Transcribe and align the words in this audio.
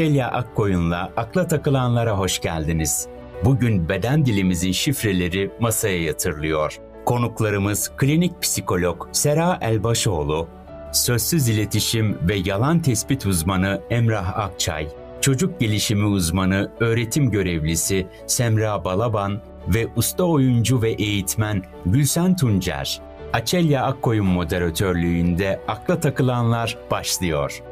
Açelya 0.00 0.30
Akkoyun'la 0.30 1.12
Akla 1.16 1.46
Takılanlara 1.46 2.18
hoş 2.18 2.40
geldiniz. 2.40 3.08
Bugün 3.44 3.88
beden 3.88 4.26
dilimizin 4.26 4.72
şifreleri 4.72 5.50
masaya 5.60 6.02
yatırılıyor. 6.02 6.80
Konuklarımız 7.04 7.92
klinik 7.96 8.42
psikolog 8.42 9.08
Sera 9.12 9.58
Elbaşoğlu, 9.60 10.48
sözsüz 10.92 11.48
iletişim 11.48 12.18
ve 12.28 12.34
yalan 12.34 12.82
tespit 12.82 13.26
uzmanı 13.26 13.80
Emrah 13.90 14.38
Akçay, 14.38 14.88
çocuk 15.20 15.60
gelişimi 15.60 16.04
uzmanı 16.04 16.70
öğretim 16.80 17.30
görevlisi 17.30 18.06
Semra 18.26 18.84
Balaban 18.84 19.40
ve 19.68 19.86
usta 19.96 20.24
oyuncu 20.24 20.82
ve 20.82 20.90
eğitmen 20.90 21.62
Gülsen 21.86 22.36
Tuncer. 22.36 23.00
Açelya 23.32 23.84
Akkoyun 23.84 24.26
moderatörlüğünde 24.26 25.60
Akla 25.68 26.00
Takılanlar 26.00 26.78
başlıyor. 26.90 27.62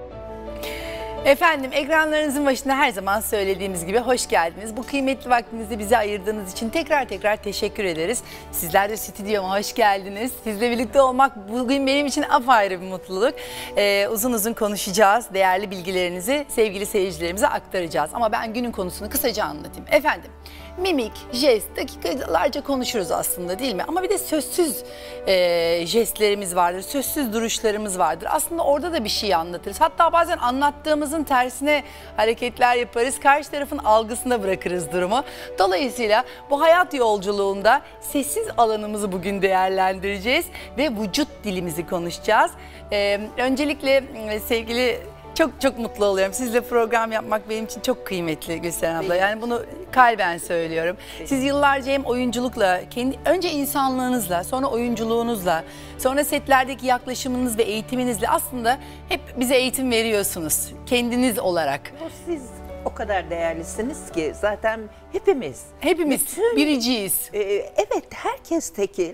Efendim 1.24 1.70
ekranlarınızın 1.74 2.46
başında 2.46 2.76
her 2.76 2.90
zaman 2.90 3.20
söylediğimiz 3.20 3.86
gibi 3.86 3.98
hoş 3.98 4.28
geldiniz. 4.28 4.76
Bu 4.76 4.82
kıymetli 4.82 5.30
vaktinizi 5.30 5.78
bize 5.78 5.96
ayırdığınız 5.98 6.52
için 6.52 6.70
tekrar 6.70 7.08
tekrar 7.08 7.36
teşekkür 7.36 7.84
ederiz. 7.84 8.22
Sizler 8.52 8.90
de 8.90 8.96
stüdyoma 8.96 9.58
hoş 9.58 9.74
geldiniz. 9.74 10.32
Sizle 10.44 10.70
birlikte 10.70 11.00
olmak 11.00 11.48
bugün 11.52 11.86
benim 11.86 12.06
için 12.06 12.24
apayrı 12.30 12.80
bir 12.80 12.86
mutluluk. 12.86 13.34
Ee, 13.76 14.08
uzun 14.08 14.32
uzun 14.32 14.52
konuşacağız. 14.52 15.26
Değerli 15.34 15.70
bilgilerinizi 15.70 16.46
sevgili 16.48 16.86
seyircilerimize 16.86 17.48
aktaracağız. 17.48 18.10
Ama 18.14 18.32
ben 18.32 18.54
günün 18.54 18.72
konusunu 18.72 19.10
kısaca 19.10 19.44
anlatayım. 19.44 19.86
Efendim 19.90 20.30
mimik, 20.78 21.12
jest 21.32 21.76
dakikalarca 21.76 22.60
konuşuruz 22.60 23.10
aslında 23.10 23.58
değil 23.58 23.74
mi? 23.74 23.84
Ama 23.88 24.02
bir 24.02 24.08
de 24.08 24.18
sözsüz 24.18 24.84
e, 25.26 25.86
jestlerimiz 25.86 26.56
vardır, 26.56 26.80
sözsüz 26.80 27.32
duruşlarımız 27.32 27.98
vardır. 27.98 28.28
Aslında 28.30 28.62
orada 28.62 28.92
da 28.92 29.04
bir 29.04 29.08
şey 29.08 29.34
anlatırız. 29.34 29.80
Hatta 29.80 30.12
bazen 30.12 30.38
anlattığımızın 30.38 31.24
tersine 31.24 31.82
hareketler 32.16 32.76
yaparız. 32.76 33.20
Karşı 33.20 33.50
tarafın 33.50 33.78
algısına 33.78 34.42
bırakırız 34.42 34.92
durumu. 34.92 35.24
Dolayısıyla 35.58 36.24
bu 36.50 36.60
hayat 36.60 36.94
yolculuğunda 36.94 37.82
sessiz 38.00 38.46
alanımızı 38.58 39.12
bugün 39.12 39.42
değerlendireceğiz 39.42 40.46
ve 40.78 40.90
vücut 40.90 41.28
dilimizi 41.44 41.86
konuşacağız. 41.86 42.50
E, 42.92 43.20
öncelikle 43.38 44.04
e, 44.30 44.40
sevgili 44.40 44.98
çok 45.38 45.60
çok 45.60 45.78
mutlu 45.78 46.04
oluyorum. 46.04 46.34
Sizle 46.34 46.60
program 46.60 47.12
yapmak 47.12 47.48
benim 47.50 47.64
için 47.64 47.80
çok 47.80 48.06
kıymetli 48.06 48.60
Gülsen 48.60 48.94
abla. 48.94 49.14
Yani 49.14 49.42
bunu 49.42 49.62
kalben 49.92 50.38
söylüyorum. 50.38 50.96
Siz 51.26 51.44
yıllarca 51.44 51.92
hem 51.92 52.04
oyunculukla, 52.04 52.80
kendi 52.90 53.18
önce 53.24 53.50
insanlığınızla, 53.50 54.44
sonra 54.44 54.66
oyunculuğunuzla, 54.66 55.64
sonra 55.98 56.24
setlerdeki 56.24 56.86
yaklaşımınız 56.86 57.58
ve 57.58 57.62
eğitiminizle 57.62 58.28
aslında 58.28 58.78
hep 59.08 59.20
bize 59.36 59.56
eğitim 59.56 59.90
veriyorsunuz. 59.90 60.72
Kendiniz 60.86 61.38
olarak. 61.38 61.80
Siz 62.26 62.42
o 62.84 62.94
kadar 62.94 63.30
değerlisiniz 63.30 64.12
ki 64.12 64.32
zaten 64.40 64.80
hepimiz. 65.12 65.62
Hepimiz 65.80 66.20
Bütün- 66.26 66.56
biriciyiz. 66.56 67.30
e, 67.32 67.38
evet 67.76 68.04
herkes 68.14 68.70
tekil. 68.70 69.12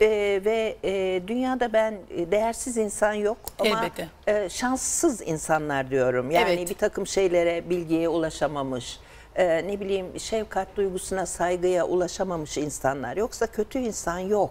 E, 0.00 0.06
ve 0.44 0.76
e, 0.84 1.22
dünyada 1.28 1.72
ben 1.72 1.94
e, 2.16 2.30
değersiz 2.30 2.76
insan 2.76 3.12
yok 3.12 3.38
ama 3.58 3.68
Elbette. 3.68 4.08
e, 4.26 4.48
şanssız 4.48 5.22
insanlar 5.22 5.90
diyorum. 5.90 6.30
Yani 6.30 6.50
Evet. 6.50 6.70
bir 6.70 6.74
takım 6.74 7.06
şeylere, 7.06 7.70
bilgiye 7.70 8.08
ulaşamamış, 8.08 8.98
e, 9.36 9.46
ne 9.68 9.80
bileyim 9.80 10.20
şefkat 10.20 10.68
duygusuna, 10.76 11.26
saygıya 11.26 11.84
ulaşamamış 11.86 12.56
insanlar. 12.58 13.16
Yoksa 13.16 13.46
kötü 13.46 13.78
insan 13.78 14.18
yok. 14.18 14.50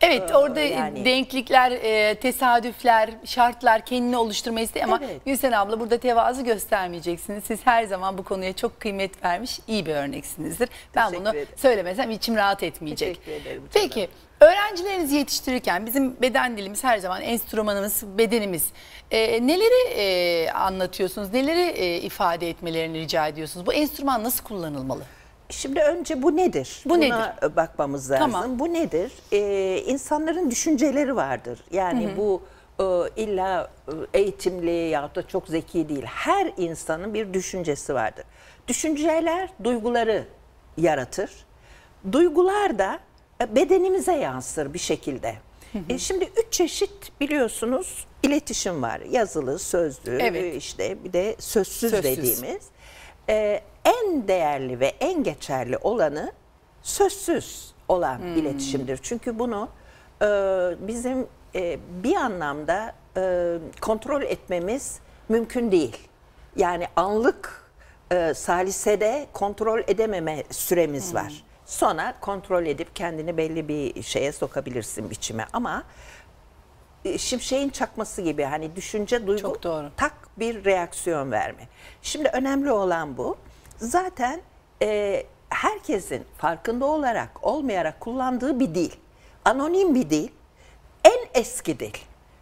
Evet 0.00 0.34
orada 0.34 0.60
yani- 0.60 1.04
denklikler, 1.04 1.70
e, 1.72 2.14
tesadüfler, 2.14 3.10
şartlar 3.24 3.84
kendini 3.84 4.16
oluşturmayı 4.16 4.64
istiyor 4.66 4.84
ama 4.86 5.00
Evet. 5.04 5.24
Gülsen 5.26 5.52
abla 5.52 5.80
burada 5.80 5.98
tevazu 5.98 6.44
göstermeyeceksiniz. 6.44 7.44
Siz 7.44 7.58
her 7.64 7.84
zaman 7.84 8.18
bu 8.18 8.24
konuya 8.24 8.52
çok 8.52 8.80
kıymet 8.80 9.24
vermiş 9.24 9.60
iyi 9.68 9.86
bir 9.86 9.94
örneksinizdir. 9.94 10.68
Ben 10.94 11.04
Teşekkür 11.08 11.24
bunu 11.24 11.34
ederim. 11.34 11.48
söylemesem 11.56 12.10
içim 12.10 12.36
rahat 12.36 12.62
etmeyecek. 12.62 13.24
Teşekkür 13.24 13.32
ederim 13.42 13.62
canım. 13.74 13.88
Peki 13.88 14.08
öğrencilerinizi 14.44 15.16
yetiştirirken 15.16 15.86
bizim 15.86 16.22
beden 16.22 16.56
dilimiz 16.56 16.84
her 16.84 16.98
zaman 16.98 17.22
enstrümanımız, 17.22 18.04
bedenimiz. 18.18 18.66
E, 19.10 19.46
neleri 19.46 19.88
e, 19.96 20.50
anlatıyorsunuz, 20.50 21.32
neleri 21.32 21.60
e, 21.60 22.00
ifade 22.00 22.50
etmelerini 22.50 22.98
rica 23.00 23.26
ediyorsunuz? 23.26 23.66
Bu 23.66 23.72
enstrüman 23.72 24.24
nasıl 24.24 24.44
kullanılmalı? 24.44 25.02
Şimdi 25.48 25.80
önce 25.80 26.22
bu 26.22 26.36
nedir? 26.36 26.82
Bu 26.84 26.90
Buna 26.90 26.98
nedir? 26.98 27.56
bakmamız 27.56 28.10
lazım. 28.10 28.32
Tamam. 28.32 28.58
Bu 28.58 28.72
nedir? 28.72 29.12
Ee, 29.32 29.82
insanların 29.86 30.50
düşünceleri 30.50 31.16
vardır. 31.16 31.64
Yani 31.70 32.08
bu 32.16 32.42
e, 32.80 32.84
illa 33.22 33.70
e, 33.88 34.18
eğitimli 34.18 34.70
ya 34.70 35.10
da 35.14 35.28
çok 35.28 35.48
zeki 35.48 35.88
değil. 35.88 36.04
Her 36.04 36.52
insanın 36.56 37.14
bir 37.14 37.34
düşüncesi 37.34 37.94
vardır. 37.94 38.24
Düşünceler 38.68 39.48
duyguları 39.64 40.24
yaratır. 40.76 41.30
Duygular 42.12 42.78
da 42.78 42.98
bedenimize 43.54 44.12
yansır 44.12 44.74
bir 44.74 44.78
şekilde. 44.78 45.34
E, 45.88 45.98
şimdi 45.98 46.24
üç 46.24 46.52
çeşit 46.52 47.20
biliyorsunuz 47.20 48.06
iletişim 48.22 48.82
var. 48.82 49.00
Yazılı, 49.10 49.58
sözlü, 49.58 50.18
Evet. 50.22 50.54
işte 50.56 51.04
bir 51.04 51.12
de 51.12 51.36
sözsüz, 51.38 51.90
Sözsüz. 51.90 52.04
dediğimiz. 52.18 52.62
E, 53.28 53.60
en 53.84 54.28
değerli 54.28 54.80
ve 54.80 54.86
en 55.00 55.22
geçerli 55.24 55.76
olanı 55.76 56.32
sözsüz 56.82 57.74
olan 57.88 58.18
Hmm. 58.18 58.36
iletişimdir. 58.36 58.98
Çünkü 59.02 59.38
bunu 59.38 59.68
e, 60.22 60.26
bizim 60.88 61.26
e, 61.54 61.78
bir 62.04 62.14
anlamda 62.16 62.94
e, 63.16 63.54
kontrol 63.80 64.22
etmemiz 64.22 64.98
mümkün 65.28 65.72
değil. 65.72 65.96
Yani 66.56 66.86
anlık 66.96 67.70
e, 68.12 68.34
salisede 68.34 69.26
kontrol 69.32 69.80
edememe 69.86 70.44
süremiz 70.50 71.08
Hmm. 71.12 71.14
var. 71.20 71.44
Sonra 71.66 72.14
kontrol 72.20 72.66
edip 72.66 72.96
kendini 72.96 73.36
belli 73.36 73.68
bir 73.68 74.02
şeye 74.02 74.32
sokabilirsin 74.32 75.10
biçime 75.10 75.46
ama 75.52 75.84
e, 77.04 77.18
şimşeğin 77.18 77.68
çakması 77.68 78.22
gibi 78.22 78.44
hani 78.44 78.76
düşünce 78.76 79.26
duygu 79.26 79.42
Çok 79.42 79.62
doğru. 79.62 79.90
tak 79.96 80.12
bir 80.38 80.64
reaksiyon 80.64 81.30
verme. 81.30 81.68
Şimdi 82.02 82.28
önemli 82.28 82.72
olan 82.72 83.16
bu. 83.16 83.36
Zaten 83.76 84.40
e, 84.82 85.22
herkesin 85.48 86.24
farkında 86.38 86.84
olarak 86.84 87.30
olmayarak 87.42 88.00
kullandığı 88.00 88.60
bir 88.60 88.74
dil. 88.74 88.92
Anonim 89.44 89.94
bir 89.94 90.10
dil. 90.10 90.28
En 91.04 91.40
eski 91.40 91.80
dil. 91.80 91.94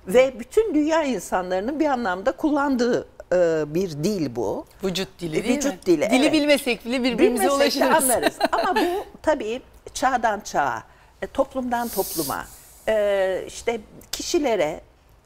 Ve 0.06 0.40
bütün 0.40 0.74
dünya 0.74 1.02
insanlarının 1.04 1.80
bir 1.80 1.86
anlamda 1.86 2.32
kullandığı 2.32 3.08
e, 3.32 3.64
bir 3.74 3.90
dil 3.90 4.36
bu. 4.36 4.66
Vücut 4.84 5.08
dili 5.20 5.38
E, 5.38 5.44
değil 5.44 5.56
vücut 5.56 5.72
mi? 5.72 5.78
dili, 5.86 6.10
Dili 6.10 6.22
evet. 6.22 6.32
bilmesek 6.32 6.84
bile 6.84 7.02
birbirimize 7.02 7.44
Bilmesek 7.44 7.82
ulaşırız. 7.82 8.10
anlarız. 8.10 8.38
Ama 8.52 8.76
bu 8.76 9.04
tabii 9.22 9.62
çağdan 9.94 10.40
çağa, 10.40 10.82
e, 11.22 11.26
toplumdan 11.26 11.88
topluma, 11.88 12.44
e, 12.88 13.44
işte 13.46 13.80
kişilere, 14.12 14.80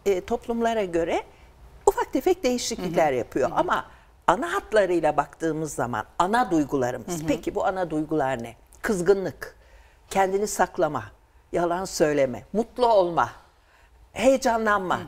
e, 0.07 0.21
toplumlara 0.21 0.85
göre 0.85 1.23
ufak 1.87 2.13
tefek 2.13 2.43
değişiklikler 2.45 3.13
yapıyor. 3.13 3.51
Ama 3.55 3.85
ana 4.27 4.53
hatlarıyla 4.55 5.17
baktığımız 5.17 5.75
zaman 5.75 6.05
ana 6.19 6.51
duygularımız. 6.51 7.23
Peki 7.29 7.55
bu 7.55 7.67
ana 7.67 7.91
duygular 7.91 8.43
ne? 8.43 8.57
Kızgınlık, 8.83 9.57
kendini 10.11 10.47
saklama, 10.47 11.05
yalan 11.53 11.85
söyleme, 11.85 12.45
mutlu 12.53 12.87
olma, 12.87 13.31
heyecanlanma. 14.17 15.01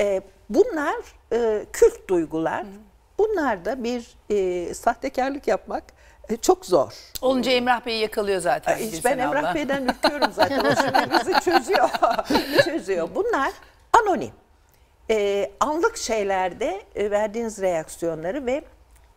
E, 0.00 0.22
bunlar 0.50 0.96
e, 1.32 1.66
kült 1.72 2.08
duygular. 2.08 2.66
Bunlar 3.18 3.64
da 3.64 3.84
bir 3.84 4.16
e, 4.30 4.74
sahtekarlık 4.74 5.48
yapmak 5.48 5.84
e, 6.28 6.36
çok 6.36 6.66
zor. 6.66 6.92
Olunca 7.22 7.52
Emrah 7.52 7.86
Bey'i 7.86 8.00
yakalıyor 8.00 8.40
zaten. 8.40 8.78
Gülsen 8.78 9.02
ben 9.04 9.18
Emrah 9.18 9.40
abla. 9.40 9.54
Bey'den 9.54 9.84
ürküyorum 9.84 10.32
zaten. 10.32 10.58
O 10.58 10.74
şimdi 10.76 11.10
bizi 11.10 11.40
çözüyor. 11.44 11.88
çözüyor. 12.64 13.08
Bunlar 13.14 13.52
anonim. 13.92 14.32
E, 15.10 15.50
anlık 15.60 15.96
şeylerde 15.96 16.82
e, 16.94 17.10
verdiğiniz 17.10 17.62
reaksiyonları 17.62 18.46
ve 18.46 18.64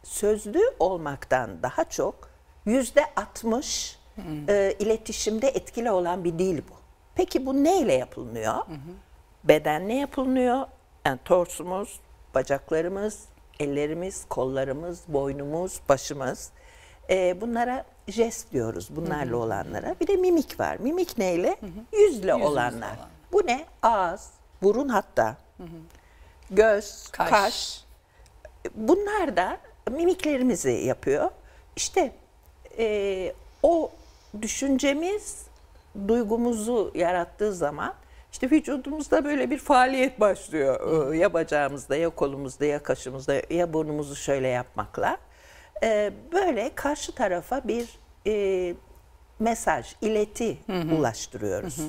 sözlü 0.04 0.62
olmaktan 0.80 1.64
daha 1.64 1.84
çok 1.84 2.30
yüzde 2.66 3.06
60 3.16 4.00
e, 4.48 4.76
iletişimde 4.80 5.48
etkili 5.48 5.92
olan 5.92 6.24
bir 6.24 6.40
dil 6.40 6.58
bu. 6.58 6.74
Peki 7.16 7.46
bu 7.46 7.64
neyle 7.64 7.94
yapılıyor? 7.94 8.56
Bedenle 9.44 9.94
yapılıyor. 9.94 10.66
Yani 11.06 11.20
torsumuz, 11.26 12.00
bacaklarımız, 12.36 13.26
ellerimiz, 13.60 14.26
kollarımız, 14.30 15.02
boynumuz, 15.08 15.80
başımız. 15.90 16.50
E, 17.10 17.42
bunlara 17.42 17.86
jest 18.08 18.52
diyoruz 18.52 18.88
bunlarla 18.96 19.38
olanlara. 19.38 19.96
Bir 20.02 20.08
de 20.08 20.16
mimik 20.16 20.60
var. 20.60 20.78
Mimik 20.78 21.18
neyle? 21.18 21.60
Yüzle 21.94 22.34
olanlar. 22.34 22.96
olan. 22.98 23.10
Bu 23.32 23.48
ne? 23.48 23.66
Ağız, 23.82 24.32
burun 24.64 24.90
hatta, 24.90 25.38
göz, 26.52 27.08
Kaş. 27.12 27.30
kaş. 27.30 27.86
Bunlar 28.76 29.38
da 29.38 29.58
mimiklerimizi 29.92 30.72
yapıyor. 30.72 31.32
İşte 31.76 32.12
e, 32.78 33.34
o 33.64 33.92
düşüncemiz 34.42 35.46
duygumuzu 36.08 36.92
yarattığı 36.96 37.54
zaman 37.54 37.94
işte 38.42 38.56
vücudumuzda 38.56 39.26
böyle 39.26 39.50
bir 39.50 39.58
faaliyet 39.58 40.20
başlıyor. 40.20 41.12
Ee, 41.14 41.18
Ya 41.18 41.34
bacağımızda 41.34 41.96
ya 41.96 42.10
kolumuzda 42.10 42.66
ya 42.66 42.84
kaşımızda 42.84 43.42
ya 43.50 43.74
burnumuzu 43.74 44.16
şöyle 44.16 44.48
yapmakla. 44.48 45.18
Ee, 45.84 46.12
Böyle 46.34 46.72
karşı 46.76 47.12
tarafa 47.16 47.68
bir 47.68 48.00
e, 48.28 48.74
mesaj, 49.40 49.96
ileti 50.02 50.58
ulaştırıyoruz. 50.98 51.80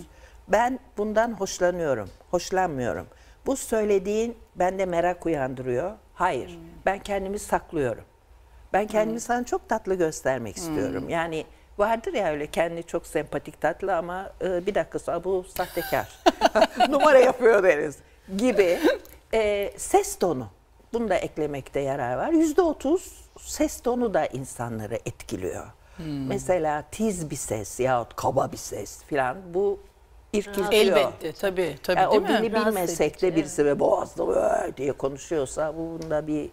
Ben 0.49 0.79
bundan 0.97 1.33
hoşlanıyorum, 1.33 2.11
hoşlanmıyorum. 2.31 3.07
Bu 3.47 3.57
söylediğin 3.57 4.37
bende 4.57 4.87
merak 4.87 5.27
uyandırıyor. 5.27 5.93
Hayır, 6.15 6.59
ben 6.87 6.99
kendimi 6.99 7.39
saklıyorum. 7.39 8.05
Ben 8.73 8.87
kendimi 8.87 9.21
sana 9.21 9.45
çok 9.45 9.69
tatlı 9.69 9.95
göstermek 9.95 10.57
istiyorum. 10.57 11.09
Yani 11.09 11.45
vardır 11.81 12.15
ya 12.15 12.31
öyle 12.31 12.47
kendi 12.47 12.83
çok 12.83 13.07
sempatik 13.07 13.61
tatlı 13.61 13.97
ama 13.97 14.33
e, 14.43 14.67
bir 14.67 14.75
dakika 14.75 14.99
sonra 14.99 15.25
bu 15.25 15.45
sahtekar. 15.57 16.09
Numara 16.89 17.19
yapıyor 17.19 17.63
deriz 17.63 17.97
gibi. 18.37 18.79
E, 19.35 19.73
ses 19.77 20.19
tonu. 20.19 20.49
Bunu 20.93 21.09
da 21.09 21.15
eklemekte 21.15 21.81
yarar 21.81 22.17
var. 22.17 22.29
Yüzde 22.29 22.63
otuz 22.63 23.31
ses 23.39 23.81
tonu 23.81 24.15
da 24.15 24.27
insanları 24.27 24.95
etkiliyor. 24.95 25.67
Mesela 26.29 26.85
tiz 26.91 27.31
bir 27.31 27.37
ses 27.37 27.81
yahut 27.81 28.17
kaba 28.17 28.53
bir 28.53 28.57
ses 28.57 29.03
falan 29.03 29.37
bu 29.55 29.81
irkiltiyor. 30.33 30.73
Elbette 30.73 31.33
tabii 31.33 31.77
tabii 31.83 32.01
Yani 32.01 32.11
değil 32.13 32.23
o 32.23 32.25
mi? 32.25 32.29
dili 32.43 32.53
Rahatsız 32.53 32.75
bilmesek 32.77 33.23
de 33.23 33.37
birisi 33.37 33.65
ve 33.67 33.81
boğazda 33.81 34.71
diye 34.77 34.93
konuşuyorsa 34.93 35.77
bunda 35.77 36.27
bir 36.27 36.51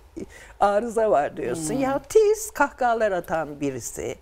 arıza 0.59 1.11
var 1.11 1.37
diyorsun. 1.37 1.73
Hmm. 1.75 1.81
Ya 1.81 2.01
tiz 2.09 2.51
kahkahalar 2.51 3.11
atan 3.11 3.61
birisi. 3.61 4.15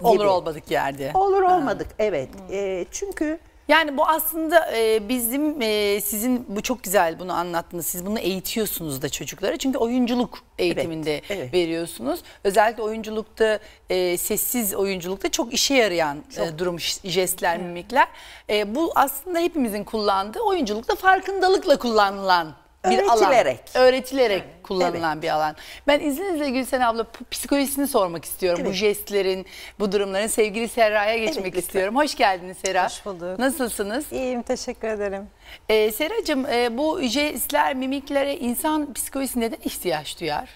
Olur 0.00 0.18
gibi. 0.18 0.28
olmadık 0.28 0.70
yerde. 0.70 1.10
Olur 1.14 1.42
olmadık 1.42 1.88
evet. 1.98 2.28
Ee, 2.50 2.86
çünkü 2.90 3.38
Yani 3.68 3.96
bu 3.96 4.06
aslında 4.06 4.76
e, 4.76 5.08
bizim 5.08 5.62
e, 5.62 6.00
sizin 6.00 6.46
bu 6.48 6.62
çok 6.62 6.82
güzel 6.82 7.18
bunu 7.18 7.32
anlattınız. 7.32 7.86
Siz 7.86 8.06
bunu 8.06 8.18
eğitiyorsunuz 8.18 9.02
da 9.02 9.08
çocuklara. 9.08 9.56
Çünkü 9.56 9.78
oyunculuk 9.78 10.38
eğitiminde 10.58 11.22
evet. 11.30 11.54
veriyorsunuz. 11.54 12.20
Özellikle 12.44 12.82
oyunculukta 12.82 13.58
e, 13.90 14.16
sessiz 14.16 14.74
oyunculukta 14.74 15.28
çok 15.28 15.54
işe 15.54 15.74
yarayan 15.74 16.18
e, 16.38 16.58
durum 16.58 16.80
ş- 16.80 17.10
jestler, 17.10 17.58
mimikler. 17.58 18.08
E, 18.50 18.74
bu 18.74 18.92
aslında 18.94 19.38
hepimizin 19.38 19.84
kullandığı 19.84 20.40
oyunculukta 20.40 20.94
farkındalıkla 20.94 21.78
kullanılan 21.78 22.54
bir 22.90 22.98
alan. 22.98 23.16
Öğretilerek. 23.18 23.60
Öğretilerek 23.74 24.44
kullanılan 24.62 25.22
bir 25.22 25.28
alan. 25.28 25.56
Ben 25.86 26.00
izninizle 26.00 26.50
Gülsen 26.50 26.80
abla 26.80 27.04
p- 27.04 27.24
psikolojisini 27.30 27.86
sormak 27.88 28.24
istiyorum. 28.24 28.60
Bu 28.64 28.68
Evet. 28.68 28.76
jestlerin, 28.78 29.46
bu 29.78 29.92
durumların. 29.92 30.26
Sevgili 30.26 30.68
Serra'ya 30.68 31.18
geçmek 31.18 31.46
lütfen. 31.46 31.60
istiyorum. 31.60 31.96
Hoş 31.96 32.14
geldiniz 32.14 32.56
Serra. 32.66 32.84
Hoş 32.84 33.04
bulduk. 33.06 33.38
Nasılsınız? 33.38 34.12
İyiyim 34.12 34.42
teşekkür 34.42 34.88
ederim. 34.88 35.22
Ee, 35.68 35.92
Seracığım 35.92 36.46
e, 36.46 36.78
bu 36.78 37.00
jestler, 37.02 37.74
mimiklere 37.74 38.36
insan 38.36 38.92
psikolojisi 38.94 39.40
neden 39.40 39.58
ihtiyaç 39.64 40.20
duyar? 40.20 40.48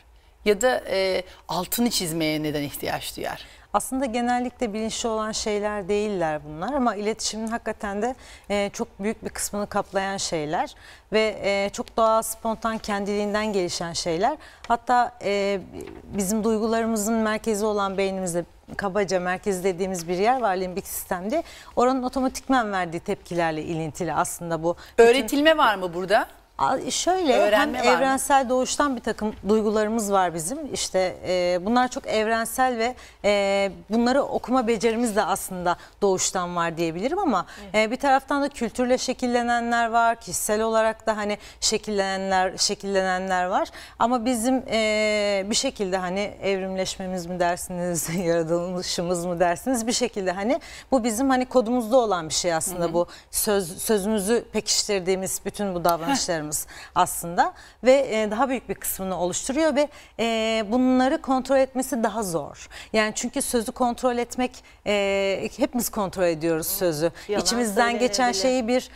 Ya 0.44 0.60
da 0.60 0.82
e, 0.90 1.22
altını 1.48 1.90
çizmeye 1.90 2.42
neden 2.42 2.62
ihtiyaç 2.62 3.16
duyar? 3.16 3.46
Aslında 3.72 4.04
genellikle 4.04 4.72
bilinçli 4.74 5.08
olan 5.08 5.32
şeyler 5.32 5.88
değiller 5.88 6.40
bunlar 6.48 6.72
ama 6.72 6.94
iletişimin 6.94 7.46
hakikaten 7.46 8.02
de 8.02 8.14
e, 8.50 8.70
çok 8.72 8.88
büyük 9.00 9.24
bir 9.24 9.28
kısmını 9.28 9.66
kaplayan 9.66 10.16
şeyler 10.16 10.74
ve 11.12 11.40
e, 11.42 11.70
çok 11.72 11.96
doğal, 11.96 12.22
spontan, 12.22 12.78
kendiliğinden 12.78 13.52
gelişen 13.52 13.92
şeyler. 13.92 14.36
Hatta 14.68 15.12
e, 15.24 15.60
bizim 16.04 16.44
duygularımızın 16.44 17.14
merkezi 17.14 17.64
olan 17.66 17.98
beynimizde 17.98 18.44
kabaca 18.76 19.20
merkezi 19.20 19.64
dediğimiz 19.64 20.08
bir 20.08 20.18
yer 20.18 20.40
var 20.40 20.56
limbik 20.56 20.86
sistemde. 20.86 21.42
Oranın 21.76 22.02
otomatikmen 22.02 22.72
verdiği 22.72 23.00
tepkilerle 23.00 23.62
ilintili 23.62 24.14
aslında 24.14 24.62
bu. 24.62 24.76
Bütün- 24.98 25.08
Öğretilme 25.08 25.56
var 25.58 25.74
mı 25.74 25.94
burada? 25.94 26.26
Şöyle 26.90 27.36
Öğrenme 27.36 27.78
hem 27.78 27.88
evrensel 27.88 28.48
doğuştan 28.48 28.96
bir 28.96 29.00
takım 29.00 29.34
duygularımız 29.48 30.12
var 30.12 30.34
bizim. 30.34 30.74
İşte 30.74 31.16
e, 31.28 31.58
bunlar 31.66 31.88
çok 31.88 32.06
evrensel 32.06 32.78
ve 32.78 32.94
e, 33.24 33.72
bunları 33.90 34.22
okuma 34.22 34.66
becerimiz 34.66 35.16
de 35.16 35.24
aslında 35.24 35.76
doğuştan 36.02 36.56
var 36.56 36.76
diyebilirim 36.76 37.18
ama 37.18 37.46
e, 37.74 37.90
bir 37.90 37.96
taraftan 37.96 38.42
da 38.42 38.48
kültürle 38.48 38.98
şekillenenler 38.98 39.90
var. 39.90 40.20
Kişisel 40.20 40.62
olarak 40.62 41.06
da 41.06 41.16
hani 41.16 41.38
şekillenenler 41.60 42.56
şekillenenler 42.56 43.44
var. 43.44 43.68
Ama 43.98 44.24
bizim 44.24 44.62
e, 44.70 45.46
bir 45.50 45.54
şekilde 45.54 45.96
hani 45.96 46.20
evrimleşmemiz 46.42 47.26
mi 47.26 47.40
dersiniz, 47.40 48.08
yaratılışımız 48.24 49.26
mı 49.26 49.40
dersiniz 49.40 49.86
bir 49.86 49.92
şekilde 49.92 50.32
hani 50.32 50.60
bu 50.90 51.04
bizim 51.04 51.30
hani 51.30 51.46
kodumuzda 51.46 51.96
olan 51.96 52.28
bir 52.28 52.34
şey 52.34 52.54
aslında 52.54 52.92
bu 52.92 53.06
söz 53.30 53.82
sözümüzü 53.82 54.44
pekiştirdiğimiz 54.52 55.40
bütün 55.44 55.74
bu 55.74 55.84
davranışlarımız 55.84 56.49
aslında 56.94 57.52
ve 57.84 57.92
e, 57.92 58.30
daha 58.30 58.48
büyük 58.48 58.68
bir 58.68 58.74
kısmını 58.74 59.20
oluşturuyor 59.20 59.74
ve 59.76 59.88
e, 60.18 60.64
bunları 60.70 61.22
kontrol 61.22 61.56
etmesi 61.56 62.02
daha 62.02 62.22
zor. 62.22 62.68
Yani 62.92 63.12
çünkü 63.14 63.42
sözü 63.42 63.72
kontrol 63.72 64.18
etmek 64.18 64.64
e, 64.86 65.48
hepimiz 65.56 65.88
kontrol 65.88 66.24
ediyoruz 66.24 66.66
sözü. 66.66 67.12
Yalan 67.28 67.44
İçimizden 67.44 67.98
geçen 67.98 68.32
şeyi 68.32 68.68
bir 68.68 68.90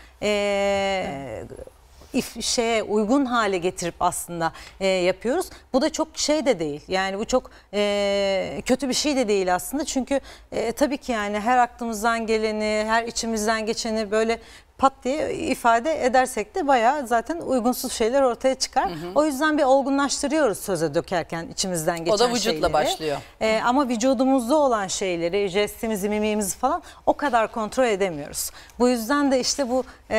if, 2.15 2.45
şeye 2.45 2.83
uygun 2.83 3.25
hale 3.25 3.59
getirip 3.59 3.95
aslında 4.01 4.53
e, 4.81 4.87
yapıyoruz. 4.87 5.47
Bu 5.73 5.83
da 5.83 5.93
çok 5.93 6.09
şey 6.19 6.47
de 6.47 6.59
değil. 6.59 6.81
Yani 6.89 7.19
bu 7.19 7.25
çok 7.25 7.51
e, 7.75 8.63
kötü 8.65 8.89
bir 8.89 8.95
şey 8.95 9.17
de 9.17 9.29
değil 9.29 9.55
aslında. 9.55 9.85
Çünkü 9.85 10.21
e, 10.53 10.73
tabii 10.73 10.97
ki 10.97 11.13
yani 11.13 11.41
her 11.41 11.59
aklımızdan 11.59 12.27
geleni, 12.27 12.85
her 12.89 13.05
içimizden 13.05 13.67
geçeni 13.67 14.11
böyle 14.11 14.39
pat 14.79 14.93
diye 15.05 15.35
ifade 15.35 16.05
edersek 16.07 16.55
de 16.55 16.67
bayağı 16.67 17.07
zaten 17.07 17.37
uygunsuz 17.37 17.93
şeyler 17.93 18.23
ortaya 18.23 18.55
çıkar. 18.55 18.89
O 19.15 19.25
yüzden 19.25 19.59
bir 19.59 19.63
olgunlaştırıyoruz 19.63 20.59
söze 20.59 20.95
dökerken 20.95 21.47
içimizden 21.53 21.99
geçen 21.99 22.13
O 22.13 22.19
da 22.19 22.29
vücutla 22.31 22.53
şeyleri. 22.53 22.73
başlıyor. 22.73 23.17
Ee, 23.41 23.61
ama 23.65 23.89
vücudumuzda 23.89 24.57
olan 24.57 24.87
şeyleri, 24.87 25.49
jestimizi, 25.49 26.09
mimiğimizi 26.09 26.57
falan 26.57 26.83
o 27.07 27.13
kadar 27.13 27.53
kontrol 27.53 27.85
edemiyoruz. 27.85 28.51
Bu 28.79 28.89
yüzden 28.89 29.33
de 29.33 29.41
işte 29.41 29.71
bu 29.71 29.85
e, 30.11 30.17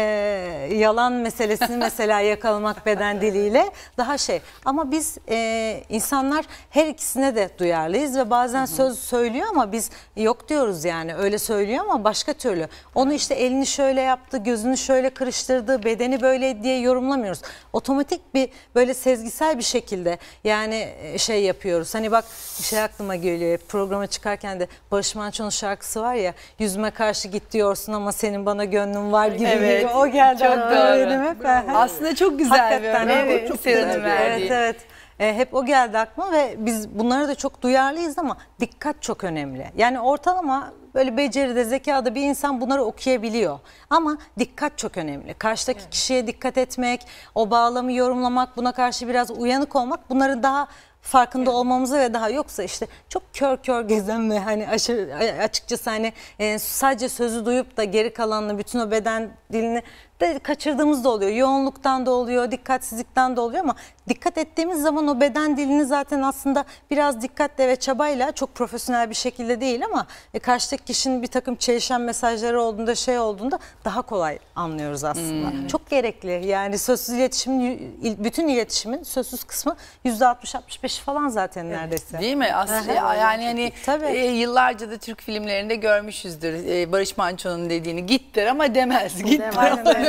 yalan 0.74 1.14
meselesini 1.14 1.78
mesela 1.78 2.20
yakalamak 2.36 2.86
beden 2.86 3.22
diliyle 3.22 3.72
daha 3.98 4.18
şey. 4.18 4.42
Ama 4.66 4.92
biz 4.92 5.18
e, 5.30 5.82
insanlar 5.90 6.46
her 6.70 6.88
ikisine 6.88 7.36
de 7.36 7.50
duyarlıyız 7.60 8.18
ve 8.18 8.30
bazen 8.30 8.66
söz 8.66 9.00
söylüyor 9.00 9.48
ama 9.50 9.72
biz 9.72 9.90
yok 10.16 10.50
diyoruz 10.50 10.86
yani 10.86 11.16
öyle 11.16 11.38
söylüyor 11.38 11.84
ama 11.90 12.04
başka 12.04 12.34
türlü. 12.34 12.68
Onu 12.96 13.14
işte 13.14 13.36
elini 13.36 13.66
şöyle 13.66 14.02
yaptı, 14.02 14.38
gözünü 14.46 14.78
şöyle 14.78 15.10
kırıştırdı, 15.10 15.84
bedeni 15.84 16.22
böyle 16.22 16.64
diye 16.64 16.80
yorumlamıyoruz. 16.80 17.42
Otomatik 17.74 18.34
bir 18.34 18.50
böyle 18.76 18.94
sezgisel 18.94 19.58
bir 19.58 19.64
şekilde 19.64 20.18
yani 20.44 20.90
e, 21.02 21.18
şey 21.18 21.44
yapıyoruz. 21.44 21.96
Hani 21.96 22.12
bak 22.12 22.26
şey 22.62 22.82
aklıma 22.82 23.16
geliyor 23.16 23.58
programa 23.58 24.08
çıkarken 24.08 24.60
de 24.60 24.68
Barış 24.92 25.16
Manço'nun 25.16 25.50
şarkısı 25.50 26.02
var 26.02 26.14
ya 26.14 26.34
yüzüme 26.60 26.92
karşı 26.92 27.28
git 27.28 27.52
diyorsun 27.52 27.94
ama 27.94 28.12
senin 28.12 28.46
bana 28.46 28.66
gönlün 28.66 29.12
var 29.12 29.28
gibi. 29.28 29.48
Evet, 29.48 29.82
gibi. 29.82 29.94
O 29.94 30.08
geldi. 30.08 30.40
çok 30.40 31.46
hep. 31.46 31.76
Aslında 31.76 32.16
çok 32.16 32.40
güzel 32.40 32.60
Hakikaten 32.60 33.08
bir 33.08 33.14
evet. 33.14 33.48
Çok 33.48 33.64
güzel 33.64 34.04
bir. 34.04 34.10
Evet 34.10 34.52
evet. 34.52 34.76
E, 35.20 35.34
hep 35.38 35.54
o 35.54 35.66
geldi 35.66 35.98
aklıma 35.98 36.32
ve 36.32 36.56
biz 36.58 36.90
bunlara 36.90 37.28
da 37.28 37.36
çok 37.36 37.62
duyarlıyız 37.62 38.18
ama 38.18 38.38
dikkat 38.60 39.02
çok 39.02 39.24
önemli. 39.24 39.72
Yani 39.78 40.00
ortalama 40.00 40.74
böyle 40.96 41.18
beceride, 41.18 41.64
zekada 41.64 42.16
bir 42.16 42.22
insan 42.22 42.62
bunları 42.62 42.84
okuyabiliyor. 42.84 43.60
Ama 43.90 44.18
dikkat 44.40 44.78
çok 44.78 44.98
önemli. 44.98 45.34
Karşıdaki 45.34 45.90
kişiye 45.90 46.28
dikkat 46.28 46.58
etmek, 46.58 47.08
o 47.36 47.52
bağlamı 47.52 47.94
yorumlamak, 47.94 48.58
buna 48.58 48.72
karşı 48.72 49.08
biraz 49.08 49.32
uyanık 49.32 49.76
olmak 49.76 50.10
bunları 50.10 50.44
daha 50.44 50.68
farkında 51.06 51.52
olmamıza 51.52 52.00
ve 52.00 52.14
daha 52.14 52.30
yoksa 52.30 52.64
işte 52.64 52.88
çok 53.10 53.24
kör 53.34 53.58
kör 53.58 53.82
gezen 53.82 54.32
ve 54.32 54.40
hani 54.40 54.68
aşırı 54.70 55.16
açıkçası 55.42 55.90
hani 55.90 56.14
e, 56.40 56.60
sadece 56.60 57.10
sözü 57.10 57.46
duyup 57.46 57.78
da 57.78 57.84
geri 57.84 58.14
kalanını 58.14 58.58
bütün 58.58 58.80
o 58.80 58.92
beden 58.92 59.30
dilini 59.54 59.84
de 60.22 60.40
kaçırdığımız 60.40 61.04
da 61.04 61.10
oluyor. 61.10 61.32
Yoğunluktan 61.32 62.06
da 62.06 62.12
oluyor, 62.12 62.52
dikkatsizlikten 62.52 63.36
de 63.36 63.42
oluyor 63.42 63.64
ama 63.64 63.76
dikkat 64.10 64.38
ettiğimiz 64.38 64.82
zaman 64.82 65.08
o 65.08 65.22
beden 65.22 65.58
dilini 65.58 65.86
zaten 65.86 66.22
aslında 66.22 66.66
biraz 66.92 67.22
dikkatle 67.22 67.68
ve 67.68 67.76
çabayla 67.76 68.32
çok 68.32 68.56
profesyonel 68.56 69.10
bir 69.10 69.16
şekilde 69.16 69.62
değil 69.62 69.86
ama 69.86 70.08
e, 70.34 70.40
karşıdaki 70.40 70.84
kişinin 70.84 71.22
bir 71.22 71.28
takım 71.28 71.56
çelişen 71.56 72.02
mesajları 72.02 72.62
olduğunda 72.62 72.96
şey 72.96 73.20
olduğunda 73.20 73.60
daha 73.86 74.02
kolay 74.02 74.40
anlıyoruz 74.56 75.04
aslında. 75.04 75.68
Çok 75.68 75.90
gerekli 75.90 76.46
yani 76.48 76.78
sözsüz 76.78 77.16
iletişimin 77.16 77.62
il- 78.02 78.24
bütün 78.24 78.48
iletişimin 78.48 79.04
sözsüz 79.04 79.44
kısmı 79.44 79.76
%60-65 80.06 81.00
falan 81.02 81.28
zaten 81.30 81.70
neredeyse. 81.70 82.20
Değil 82.20 82.36
mi? 82.36 82.50
Aslında 82.54 82.94
yani 82.94 83.46
hani 83.46 83.72
Tabii. 83.86 84.06
e, 84.06 84.26
yıllarca 84.32 84.92
da 84.92 84.98
Türk 84.98 85.22
filmlerinde 85.22 85.76
görmüşüzdür. 85.76 86.54
E, 86.68 86.92
Barış 86.92 87.18
Manço'nun 87.18 87.70
dediğini 87.70 88.06
git 88.06 88.36
der 88.36 88.48
ama 88.48 88.76
demez. 88.76 89.24
Git 89.24 89.40
der 89.42 89.72
ama 89.72 89.86
demez. 89.86 90.05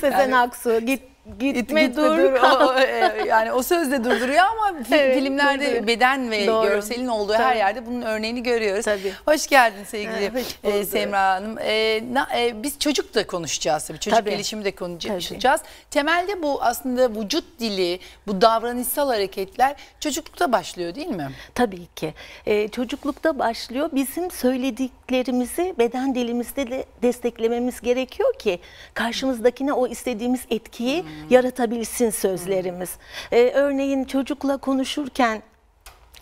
Sezen 0.00 0.34
Aksu 0.34 0.80
git 0.86 1.13
Gitme, 1.38 1.96
dur. 1.96 2.18
O- 2.42 2.66
o, 2.66 2.78
e, 2.78 3.24
yani 3.28 3.52
o 3.52 3.62
sözle 3.62 4.04
durduruyor 4.04 4.44
ama 4.44 4.78
Evet, 4.92 5.18
filmlerde 5.18 5.64
durduruyor. 5.64 5.86
beden 5.86 6.30
ve 6.30 6.46
Doğru. 6.46 6.66
görselin 6.68 7.06
olduğu 7.06 7.32
her 7.34 7.44
Tabii. 7.48 7.58
yerde 7.58 7.86
bunun 7.86 8.02
örneğini 8.02 8.42
görüyoruz. 8.42 8.84
Tabii. 8.84 9.12
Hoş 9.26 9.46
geldin 9.46 9.84
sevgili 9.84 10.28
Ha, 10.62 10.68
e. 10.70 10.84
Semra 10.84 11.28
Hanım. 11.34 11.58
E, 11.58 12.02
na- 12.12 12.28
e, 12.38 12.62
biz 12.62 12.78
çocuk 12.78 13.14
da 13.14 13.26
konuşacağız 13.26 13.84
tabii. 13.86 13.98
Çocuk 13.98 14.18
Tabii. 14.18 14.30
gelişimi 14.30 14.64
de 14.64 14.70
konuşacağız. 14.74 15.60
Temelde 15.90 16.42
bu 16.42 16.62
aslında 16.62 17.10
vücut 17.22 17.44
dili, 17.60 18.00
bu 18.26 18.40
davranışsal 18.40 19.08
hareketler 19.08 19.74
çocuklukta 20.00 20.52
başlıyor 20.52 20.94
değil 20.94 21.06
mi? 21.08 21.28
Tabii 21.54 21.86
ki. 21.96 22.14
Ee, 22.46 22.68
çocuklukta 22.68 23.38
başlıyor. 23.38 23.90
Bizim 23.92 24.30
söylediklerimizi 24.30 25.74
beden 25.78 26.14
dilimizde 26.14 26.70
de 26.70 26.84
desteklememiz 27.02 27.80
gerekiyor 27.80 28.34
ki 28.38 28.58
karşımızdakine 28.94 29.72
o 29.72 29.86
istediğimiz 29.86 30.40
etkiyi 30.50 31.04
yaratabilsin 31.30 32.10
sözlerimiz. 32.10 32.90
Ee, 33.32 33.50
örneğin 33.54 34.04
çocukla 34.04 34.56
konuşurken 34.56 35.42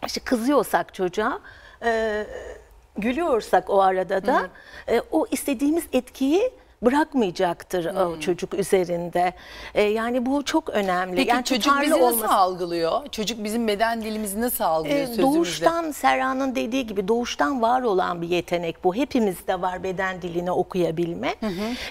işte 0.07 0.21
kızıyorsak 0.21 0.95
çocuğa 0.95 1.41
e, 1.85 2.25
gülüyorsak 2.99 3.71
o 3.71 3.81
arada 3.83 4.27
da 4.27 4.49
e, 4.89 5.01
o 5.11 5.27
istediğimiz 5.31 5.85
etkiyi 5.93 6.51
bırakmayacaktır 6.83 7.85
o 7.85 8.21
çocuk 8.21 8.55
üzerinde. 8.55 9.33
E, 9.75 9.83
yani 9.83 10.27
bu 10.27 10.45
çok 10.45 10.69
önemli. 10.69 11.17
Peki 11.17 11.29
yani 11.29 11.45
çocuk 11.45 11.81
bizi 11.83 11.91
nasıl 11.91 12.03
olması- 12.03 12.29
algılıyor? 12.29 13.07
Çocuk 13.09 13.45
bizim 13.45 13.69
beden 13.69 14.03
dilimizi 14.03 14.41
nasıl 14.41 14.65
algılıyor 14.65 14.99
e, 14.99 15.07
sözümüzde? 15.07 15.23
doğuştan 15.37 15.91
Serra'nın 15.91 16.55
dediği 16.55 16.87
gibi 16.87 17.09
doğuştan 17.09 17.63
var 17.63 17.83
olan 17.83 18.23
bir 18.23 18.29
yetenek 18.29 18.85
bu. 18.85 18.95
Hepimizde 18.95 19.63
var 19.63 19.83
beden 19.83 20.23
dilini 20.23 20.51
okuyabilme. 20.51 21.35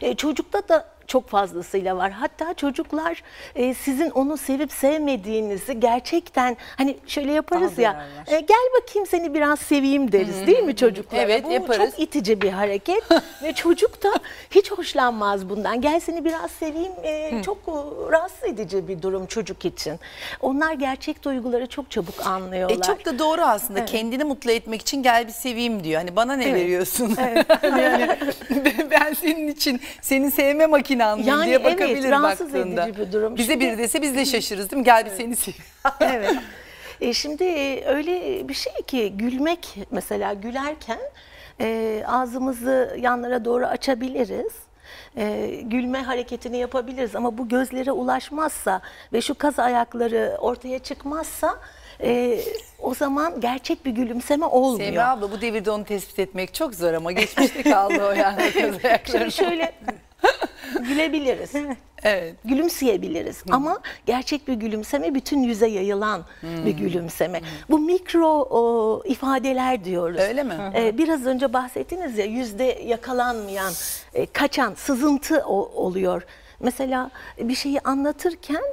E, 0.01 0.15
çocukta 0.15 0.69
da 0.69 0.85
çok 1.11 1.29
fazlasıyla 1.29 1.97
var. 1.97 2.11
Hatta 2.11 2.53
çocuklar 2.53 3.23
e, 3.55 3.73
sizin 3.73 4.09
onu 4.09 4.37
sevip 4.37 4.71
sevmediğinizi 4.71 5.79
gerçekten 5.79 6.57
hani 6.77 6.97
şöyle 7.07 7.31
yaparız 7.31 7.77
ya. 7.77 8.05
e, 8.27 8.39
gel 8.39 8.81
bakayım 8.81 9.07
seni 9.07 9.33
biraz 9.33 9.59
seveyim 9.59 10.11
deriz 10.11 10.47
değil 10.47 10.63
mi 10.63 10.75
çocuklara? 10.75 11.21
Evet, 11.21 11.45
bu 11.45 11.51
yaparız. 11.51 11.91
çok 11.91 11.99
itici 11.99 12.41
bir 12.41 12.49
hareket 12.49 13.03
ve 13.43 13.53
çocuk 13.53 14.03
da 14.03 14.09
hiç 14.51 14.71
hoşlanmaz 14.71 15.49
bundan. 15.49 15.81
Gel 15.81 15.99
seni 15.99 16.25
biraz 16.25 16.51
seveyim. 16.51 16.91
e, 17.03 17.41
çok 17.45 17.57
e, 17.57 17.71
rahatsız 18.11 18.43
edici 18.43 18.87
bir 18.87 19.01
durum 19.01 19.25
çocuk 19.25 19.65
için. 19.65 19.99
Onlar 20.41 20.73
gerçek 20.73 21.23
duyguları 21.23 21.67
çok 21.67 21.91
çabuk 21.91 22.27
anlıyorlar. 22.27 22.77
E 22.77 22.81
çok 22.81 23.05
da 23.05 23.19
doğru 23.19 23.41
aslında. 23.41 23.85
Kendini 23.85 24.23
mutlu 24.23 24.51
etmek 24.51 24.81
için 24.81 25.03
gel 25.03 25.27
bir 25.27 25.33
seveyim 25.33 25.83
diyor. 25.83 26.01
Hani 26.01 26.15
bana 26.15 26.33
ne 26.33 26.43
Evet. 26.43 26.55
veriyorsun? 26.55 27.17
yani 27.63 28.17
ben 28.91 29.13
senin 29.13 29.47
için 29.47 29.81
seni 30.01 30.31
sevme 30.31 30.65
makinen 30.65 31.00
miyim 31.15 31.27
Yani 31.27 31.45
diye 31.45 31.55
evet, 31.55 31.65
bakabilir 31.65 32.11
rahatsız 32.11 32.53
baktığında. 32.53 32.87
edici 32.87 33.01
bir 33.01 33.11
durum. 33.11 33.35
Bize 33.37 33.53
Şimdi- 33.53 33.65
biri 33.65 33.77
dese 33.77 34.01
biz 34.01 34.15
de 34.15 34.25
şaşırırız 34.25 34.71
değil 34.71 34.79
mi? 34.79 34.83
Gel 34.85 35.05
bir 35.05 35.09
seni 35.11 35.35
evet. 36.01 36.35
E 37.01 37.13
şimdi 37.13 37.43
e, 37.43 37.85
öyle 37.85 38.47
bir 38.49 38.53
şey 38.53 38.73
ki 38.87 39.13
gülmek 39.15 39.75
mesela 39.91 40.33
gülerken 40.33 40.99
e, 41.61 42.03
ağzımızı 42.07 42.97
yanlara 42.99 43.45
doğru 43.45 43.65
açabiliriz. 43.65 44.53
E, 45.17 45.47
gülme 45.63 46.01
hareketini 46.03 46.57
yapabiliriz 46.57 47.15
ama 47.15 47.37
bu 47.37 47.49
gözlere 47.49 47.91
ulaşmazsa 47.91 48.81
ve 49.13 49.21
şu 49.21 49.35
kaz 49.35 49.59
ayakları 49.59 50.37
ortaya 50.39 50.79
çıkmazsa 50.79 51.55
e, 52.03 52.39
o 52.79 52.93
zaman 52.93 53.41
gerçek 53.41 53.85
bir 53.85 53.91
gülümseme 53.91 54.45
olmuyor. 54.45 54.87
Semra 54.89 55.09
abla 55.09 55.31
bu 55.31 55.41
devirde 55.41 55.71
onu 55.71 55.83
tespit 55.85 56.19
etmek 56.19 56.53
çok 56.53 56.75
zor 56.75 56.93
ama 56.93 57.11
geçmişte 57.11 57.63
kaldı 57.63 58.07
o 58.07 58.11
yani. 58.11 58.51
kız 58.51 58.85
ayakları. 58.85 59.01
Şimdi 59.31 59.31
şöyle 59.31 59.71
gülebiliriz. 60.87 61.51
Evet. 62.03 62.35
gülümseyebiliriz 62.45 63.43
ama 63.51 63.79
gerçek 64.05 64.47
bir 64.47 64.53
gülümseme 64.53 65.15
bütün 65.15 65.43
yüze 65.43 65.67
yayılan 65.67 66.23
Hmm. 66.41 66.65
bir 66.65 66.71
gülümseme. 66.71 67.41
Bu 67.69 67.79
mikro 67.79 68.27
o, 68.49 69.01
ifadeler 69.05 69.83
diyoruz. 69.85 70.19
Öyle 70.19 70.43
mi? 70.43 70.55
Ee, 70.75 70.97
biraz 70.97 71.25
önce 71.25 71.53
bahsettiniz 71.53 72.17
ya 72.17 72.25
yüzde 72.25 72.63
yakalanmayan, 72.85 73.73
e, 74.13 74.25
kaçan, 74.25 74.73
sızıntı 74.73 75.43
o- 75.47 75.71
oluyor. 75.85 76.21
Mesela 76.59 77.11
bir 77.39 77.55
şeyi 77.55 77.79
anlatırken 77.79 78.63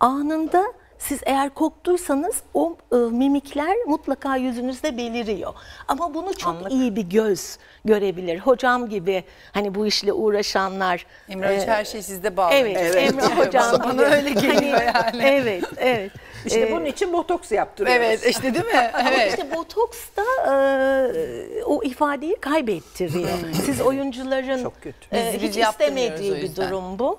anında 0.00 0.64
siz 0.98 1.20
eğer 1.26 1.50
korktuysanız 1.50 2.36
o 2.54 2.76
e, 2.92 2.96
mimikler 2.96 3.76
mutlaka 3.86 4.36
yüzünüzde 4.36 4.96
beliriyor. 4.96 5.54
Ama 5.88 6.14
bunu 6.14 6.34
çok 6.34 6.72
iyi 6.72 6.96
bir 6.96 7.02
göz 7.02 7.58
görebilir. 7.84 8.38
Hocam 8.38 8.88
gibi 8.88 9.24
hani 9.52 9.74
bu 9.74 9.86
işle 9.86 10.12
uğraşanlar. 10.12 11.06
Emre 11.28 11.46
Hoca 11.46 11.64
e, 11.64 11.76
her 11.76 11.84
şey 11.84 12.02
sizde 12.02 12.36
bağlı. 12.36 12.54
Evet, 12.54 12.76
Emre 12.96 13.22
hocam 13.46 13.64
Bana 13.84 13.92
gibi. 13.92 14.02
öyle 14.02 14.30
geliyor 14.30 14.78
Hani, 14.80 15.16
yani. 15.16 15.22
Evet, 15.22 15.64
evet. 15.76 16.12
İşte 16.46 16.60
Ee, 16.60 16.72
bunun 16.72 16.84
için 16.84 17.12
botoks 17.12 17.52
yaptırıyoruz. 17.52 18.02
Evet 18.04 18.26
işte 18.26 18.54
değil 18.54 18.64
mi? 18.66 18.90
ama 18.94 19.10
Evet. 19.10 19.30
işte 19.30 19.56
botoks 19.56 19.98
da 20.16 20.22
e, 20.46 21.64
o 21.64 21.82
ifadeyi 21.82 22.36
kaybettiriyor. 22.40 23.28
Siz 23.64 23.80
oyuncuların 23.80 24.62
Çok 24.62 24.82
kötü. 24.82 25.16
e, 25.16 25.38
hiç 25.42 25.56
istemediği 25.56 26.34
bir 26.34 26.56
durum 26.56 26.98
bu. 26.98 27.18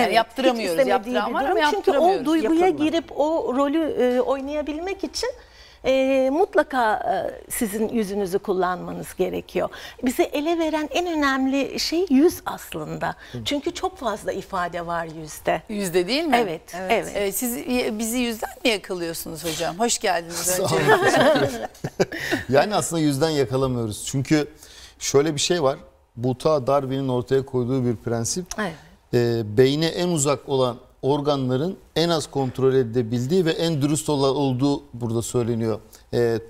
Yani 0.00 0.14
yaptıramıyoruz, 0.14 0.86
yaptıran 0.88 1.34
var 1.34 1.44
ama. 1.44 1.60
Çünkü 1.70 1.90
o 1.90 1.94
yaptıramıyoruz. 1.94 2.26
duyguya 2.26 2.66
Yapılmadı. 2.66 2.84
girip 2.90 3.20
o 3.20 3.54
rolü 3.56 3.82
e, 3.82 4.20
oynayabilmek 4.20 5.04
için 5.04 5.30
e, 5.84 6.30
mutlaka 6.32 6.94
e, 6.94 7.50
sizin 7.50 7.88
yüzünüzü 7.88 8.38
kullanmanız 8.38 9.14
gerekiyor. 9.14 9.68
Bize 10.04 10.22
ele 10.22 10.58
veren 10.58 10.88
en 10.92 11.06
önemli 11.06 11.80
şey 11.80 12.06
yüz 12.10 12.40
aslında. 12.46 13.14
Çünkü 13.44 13.74
çok 13.74 13.98
fazla 13.98 14.32
ifade 14.32 14.86
var 14.86 15.08
yüzde. 15.20 15.62
Yüzde 15.68 16.06
değil 16.08 16.24
mi? 16.24 16.36
Evet, 16.42 16.74
evet. 16.80 17.12
Ee, 17.14 17.32
siz 17.32 17.56
y- 17.56 17.98
bizi 17.98 18.18
yüzden 18.18 18.50
mi 18.64 18.70
yakalıyorsunuz 18.70 19.44
hocam? 19.44 19.78
Hoş 19.78 19.98
geldiniz 19.98 20.60
önce. 20.60 20.74
Yani 22.48 22.74
aslında 22.74 23.02
yüzden 23.02 23.30
yakalamıyoruz. 23.30 24.04
Çünkü 24.06 24.48
şöyle 24.98 25.34
bir 25.34 25.40
şey 25.40 25.62
var. 25.62 25.76
Bu 26.16 26.38
ta 26.38 26.66
Darwin'in 26.66 27.08
ortaya 27.08 27.46
koyduğu 27.46 27.84
bir 27.84 27.96
prensip. 27.96 28.46
Evet. 28.60 28.72
Ee, 29.14 29.42
beyne 29.56 29.86
en 29.86 30.08
uzak 30.08 30.48
olan 30.48 30.76
organların 31.02 31.76
en 31.96 32.08
az 32.08 32.26
kontrol 32.30 32.74
edilebildiği 32.74 33.44
ve 33.44 33.50
en 33.50 33.82
dürüst 33.82 34.08
ola- 34.08 34.32
olduğu 34.32 34.82
burada 34.94 35.22
söyleniyor. 35.22 35.80
Ee, 36.14 36.40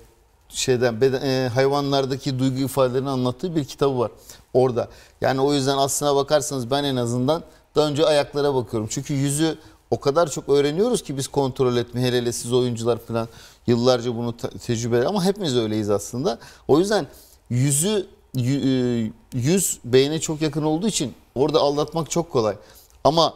şeyden 0.49 1.01
beden- 1.01 1.21
e, 1.21 1.47
hayvanlardaki 1.49 2.39
duygu 2.39 2.57
ifadelerini 2.59 3.09
anlattığı 3.09 3.55
bir 3.55 3.65
kitabı 3.65 3.99
var 3.99 4.11
orada. 4.53 4.87
Yani 5.21 5.41
o 5.41 5.53
yüzden 5.53 5.77
aslına 5.77 6.15
bakarsanız 6.15 6.71
ben 6.71 6.83
en 6.83 6.95
azından 6.95 7.43
daha 7.75 7.87
önce 7.87 8.05
ayaklara 8.05 8.55
bakıyorum. 8.55 8.87
Çünkü 8.91 9.13
yüzü 9.13 9.57
o 9.91 9.99
kadar 9.99 10.31
çok 10.31 10.49
öğreniyoruz 10.49 11.03
ki 11.03 11.17
biz 11.17 11.27
kontrol 11.27 11.75
etme 11.77 12.01
hele 12.01 12.17
hele 12.17 12.31
siz 12.31 12.53
oyuncular 12.53 12.97
falan 12.97 13.27
yıllarca 13.67 14.15
bunu 14.15 14.37
te- 14.37 14.49
tecrübe 14.49 15.05
ama 15.07 15.23
hepimiz 15.25 15.57
öyleyiz 15.57 15.89
aslında. 15.89 16.39
O 16.67 16.79
yüzden 16.79 17.07
yüzü 17.49 18.05
yü- 18.35 19.07
e, 19.07 19.11
yüz 19.33 19.79
beyne 19.85 20.19
çok 20.19 20.41
yakın 20.41 20.63
olduğu 20.63 20.87
için 20.87 21.13
orada 21.37 21.59
aldatmak 21.59 22.11
çok 22.11 22.31
kolay. 22.31 22.55
Ama 23.03 23.33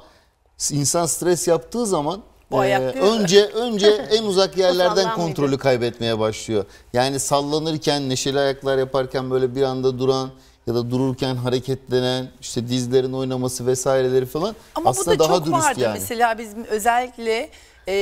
insan 0.71 1.05
stres 1.05 1.47
yaptığı 1.47 1.85
zaman 1.85 2.21
Bu 2.51 2.65
e, 2.65 2.77
önce 2.79 3.45
önce 3.45 3.87
en 4.11 4.23
uzak 4.23 4.57
yerlerden 4.57 5.15
kontrolü 5.15 5.57
kaybetmeye 5.57 6.19
başlıyor. 6.19 6.65
Yani 6.93 7.19
sallanırken, 7.19 8.09
neşeli 8.09 8.39
ayaklar 8.39 8.77
yaparken 8.77 9.31
böyle 9.31 9.55
bir 9.55 9.61
anda 9.61 9.99
duran 9.99 10.29
ya 10.67 10.75
da 10.75 10.91
dururken 10.91 11.35
hareketlenen, 11.35 12.31
işte 12.41 12.67
dizlerin 12.67 13.13
oynaması 13.13 13.67
vesaireleri 13.67 14.25
falan 14.25 14.55
Ama 14.75 14.89
aslında 14.89 15.15
bu 15.15 15.19
da 15.19 15.23
daha 15.29 15.37
çok 15.37 15.45
dürüst 15.45 15.63
vardır. 15.63 15.81
yani. 15.81 15.93
Mesela 15.99 16.37
bizim 16.37 16.63
özellikle 16.63 17.49
e, 17.87 17.93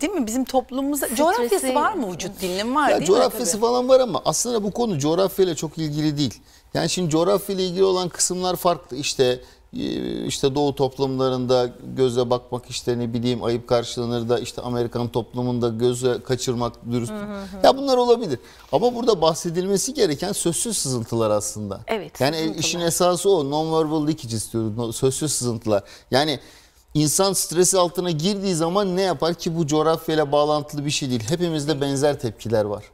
değil 0.00 0.12
mi 0.12 0.26
bizim 0.26 0.44
toplumumuzda 0.44 1.14
coğrafyası 1.14 1.74
var 1.74 1.92
mı 1.92 2.12
vücut 2.12 2.40
dilinin 2.40 2.74
var 2.74 2.88
Ya 2.90 2.96
değil 2.98 3.06
coğrafyası 3.10 3.56
mi? 3.56 3.60
falan 3.60 3.88
var 3.88 4.00
ama 4.00 4.22
aslında 4.24 4.62
bu 4.62 4.70
konu 4.70 4.98
coğrafyayla 4.98 5.54
çok 5.54 5.78
ilgili 5.78 6.18
değil. 6.18 6.34
Yani 6.74 6.90
şimdi 6.90 7.10
coğrafyayla 7.10 7.64
ilgili 7.64 7.84
olan 7.84 8.08
kısımlar 8.08 8.56
farklı. 8.56 8.96
İşte 8.96 9.40
e, 9.76 10.24
işte 10.26 10.54
Doğu 10.54 10.74
toplumlarında 10.74 11.70
göze 11.96 12.30
bakmak 12.30 12.70
işte 12.70 12.98
ne 12.98 13.12
bileyim 13.14 13.44
ayıp 13.44 13.68
karşılanır 13.68 14.28
da 14.28 14.38
işte 14.38 14.62
Amerikan 14.62 15.08
toplumunda 15.08 15.68
göze 15.68 16.18
kaçırmak 16.22 16.72
dürüst. 16.92 17.12
Ya 17.62 17.76
bunlar 17.76 17.96
olabilir. 17.96 18.38
Ama 18.72 18.94
burada 18.94 19.20
bahsedilmesi 19.22 19.94
gereken 19.94 20.32
sözsüz 20.32 20.78
sızıntılar 20.78 21.30
aslında. 21.30 21.80
Evet, 21.86 22.20
Yani 22.20 22.36
sızıntılar. 22.36 22.60
işin 22.60 22.80
esası 22.80 23.30
o. 23.30 23.44
Non-verbal 23.44 24.08
leakage 24.08 24.36
istiyoruz. 24.36 24.96
Sözsüz 24.96 25.32
sızıntılar. 25.32 25.82
Yani 26.10 26.40
insan 26.94 27.32
stresi 27.32 27.78
altına 27.78 28.10
girdiği 28.10 28.54
zaman 28.54 28.96
ne 28.96 29.02
yapar 29.02 29.34
ki 29.34 29.56
bu 29.56 29.66
coğrafyayla 29.66 30.32
bağlantılı 30.32 30.84
bir 30.84 30.90
şey 30.90 31.10
değil. 31.10 31.24
Hepimizde 31.28 31.80
benzer 31.80 32.20
tepkiler 32.20 32.64
var. 32.64 32.84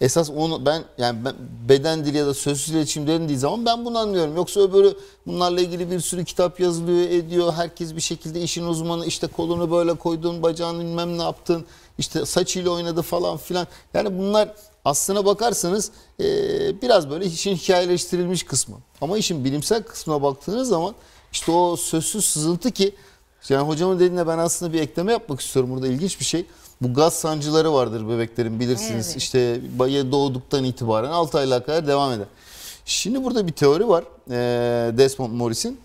Esas 0.00 0.30
onu 0.30 0.66
ben 0.66 0.84
yani 0.98 1.24
ben, 1.24 1.34
beden 1.68 2.04
dili 2.04 2.16
ya 2.16 2.26
da 2.26 2.34
sözsüz 2.34 2.74
iletişim 2.74 3.06
denildiği 3.06 3.38
zaman 3.38 3.66
ben 3.66 3.84
bunu 3.84 3.98
anlıyorum. 3.98 4.36
Yoksa 4.36 4.60
öbürü 4.60 4.94
bunlarla 5.26 5.60
ilgili 5.60 5.90
bir 5.90 6.00
sürü 6.00 6.24
kitap 6.24 6.60
yazılıyor, 6.60 7.10
ediyor. 7.10 7.52
Herkes 7.52 7.96
bir 7.96 8.00
şekilde 8.00 8.40
işin 8.42 8.66
uzmanı 8.66 9.06
işte 9.06 9.26
kolunu 9.26 9.70
böyle 9.70 9.94
koydun, 9.94 10.42
bacağını 10.42 10.80
bilmem 10.80 11.18
ne 11.18 11.22
yaptın. 11.22 11.64
işte 11.98 12.26
saçıyla 12.26 12.70
oynadı 12.70 13.02
falan 13.02 13.36
filan. 13.36 13.66
Yani 13.94 14.18
bunlar 14.18 14.54
aslına 14.84 15.24
bakarsanız 15.26 15.90
eee, 16.18 16.74
biraz 16.82 17.10
böyle 17.10 17.26
işin 17.26 17.56
hikayeleştirilmiş 17.56 18.42
kısmı. 18.42 18.76
Ama 19.00 19.18
işin 19.18 19.44
bilimsel 19.44 19.82
kısmına 19.82 20.22
baktığınız 20.22 20.68
zaman 20.68 20.94
işte 21.32 21.52
o 21.52 21.76
sözsüz 21.76 22.24
sızıntı 22.24 22.70
ki 22.70 22.94
Yani 23.48 23.68
hocamın 23.68 23.96
dediğine 23.96 24.26
ben 24.26 24.38
aslında 24.38 24.72
bir 24.72 24.80
ekleme 24.80 25.12
yapmak 25.12 25.40
istiyorum 25.40 25.70
burada 25.70 25.86
ilginç 25.86 26.20
bir 26.20 26.24
şey. 26.24 26.46
Bu 26.80 26.94
gaz 26.94 27.14
sancıları 27.14 27.72
vardır 27.72 28.08
bebeklerin 28.08 28.60
bilirsiniz. 28.60 29.16
İşte 29.16 29.60
bayi 29.78 30.12
doğduktan 30.12 30.64
itibaren 30.64 31.10
6 31.10 31.38
aylığa 31.38 31.64
kadar 31.64 31.86
devam 31.86 32.12
eder. 32.12 32.26
Şimdi 32.84 33.24
burada 33.24 33.46
bir 33.46 33.52
teori 33.52 33.88
var 33.88 34.04
Desmond 34.98 35.32
Morris'in. 35.32 35.80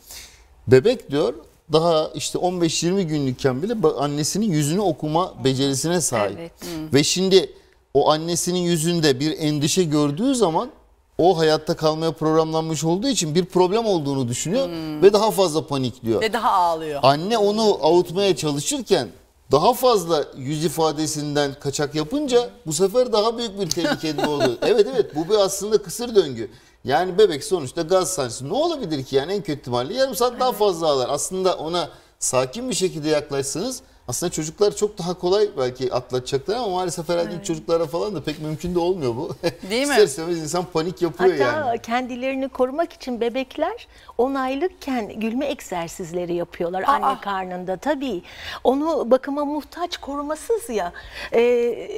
Bebek 0.67 1.11
diyor 1.11 1.33
daha 1.73 2.09
işte 2.15 2.39
15-20 2.39 3.01
günlükken 3.01 3.63
bile 3.63 3.87
annesinin 3.97 4.51
yüzünü 4.51 4.79
okuma 4.79 5.43
becerisine 5.43 6.01
sahip. 6.01 6.37
Evet. 6.39 6.51
Ve 6.93 7.03
şimdi 7.03 7.53
o 7.93 8.09
annesinin 8.11 8.59
yüzünde 8.59 9.19
bir 9.19 9.39
endişe 9.39 9.83
gördüğü 9.83 10.35
zaman 10.35 10.69
o 11.17 11.37
hayatta 11.37 11.75
kalmaya 11.75 12.11
programlanmış 12.11 12.83
olduğu 12.83 13.07
için 13.07 13.35
bir 13.35 13.45
problem 13.45 13.85
olduğunu 13.85 14.27
düşünüyor 14.27 14.69
ve 15.01 15.13
daha 15.13 15.31
fazla 15.31 15.67
panikliyor. 15.67 16.21
Ve 16.21 16.33
daha 16.33 16.51
ağlıyor. 16.51 16.99
Anne 17.03 17.37
onu 17.37 17.79
avutmaya 17.81 18.35
çalışırken 18.35 19.07
daha 19.51 19.73
fazla 19.73 20.25
yüz 20.37 20.65
ifadesinden 20.65 21.53
kaçak 21.59 21.95
yapınca 21.95 22.49
bu 22.65 22.73
sefer 22.73 23.13
daha 23.13 23.37
büyük 23.37 23.59
bir 23.59 23.69
tehlike 23.69 24.17
doğdu. 24.17 24.57
Evet 24.61 24.87
evet 24.95 25.15
bu 25.15 25.29
bir 25.29 25.35
aslında 25.35 25.77
kısır 25.77 26.15
döngü. 26.15 26.51
Yani 26.83 27.17
bebek 27.17 27.43
sonuçta 27.43 27.81
gaz 27.81 28.13
sancısı 28.13 28.49
ne 28.49 28.53
olabilir 28.53 29.03
ki 29.03 29.15
yani 29.15 29.33
en 29.33 29.41
kötü 29.41 29.59
ihtimalle 29.59 29.93
yarım 29.93 30.15
saat 30.15 30.39
daha 30.39 30.51
fazla 30.51 30.87
ağlar. 30.87 31.09
Aslında 31.09 31.55
ona 31.57 31.89
sakin 32.19 32.69
bir 32.69 32.75
şekilde 32.75 33.09
yaklaşsanız 33.09 33.81
aslında 34.07 34.31
çocuklar 34.31 34.75
çok 34.75 34.97
daha 34.97 35.13
kolay 35.13 35.49
belki 35.57 35.93
atlatacaklar 35.93 36.55
ama 36.55 36.67
maalesef 36.69 37.09
herhalde 37.09 37.33
ilk 37.33 37.45
çocuklara 37.45 37.85
falan 37.85 38.15
da 38.15 38.23
pek 38.23 38.41
mümkün 38.41 38.75
de 38.75 38.79
olmuyor 38.79 39.15
bu. 39.15 39.35
Değil 39.69 39.87
mi? 39.87 39.91
İster 39.91 40.03
istemez 40.03 40.39
insan 40.39 40.65
panik 40.73 41.01
yapıyor 41.01 41.31
Hatta 41.31 41.43
yani. 41.43 41.81
kendilerini 41.81 42.49
korumak 42.49 42.93
için 42.93 43.21
bebekler 43.21 43.87
10 44.17 44.35
aylıkken 44.35 45.19
gülme 45.19 45.45
egzersizleri 45.45 46.33
yapıyorlar 46.33 46.83
anne 46.87 47.21
karnında 47.21 47.77
tabii. 47.77 48.21
Onu 48.63 49.11
bakıma 49.11 49.45
muhtaç 49.45 49.97
korumasız 49.97 50.69
ya. 50.69 50.93
Ee, 51.33 51.91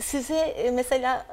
size 0.00 0.70
mesela 0.74 1.26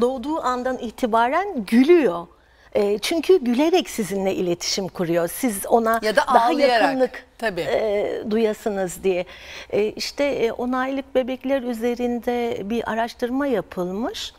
doğduğu 0.00 0.40
andan 0.42 0.78
itibaren 0.78 1.64
gülüyor. 1.64 2.26
E, 2.74 2.98
çünkü 2.98 3.44
gülerek 3.44 3.90
sizinle 3.90 4.34
iletişim 4.34 4.88
kuruyor. 4.88 5.28
Siz 5.28 5.66
ona 5.66 6.00
Ya 6.02 6.16
da 6.16 6.24
daha 6.26 6.46
ağlayarak, 6.46 6.82
yakınlık 6.82 7.24
tabii. 7.38 7.60
e, 7.60 8.22
duyasınız 8.30 9.04
diye. 9.04 9.24
E, 9.70 9.84
işte 9.84 10.24
e, 10.24 10.52
10 10.52 10.72
aylık 10.72 11.14
bebekler 11.14 11.62
üzerinde 11.62 12.56
bir 12.70 12.90
araştırma 12.92 13.46
yapılmış. 13.46 14.32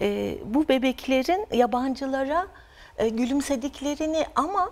E, 0.00 0.34
bu 0.44 0.68
bebeklerin 0.68 1.46
yabancılara 1.52 2.46
e, 2.98 3.08
gülümsediklerini 3.08 4.24
ama 4.34 4.70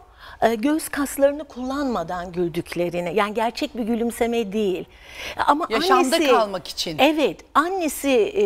göğüs 0.59 0.89
kaslarını 0.89 1.45
kullanmadan 1.45 2.33
güldüklerini 2.33 3.15
yani 3.15 3.35
gerçek 3.35 3.77
bir 3.77 3.83
gülümseme 3.83 4.53
değil. 4.53 4.85
Ama 5.47 5.67
Yaşamda 5.71 6.17
annesi, 6.17 6.31
kalmak 6.31 6.69
için. 6.69 6.99
Evet, 6.99 7.41
annesi 7.55 8.11
e, 8.11 8.45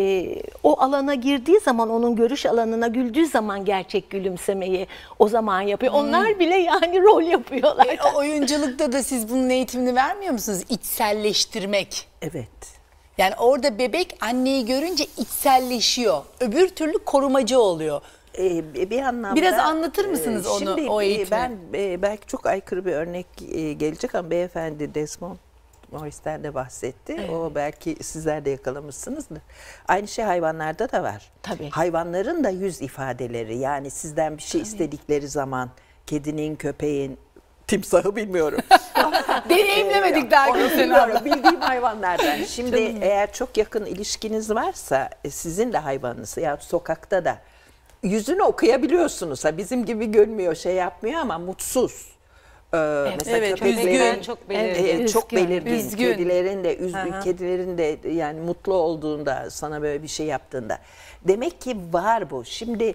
o 0.63 0.81
alana 0.81 1.15
girdiği 1.15 1.61
zaman 1.61 1.91
onun 1.91 2.17
görüş 2.17 2.47
alanına 2.47 2.87
güldüğü 2.87 3.27
zaman 3.27 3.65
gerçek 3.65 4.11
gülümsemeyi 4.11 4.87
o 5.19 5.29
zaman 5.29 5.61
yapıyor. 5.61 5.93
Hmm. 5.93 6.01
Onlar 6.01 6.39
bile 6.39 6.57
yani 6.57 7.03
rol 7.03 7.23
yapıyorlar. 7.23 7.87
E, 7.87 7.99
oyunculukta 8.15 8.93
da 8.93 9.03
siz 9.03 9.31
bunun 9.31 9.51
eğitimini 9.51 9.95
vermiyor 9.95 10.33
musunuz? 10.33 10.61
İçselleştirmek. 10.69 12.09
Evet. 12.23 12.77
Yani 13.19 13.35
orada 13.39 13.79
bebek 13.79 14.17
anneyi 14.21 14.67
görünce 14.67 15.07
içselleşiyor. 15.17 16.23
Öbür 16.41 16.69
türlü 16.69 16.99
korumacı 16.99 17.61
oluyor. 17.61 18.01
Ee, 18.39 18.91
bir 18.91 19.03
anlamda 19.03 19.37
Biraz 19.37 19.59
anlatır 19.59 20.05
mısınız 20.05 20.47
e, 20.47 20.49
onu, 20.49 20.59
şimdi, 20.59 20.91
o 20.91 21.03
e, 21.03 21.07
eğitimi? 21.07 21.31
Ben 21.31 21.59
e, 21.75 22.03
belki 22.03 22.27
çok 22.27 22.47
aykırı 22.47 22.85
bir 22.85 22.93
örnek 22.93 23.27
e, 23.53 23.73
gelecek 23.73 24.15
ama 24.15 24.31
beyefendi 24.31 24.95
Desmond 24.95 25.37
Morris'ten 25.93 26.45
de 26.45 26.55
bahsetti. 26.55 27.31
O 27.33 27.55
belki 27.55 27.97
sizler 28.03 28.45
de 28.45 28.51
yakalamışsınızdır. 28.51 29.39
Aynı 29.89 30.09
şey 30.09 30.25
hayvanlarda 30.25 30.93
da 30.93 31.03
var. 31.03 31.33
Tabii. 31.43 31.71
Hayvanların 31.71 32.45
da 32.45 32.51
yüz 32.51 32.83
ifadeleri 32.83 33.57
yani 33.57 33.91
sizden 33.91 34.37
bir 34.37 34.43
şey 34.43 34.61
istedikleri 34.61 35.29
zaman 35.29 35.71
kedinin, 36.07 36.57
köpeğin, 36.57 37.19
timsahı 37.67 38.17
bilmiyorum. 38.17 38.61
Deneyimlemedik 39.49 40.31
daha 40.31 40.49
Gülsen 40.49 40.79
bilmiyorum. 40.79 41.11
abla. 41.11 41.25
Bildiğim 41.25 41.61
hayvanlardan. 41.61 42.37
Şimdi 42.49 42.99
eğer 43.01 43.33
çok 43.33 43.57
yakın 43.57 43.87
ilişkiniz 43.87 44.51
varsa 44.51 45.11
e, 45.25 45.31
sizin 45.31 45.73
de 45.73 45.79
hayvanınız 45.79 46.37
ya 46.37 46.57
sokakta 46.61 47.25
da 47.25 47.39
yüzünü 48.07 48.43
okuyabiliyorsunuz. 48.43 49.45
Ha 49.45 49.57
bizim 49.57 49.85
gibi 49.85 50.07
gülmüyor, 50.07 50.55
şey 50.55 50.75
yapmıyor 50.75 51.21
ama 51.21 51.39
mutsuz. 51.39 52.17
Ee, 52.75 52.77
mesela 53.17 53.39
evet, 53.39 53.63
üzgün. 53.63 54.23
Çok 54.23 54.49
belirgin. 54.51 54.99
Evet, 54.99 55.09
çok 55.13 55.33
belirgin. 55.33 55.73
Üzgün. 55.73 56.13
Kedilerin 56.13 56.65
de 56.65 56.77
üzgün, 56.77 57.21
kedilerin 57.25 57.79
de 57.79 58.09
yani 58.09 58.41
mutlu 58.41 58.75
olduğunda 58.75 59.51
sana 59.51 59.83
böyle 59.83 60.03
bir 60.03 60.09
şey 60.09 60.27
yaptığında. 60.27 60.79
Demek 61.29 61.61
ki 61.61 61.77
var 61.93 62.31
bu. 62.31 62.45
Şimdi 62.45 62.95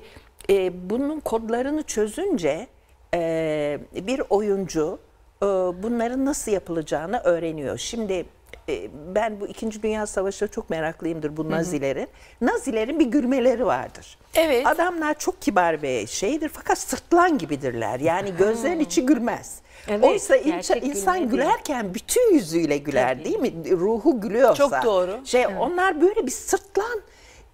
e, 0.50 0.89
bunun 0.89 1.19
kodlarını 1.19 1.84
çözünce 1.84 2.67
e, 3.13 3.80
bir 3.95 4.21
oyuncu 4.30 5.00
e, 5.43 5.45
bunların 5.84 6.26
nasıl 6.26 6.52
yapılacağını 6.52 7.19
öğreniyor. 7.19 7.78
Şimdi 7.78 8.26
e, 8.69 8.89
ben 9.15 9.41
bu 9.41 9.47
İkinci 9.47 9.84
Dünya 9.84 10.08
Savaşı'na 10.08 10.50
çok 10.50 10.69
meraklıyımdır 10.69 11.38
bu 11.38 11.50
Nazilerin. 11.52 12.08
Nazilerin 12.41 13.00
bir 13.00 13.06
gülmeleri 13.06 13.65
vardır. 13.65 14.17
Evet. 14.36 14.67
Adamlar 14.67 15.19
çok 15.19 15.41
kibar 15.41 15.82
ve 15.82 16.08
şeydir 16.08 16.50
fakat 16.54 16.78
sırtlan 16.78 17.38
gibidirler. 17.38 18.00
Yani 18.00 18.34
gözlerin 18.38 18.80
içi 18.80 19.06
gülmez. 19.06 19.62
Evet, 19.88 20.04
Oysa 20.04 20.36
insan, 20.36 20.52
gerçek 20.52 20.84
insan 20.84 21.15
değil. 21.15 21.30
gülerken 21.30 21.93
bütün 21.93 22.34
yüzüyle 22.34 22.78
güler 22.78 23.26
değil 23.26 23.39
mi? 23.39 23.52
Ruhu 23.71 24.21
gülüyorsa. 24.21 24.56
Çok 24.56 24.84
doğru. 24.86 25.19
Şey 25.26 25.45
onlar 25.47 26.02
böyle 26.02 26.26
bir 26.26 26.32
sırtlan 26.32 27.02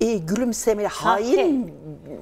e, 0.02 0.18
gülümseme, 0.18 0.88
hain, 0.88 1.74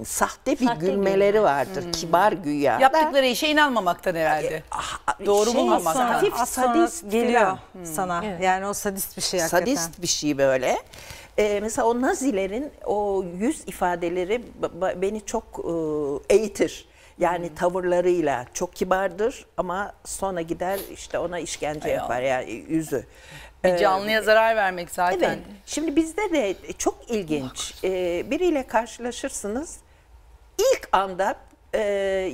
sahte 0.05 0.59
bir 0.59 0.65
Sahte 0.65 0.85
gülmeleri 0.85 1.31
gülme. 1.31 1.43
vardır. 1.43 1.91
Kibar 1.93 2.31
güya. 2.31 2.79
Yaptıkları 2.79 3.25
işe 3.25 3.47
inanmamaktan 3.47 4.15
herhalde. 4.15 4.63
Doğru 5.25 5.51
şey, 5.51 5.61
bulmamaktan. 5.61 6.07
hafif 6.07 6.35
sadist 6.35 7.11
geliyor 7.11 7.41
falan. 7.41 7.59
sana. 7.83 8.23
Yani 8.41 8.67
o 8.67 8.73
sadist 8.73 9.17
bir 9.17 9.21
şey 9.21 9.39
hakikaten. 9.39 9.65
sadist 9.65 10.01
bir 10.01 10.07
şey 10.07 10.37
böyle. 10.37 10.77
Ee, 11.37 11.59
mesela 11.61 11.87
o 11.87 12.01
Nazilerin 12.01 12.71
o 12.85 13.23
yüz 13.39 13.63
ifadeleri 13.67 14.41
beni 15.01 15.25
çok 15.25 15.43
e, 16.29 16.35
eğitir. 16.35 16.87
Yani 17.19 17.55
tavırlarıyla 17.55 18.45
çok 18.53 18.75
kibardır 18.75 19.45
ama 19.57 19.93
sonra 20.05 20.41
gider 20.41 20.79
işte 20.93 21.19
ona 21.19 21.39
işkence 21.39 21.89
yapar 21.89 22.21
yani 22.21 22.65
yüzü. 22.69 23.05
Bir 23.65 23.77
canlıya 23.77 24.21
zarar 24.21 24.55
vermek 24.55 24.89
zaten. 24.91 25.29
Evet. 25.29 25.39
Şimdi 25.65 25.95
bizde 25.95 26.31
de 26.31 26.55
çok 26.77 27.11
ilginç. 27.11 27.73
Ee, 27.83 28.25
biriyle 28.31 28.67
karşılaşırsınız. 28.67 29.77
İlk 30.57 30.89
anda 30.91 31.35
e, 31.73 31.79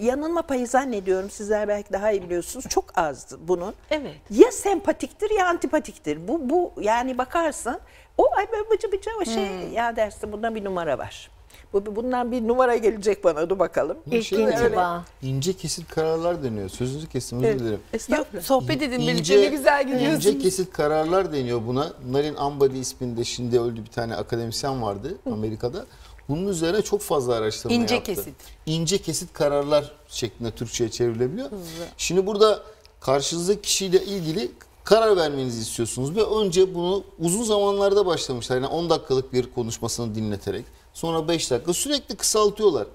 yanılma 0.01 0.41
payı 0.41 0.67
zannediyorum 0.67 1.29
sizler 1.29 1.67
belki 1.67 1.93
daha 1.93 2.11
iyi 2.11 2.21
biliyorsunuz. 2.21 2.65
Çok 2.69 2.97
azdı 2.97 3.37
bunun. 3.41 3.75
Evet. 3.91 4.15
Ya 4.29 4.51
sempatiktir 4.51 5.29
ya 5.29 5.47
antipatiktir. 5.47 6.27
Bu 6.27 6.49
bu 6.49 6.73
yani 6.81 7.17
bakarsın 7.17 7.79
o 8.17 8.35
ay 8.35 8.51
böyle 8.51 8.69
bıcı 8.69 8.91
bıcı 8.91 9.09
o 9.21 9.25
şey 9.25 9.69
ya 9.73 9.95
dersin 9.95 10.31
bunda 10.31 10.55
bir 10.55 10.63
numara 10.63 10.97
var. 10.97 11.29
Bu 11.73 11.95
bundan 11.95 12.31
bir 12.31 12.47
numara 12.47 12.77
gelecek 12.77 13.23
bana 13.23 13.49
dur 13.49 13.59
bakalım. 13.59 13.97
Şey 14.23 14.45
öyle. 14.45 14.51
intiba. 14.65 15.05
İnce 15.21 15.53
kesit 15.53 15.87
kararlar 15.89 16.43
deniyor. 16.43 16.69
Sözünüzü 16.69 17.09
kestim 17.09 17.43
özür 17.43 17.59
dilerim. 17.59 17.79
Yok 18.09 18.27
sohbet 18.43 18.81
edin 18.81 18.99
birlikte 18.99 19.41
ne 19.41 19.45
güzel 19.45 19.83
gidiyorsunuz. 19.87 20.25
ince 20.25 20.39
kesit 20.39 20.73
kararlar 20.73 21.33
deniyor 21.33 21.61
buna. 21.67 21.93
Narin 22.11 22.35
Ambadi 22.35 22.77
isminde 22.77 23.23
şimdi 23.23 23.59
öldü 23.59 23.81
bir 23.85 23.91
tane 23.91 24.15
akademisyen 24.15 24.81
vardı 24.81 25.17
Amerika'da. 25.31 25.85
Bunun 26.29 26.47
üzerine 26.47 26.81
çok 26.81 27.01
fazla 27.01 27.33
araştırma 27.35 27.75
İnce 27.75 27.95
yaptı. 27.95 28.13
kesit. 28.15 28.35
İnce 28.65 28.97
kesit 28.97 29.33
kararlar 29.33 29.91
şeklinde 30.07 30.51
Türkçe'ye 30.51 30.89
çevrilebiliyor. 30.91 31.49
Şimdi 31.97 32.27
burada 32.27 32.59
karşınızdaki 32.99 33.61
kişiyle 33.61 34.03
ilgili 34.05 34.51
karar 34.83 35.17
vermenizi 35.17 35.61
istiyorsunuz 35.61 36.15
ve 36.15 36.23
önce 36.23 36.75
bunu 36.75 37.03
uzun 37.19 37.43
zamanlarda 37.43 38.05
başlamışlar. 38.05 38.55
Yani 38.55 38.67
10 38.67 38.89
dakikalık 38.89 39.33
bir 39.33 39.51
konuşmasını 39.51 40.15
dinleterek 40.15 40.65
sonra 40.93 41.27
5 41.27 41.51
dakika 41.51 41.73
sürekli 41.73 42.15
kısaltıyorlar. 42.15 42.87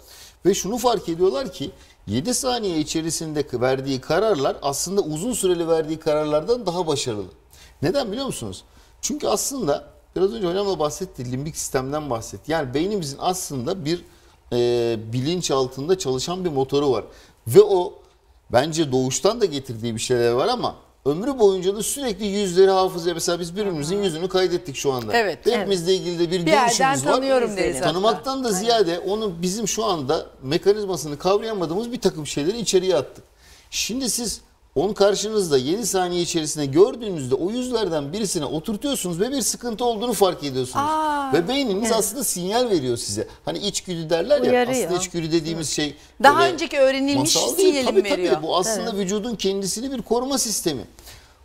Ve 0.47 0.55
şunu 0.55 0.79
fark 0.79 1.09
ediyorlar 1.09 1.53
ki 1.53 1.71
7 2.07 2.35
saniye 2.35 2.79
içerisinde 2.79 3.47
verdiği 3.53 4.01
kararlar 4.01 4.57
aslında 4.63 5.01
uzun 5.01 5.33
süreli 5.33 5.69
verdiği 5.69 5.99
kararlardan 5.99 6.67
daha 6.67 6.87
başarılı. 6.87 7.29
Neden 7.83 8.13
biliyor 8.13 8.27
musunuz? 8.27 8.65
Çünkü 9.01 9.29
aslında 9.29 9.89
biraz 10.17 10.33
önce 10.33 10.49
hocam 10.49 10.67
da 10.67 10.79
bahsetti, 10.79 11.33
limbik 11.33 11.57
sistemden 11.57 12.11
bahsetti. 12.11 12.53
Yani 12.53 12.75
beynimizin 12.75 13.19
aslında 13.21 13.85
bir 13.85 14.05
e, 14.53 14.99
bilinç 15.13 15.51
altında 15.51 15.99
çalışan 15.99 16.45
bir 16.45 16.51
motoru 16.51 16.91
var. 16.91 17.05
Ve 17.47 17.63
o 17.63 17.95
bence 18.53 18.93
doğuştan 18.93 19.41
da 19.41 19.45
getirdiği 19.45 19.95
bir 19.95 20.01
şeyler 20.01 20.33
var 20.33 20.49
ama 20.49 20.77
ömrü 21.07 21.39
boyunca 21.39 21.77
da 21.77 21.83
sürekli 21.83 22.27
yüzleri 22.27 22.71
hafızaya 22.71 23.15
mesela 23.15 23.41
biz 23.41 23.57
birbirimizin 23.57 24.03
yüzünü 24.03 24.29
kaydettik 24.29 24.77
şu 24.77 24.93
anda. 24.93 25.17
Evet, 25.17 25.47
Hepimizle 25.47 25.95
ilgili 25.95 26.19
de 26.19 26.31
bir, 26.31 26.47
Bir 26.47 26.53
görüşümüz 26.53 27.07
var. 27.07 27.13
tanıyorum 27.13 27.57
deriz. 27.57 27.81
Tanımaktan 27.81 28.45
da 28.45 28.53
ziyade 28.53 28.99
onun 28.99 29.43
bizim 29.43 29.69
şu 29.69 29.85
anda 29.85 30.27
mekanizmasını 30.43 31.19
kavrayamadığımız 31.19 31.93
bir 31.93 32.01
takım 32.01 32.27
şeyleri 32.27 32.59
içeriye 32.59 32.97
attık. 32.97 33.25
Şimdi 33.71 34.11
siz 34.11 34.41
Onu 34.77 34.95
karşınızda 34.95 35.59
7 35.59 35.87
saniye 35.87 36.23
içerisinde 36.23 36.67
gördüğünüzde 36.67 37.35
o 37.35 37.51
yüzlerden 37.51 38.13
birisine 38.13 38.45
oturtuyorsunuz 38.45 39.21
ve 39.21 39.31
bir 39.31 39.41
sıkıntı 39.41 39.85
olduğunu 39.85 40.13
fark 40.13 40.45
ediyorsunuz. 40.45 40.87
ve 41.33 41.49
beyniniz 41.49 41.93
aslında 41.93 42.25
sinyal 42.25 42.71
veriyor 42.71 42.97
size. 42.97 43.29
Hani 43.45 43.59
içgüdü 43.59 44.11
derler 44.11 44.43
ya 44.43 44.51
Uyarıyor. 44.51 44.85
aslında 44.85 45.01
içgüdü 45.01 45.33
dediğimiz 45.33 45.71
şey 45.71 45.95
Daha 46.23 46.49
önceki 46.49 46.79
öğrenilmiş 46.79 47.37
masal 47.37 47.57
değil. 47.57 47.69
sinyali 47.69 47.87
tabii, 47.87 48.05
veriyor? 48.05 48.35
Tabii 48.35 48.47
bu 48.47 48.57
aslında 48.57 48.97
vücudun 48.97 49.35
kendisini 49.35 49.93
bir 49.93 50.03
koruma 50.03 50.39
sistemi. 50.39 50.83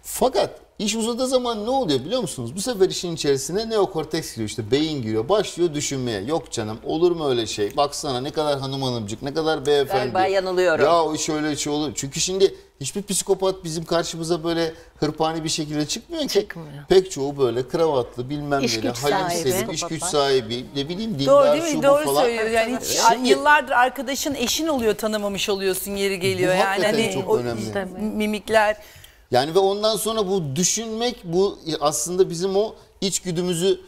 Fakat 0.04 0.60
iş 0.80 0.96
uzadığı 0.96 1.28
zaman 1.28 1.66
ne 1.66 1.70
oluyor 1.70 2.00
biliyor 2.00 2.22
musunuz? 2.22 2.56
Bu 2.56 2.62
sefer 2.62 2.90
işin 2.90 3.16
içerisine 3.16 3.70
neokorteks 3.70 4.32
giriyor 4.32 4.50
işte 4.50 4.72
beyin 4.72 5.02
giriyor. 5.02 5.30
Başlıyor 5.30 5.74
düşünmeye. 5.74 6.22
Yok 6.22 6.52
canım 6.52 6.78
olur 6.86 7.12
mu 7.12 7.30
öyle 7.30 7.46
şey? 7.48 7.78
Baksana 7.78 8.22
ne 8.22 8.32
kadar 8.32 8.60
hanım 8.60 8.82
hanımcık 8.82 9.22
ne 9.22 9.34
kadar 9.34 9.66
beyefendi. 9.66 10.12
Galiba 10.14 10.26
yanılıyorum. 10.34 10.86
Ya 10.86 11.04
o 11.04 11.16
iş 11.16 11.30
öyle 11.30 11.56
şey 11.56 11.74
olur. 11.74 11.92
Çünkü 11.96 12.20
şimdi 12.20 12.56
hiçbir 12.82 13.04
psikopat 13.04 13.64
bizim 13.64 13.86
karşımıza 13.86 14.44
böyle 14.44 14.74
hırpani 15.00 15.44
bir 15.44 15.50
şekilde 15.50 15.86
çıkmıyor 15.88 16.24
ki. 16.24 16.30
Çıkmıyor. 16.30 16.86
Pek 16.90 17.12
çoğu 17.12 17.38
böyle 17.38 17.68
kravatlı 17.68 18.30
bilmem 18.30 18.62
İş 18.64 18.76
neyle 18.78 18.88
güç 18.90 19.04
halim 19.04 19.18
sahibi. 19.18 19.52
selim, 19.52 19.70
iş 19.72 19.84
güç 19.84 20.04
sahibi 20.04 20.66
ne 20.76 20.90
bileyim 20.90 21.20
dindar 21.20 21.28
Doğru 21.46 21.52
değil 21.54 21.64
şu 21.64 21.78
mi? 21.78 21.78
bu 21.78 21.84
Doğru 21.88 22.06
falan. 22.06 22.22
söylüyor. 22.24 22.50
Yani 22.50 22.78
hiç 22.82 22.88
Şimdi- 23.14 23.30
yıllardır 23.30 23.72
arkadaşın 23.72 24.36
eşin 24.36 24.68
oluyor 24.68 24.94
tanımamış 24.96 25.50
oluyorsun 25.50 25.92
yeri 25.96 26.20
geliyor. 26.20 26.54
Bu 26.54 26.58
yani 26.58 26.64
hakikaten 26.64 26.94
hani 27.04 27.14
çok 27.14 27.30
o 27.30 27.38
önemli. 27.38 27.62
işte 27.62 27.88
mimikler 28.16 28.78
Yani 29.32 29.56
ve 29.56 29.60
ondan 29.60 29.96
sonra 29.96 30.28
bu 30.28 30.56
düşünmek 30.56 31.24
bu 31.24 31.60
aslında 31.80 32.30
bizim 32.30 32.56
o 32.56 32.76
içgüdümüzü 33.02 33.80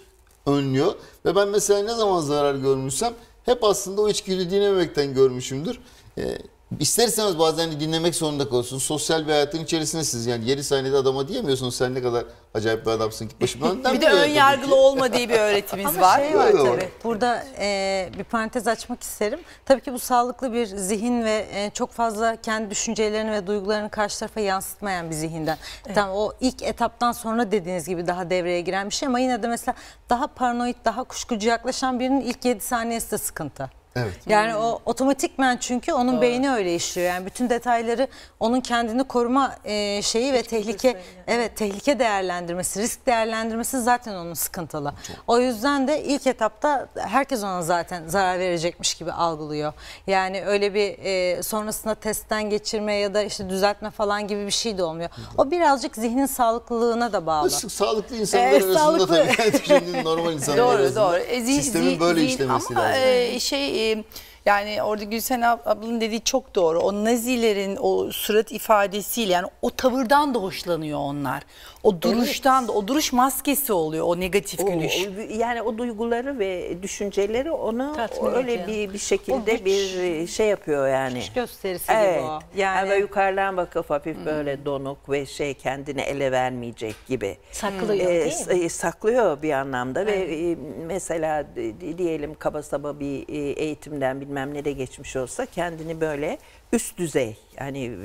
önlüyor. 0.46 0.96
Ve 1.26 1.36
ben 1.36 1.48
mesela 1.48 1.84
ne 1.84 1.94
zaman 1.96 2.22
zarar 2.22 2.56
görmüşsem 2.56 3.14
hep 3.46 3.64
aslında 3.64 4.02
o 4.02 4.10
içgüdü 4.10 4.50
dinlememekten 4.50 5.14
görmüşümdür. 5.14 5.80
Ee, 6.18 6.38
ister 6.80 7.08
istemez 7.08 7.40
bazen 7.40 7.72
de 7.72 7.80
dinlemek 7.80 8.16
zorunda 8.16 8.46
kalıyorsunuz. 8.46 8.84
Sosyal 8.84 9.28
bir 9.28 9.32
hayatın 9.32 9.64
içerisindesiniz. 9.64 10.26
Yani 10.26 10.50
yeri 10.50 10.64
sahnede 10.64 10.98
adama 10.98 11.28
diyemiyorsunuz 11.28 11.76
sen 11.76 11.96
ne 11.96 12.02
kadar 12.02 12.24
acayip 12.54 12.86
bir 12.86 12.92
adamsın 12.92 13.28
ki 13.28 13.36
başımdan. 13.42 13.94
bir 13.94 14.02
de 14.02 14.10
ön 14.10 14.30
yargılı 14.30 14.76
olma 14.76 15.14
diye 15.14 15.30
bir 15.30 15.40
öğretimiz 15.40 15.86
Ama 15.86 16.02
var. 16.02 16.20
şey 16.20 16.36
var 16.38 16.52
tabii. 16.52 16.90
Burada 17.04 17.44
e, 17.60 18.10
bir 18.18 18.24
parantez 18.24 18.68
açmak 18.68 19.04
isterim. 19.04 19.40
Tabii 19.66 19.82
ki 19.82 19.94
bu 19.94 20.00
sağlıklı 20.00 20.54
bir 20.54 20.66
zihin 20.66 21.24
ve 21.24 21.48
e, 21.54 21.70
çok 21.70 21.92
fazla 21.92 22.36
kendi 22.42 22.70
düşüncelerini 22.70 23.32
ve 23.32 23.48
duygularını 23.48 23.90
karşı 23.90 24.20
tarafa 24.20 24.40
yansıtmayan 24.40 25.10
bir 25.10 25.16
zihinden. 25.16 25.58
Tamam 25.96 26.16
o 26.16 26.32
ilk 26.42 26.64
etaptan 26.64 27.12
sonra 27.12 27.52
dediğiniz 27.52 27.88
gibi 27.88 28.08
daha 28.08 28.30
devreye 28.30 28.62
giren 28.62 28.90
bir 28.90 28.96
şey 28.96 29.08
ama 29.08 29.20
yine 29.20 29.44
de 29.44 29.48
mesela 29.48 29.76
daha 30.10 30.28
paranoid, 30.28 30.76
daha 30.86 31.04
kuşkucu 31.04 31.50
yaklaşan 31.50 32.00
birinin 32.00 32.22
ilk 32.22 32.46
7 32.46 32.64
saniyesi 32.64 33.12
de 33.12 33.18
sıkıntı. 33.18 33.83
Evet. 33.96 34.14
Yani 34.30 34.56
o 34.56 34.80
otomatikmen 34.86 35.58
çünkü 35.58 35.94
onun 35.94 36.22
beyni 36.22 36.52
öyle 36.52 36.76
işliyor. 36.76 37.08
Yani 37.08 37.26
bütün 37.26 37.50
detayları 37.50 38.08
onun 38.40 38.62
kendini 38.62 39.04
koruma 39.04 39.56
e, 39.66 40.02
şeyi 40.02 40.34
ve 40.34 40.44
tehlike 40.44 41.02
evet 41.28 41.58
tehlike 41.58 42.00
değerlendirmesi, 42.00 42.82
risk 42.82 43.06
değerlendirmesi 43.06 43.82
zaten 43.82 44.14
onun 44.14 44.34
sıkıntılı. 44.34 44.94
O 45.28 45.40
yüzden 45.40 45.88
de 45.88 46.04
ilk 46.04 46.28
etapta 46.28 46.88
herkes 46.96 47.44
ona 47.44 47.62
zaten 47.62 48.08
zarar 48.08 48.40
verecekmiş 48.40 48.94
gibi 48.96 49.12
algılıyor. 49.12 49.74
Yani 50.08 50.44
öyle 50.46 50.74
bir 50.74 50.98
e, 51.04 51.44
sonrasında 51.44 51.96
testten 51.96 52.50
geçirme 52.50 52.94
ya 52.96 53.14
da 53.14 53.24
işte 53.24 53.50
düzeltme 53.50 53.90
falan 53.92 54.28
gibi 54.28 54.46
bir 54.46 54.52
şey 54.52 54.78
de 54.78 54.84
olmuyor. 54.84 55.10
O 55.38 55.52
birazcık 55.52 55.96
zihnin 55.96 56.26
sağlıklılığına 56.26 57.14
da 57.14 57.26
bağlı. 57.26 57.50
Sağlıklı, 57.50 57.70
sağlıklı 57.70 58.16
insanlar 58.22 58.48
Evet, 58.48 58.64
arasında 58.64 58.80
sağlıklı. 58.80 59.08
tabii 59.38 59.62
yani 59.74 60.04
normal 60.04 60.34
insanlar 60.34 60.58
Doğru 60.62 60.76
arasında 60.78 61.12
doğru. 61.12 61.18
E, 61.18 61.42
sistemin 61.46 62.00
böyle 62.00 62.24
işlemesi 62.24 62.68
ama, 62.76 62.82
lazım. 62.82 63.02
e, 63.04 63.40
şey 63.40 63.83
e, 63.84 64.06
yani 64.46 64.84
orada 64.84 65.04
Gülsen 65.04 65.42
ab- 65.42 65.60
ablanın 65.70 66.02
dediği 66.02 66.22
çok 66.24 66.56
doğru. 66.56 66.80
O 66.80 67.06
nazilerin 67.06 67.78
o 67.82 68.12
surat 68.12 68.52
ifadesiyle 68.52 69.34
yani 69.34 69.48
o 69.62 69.70
tavırdan 69.70 70.34
da 70.34 70.40
hoşlanıyor 70.40 71.00
onlar. 71.00 71.44
O 71.84 72.02
duruştan 72.02 72.68
da 72.68 72.72
o 72.72 72.88
duruş 72.88 73.14
maskesi 73.14 73.74
oluyor 73.74 74.06
o 74.08 74.20
negatif 74.20 74.60
O- 74.60 74.66
gülüş. 74.66 75.08
o- 75.08 75.34
yani 75.38 75.62
o 75.62 75.78
duyguları 75.78 76.40
ve 76.40 76.78
düşünceleri 76.84 77.52
onu 77.52 77.94
Tatmin 77.96 78.34
öyle 78.34 78.54
ediyor. 78.54 78.68
bir 78.68 78.90
bir 78.94 78.96
O 78.96 78.98
şekilde 79.00 79.54
güç- 79.54 79.66
bir 79.66 80.28
şey 80.28 80.48
yapıyor 80.48 80.88
yani. 80.88 81.14
Güç 81.20 81.34
gösterisi 81.34 81.92
Evet. 81.92 82.16
gibi 82.20 82.28
o. 82.28 82.40
Yani 82.58 82.90
Yani 82.90 83.02
yukarıdan 83.02 83.58
bakıp 83.58 83.90
hafif 83.90 84.18
böyle 84.26 84.66
donuk 84.66 85.10
ve 85.10 85.26
şey 85.26 85.54
kendini 85.54 86.02
ele 86.02 86.32
vermeyecek 86.32 86.96
gibi. 87.08 87.38
Saklıyor, 87.52 88.10
Ee, 88.10 88.20
değil 88.22 88.32
s- 88.32 88.54
e, 88.54 88.70
saklıyor 88.70 89.42
bir 89.42 89.52
anlamda 89.52 90.06
ve 90.06 90.12
e, 90.12 90.56
mesela 90.88 91.46
di- 91.56 91.98
diyelim 91.98 92.36
kaba 92.40 92.64
saba 92.64 93.00
bir 93.00 93.30
e, 93.30 93.38
eğitimden 93.52 94.22
bilmem 94.22 94.33
ne 94.36 94.66
de 94.66 94.72
geçmiş 94.72 95.16
olsa 95.16 95.46
kendini 95.46 96.02
böyle 96.02 96.38
üst 96.72 96.98
düzey 96.98 97.38
yani 97.60 97.98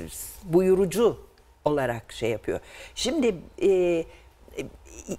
buyurucu 0.44 1.28
olarak 1.64 2.12
şey 2.12 2.30
yapıyor. 2.30 2.60
Şimdi 2.94 3.36
e, 3.58 3.68
e, 3.68 4.66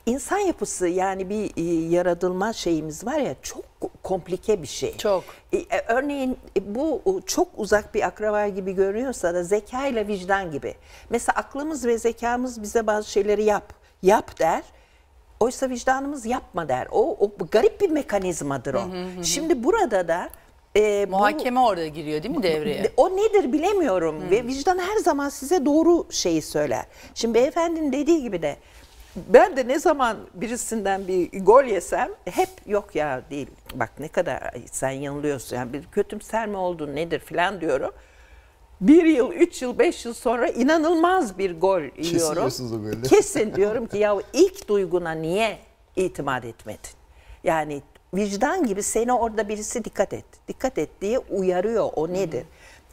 insan 0.05 0.37
yapısı 0.37 0.87
yani 0.87 1.29
bir 1.29 1.51
e, 1.57 1.89
yaratılma 1.95 2.53
şeyimiz 2.53 3.05
var 3.05 3.17
ya 3.17 3.35
çok 3.41 3.63
komplike 4.03 4.61
bir 4.61 4.67
şey. 4.67 4.97
Çok. 4.97 5.23
E, 5.53 5.57
e, 5.57 5.85
Örneğin 5.87 6.37
e, 6.57 6.75
bu 6.75 7.21
çok 7.25 7.47
uzak 7.57 7.95
bir 7.95 8.07
akraba 8.07 8.47
gibi 8.47 8.75
görünüyorsa 8.75 9.33
da 9.33 9.43
zeka 9.43 9.87
ile 9.87 10.07
vicdan 10.07 10.51
gibi. 10.51 10.75
Mesela 11.09 11.35
aklımız 11.35 11.85
ve 11.85 11.97
zekamız 11.97 12.61
bize 12.61 12.87
bazı 12.87 13.11
şeyleri 13.11 13.43
yap, 13.43 13.73
yap 14.01 14.39
der. 14.39 14.63
Oysa 15.39 15.69
vicdanımız 15.69 16.25
yapma 16.25 16.69
der. 16.69 16.87
O, 16.91 17.17
o 17.19 17.31
garip 17.51 17.81
bir 17.81 17.89
mekanizmadır 17.89 18.73
o. 18.73 18.81
Şimdi 19.23 19.63
burada 19.63 20.07
da 20.07 20.29
e, 20.75 21.05
bu- 21.07 21.11
Muhakeme 21.17 21.59
orada 21.59 21.87
giriyor 21.87 22.23
değil 22.23 22.35
mi 22.37 22.43
devreye? 22.43 22.91
o 22.97 23.09
nedir 23.09 23.53
bilemiyorum 23.53 24.29
ve 24.31 24.47
vicdan 24.47 24.79
her 24.79 24.97
zaman 24.97 25.29
size 25.29 25.65
doğru 25.65 26.07
şeyi 26.11 26.41
söyler. 26.41 26.85
Şimdi 27.15 27.33
beyefendinin 27.33 27.91
dediği 27.93 28.21
gibi 28.21 28.41
de 28.41 28.55
ben 29.15 29.57
de 29.57 29.67
ne 29.67 29.79
zaman 29.79 30.17
birisinden 30.33 31.07
bir 31.07 31.43
gol 31.45 31.63
yesem 31.63 32.09
hep 32.25 32.49
yok 32.65 32.95
ya 32.95 33.21
değil. 33.29 33.47
Bak 33.75 33.91
ne 33.99 34.07
kadar 34.07 34.53
sen 34.71 34.89
yanılıyorsun. 34.89 35.55
Yani 35.55 35.73
bir 35.73 35.83
kötümser 35.91 36.47
mi 36.47 36.57
oldun 36.57 36.95
nedir 36.95 37.19
filan 37.19 37.61
diyorum. 37.61 37.91
Bir 38.81 39.05
yıl, 39.05 39.31
üç 39.31 39.61
yıl, 39.61 39.79
beş 39.79 40.05
yıl 40.05 40.13
sonra 40.13 40.47
inanılmaz 40.47 41.37
bir 41.37 41.59
gol 41.59 41.81
yiyorum. 41.81 42.37
yiyorsunuz 42.37 42.73
o 42.73 42.77
golü. 42.81 43.01
Kesin 43.01 43.55
diyorum 43.55 43.87
ki 43.87 43.97
ya 43.97 44.17
ilk 44.33 44.67
duyguna 44.67 45.11
niye 45.11 45.57
itimat 45.95 46.45
etmedin? 46.45 46.79
Yani 47.43 47.81
vicdan 48.13 48.67
gibi 48.67 48.83
seni 48.83 49.13
orada 49.13 49.49
birisi 49.49 49.83
dikkat 49.85 50.13
et, 50.13 50.25
dikkat 50.47 50.77
et 50.77 50.89
diye 51.01 51.19
uyarıyor. 51.19 51.89
O 51.95 52.07
nedir? 52.13 52.45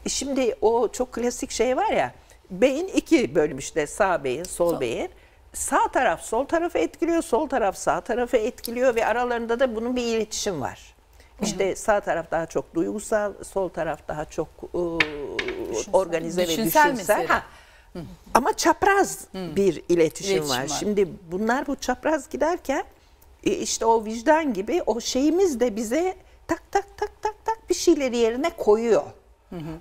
E 0.07 0.09
Şimdi 0.09 0.57
o 0.61 0.89
çok 0.89 1.13
klasik 1.13 1.51
şey 1.51 1.77
var 1.77 1.91
ya, 1.93 2.15
beyin 2.51 2.87
iki 2.87 3.35
bölüm 3.35 3.59
işte 3.59 3.87
sağ 3.87 4.25
beyin, 4.25 4.45
sol 4.45 4.81
beyin. 4.81 5.11
Sağ 5.53 5.89
taraf 5.89 6.23
sol 6.23 6.45
tarafı 6.45 6.79
etkiliyor, 6.79 7.23
sol 7.23 7.49
taraf 7.49 7.77
sağ 7.77 8.01
tarafı 8.01 8.37
etkiliyor 8.37 8.95
ve 8.95 9.07
aralarında 9.07 9.61
da 9.61 9.77
bunun 9.77 9.97
bir 9.97 10.03
iletişim 10.03 10.61
var. 10.61 10.95
İşte 11.43 11.77
sağ 11.77 12.01
taraf 12.01 12.31
daha 12.31 12.47
çok 12.47 12.75
duygusal, 12.75 13.33
sol 13.45 13.69
taraf 13.69 14.09
daha 14.09 14.25
çok 14.25 14.49
ıı, 14.75 14.99
organize 15.93 16.43
ve 16.43 16.47
Düşünsel 16.47 16.95
mesela. 16.97 17.29
Ha, 17.29 17.43
ama 18.35 18.53
çapraz 18.53 19.25
bir 19.35 19.83
iletişim, 19.89 19.97
İletişim 20.37 20.49
var. 20.49 20.61
var. 20.63 20.69
Şimdi 20.69 21.09
bunlar 21.33 21.67
bu 21.67 21.77
çapraz 21.77 22.29
giderken 22.29 22.85
işte 23.51 23.87
o 23.87 24.05
vicdan 24.05 24.53
gibi 24.53 24.83
o 24.87 25.01
şeyimiz 25.01 25.61
de 25.61 25.77
bize 25.77 26.15
tak 26.47 26.73
tak 26.73 26.99
tak 26.99 27.23
tak 27.23 27.35
tak 27.45 27.71
bir 27.71 27.75
şeyleri 27.75 28.17
yerine 28.17 28.51
koyuyor. 28.51 29.03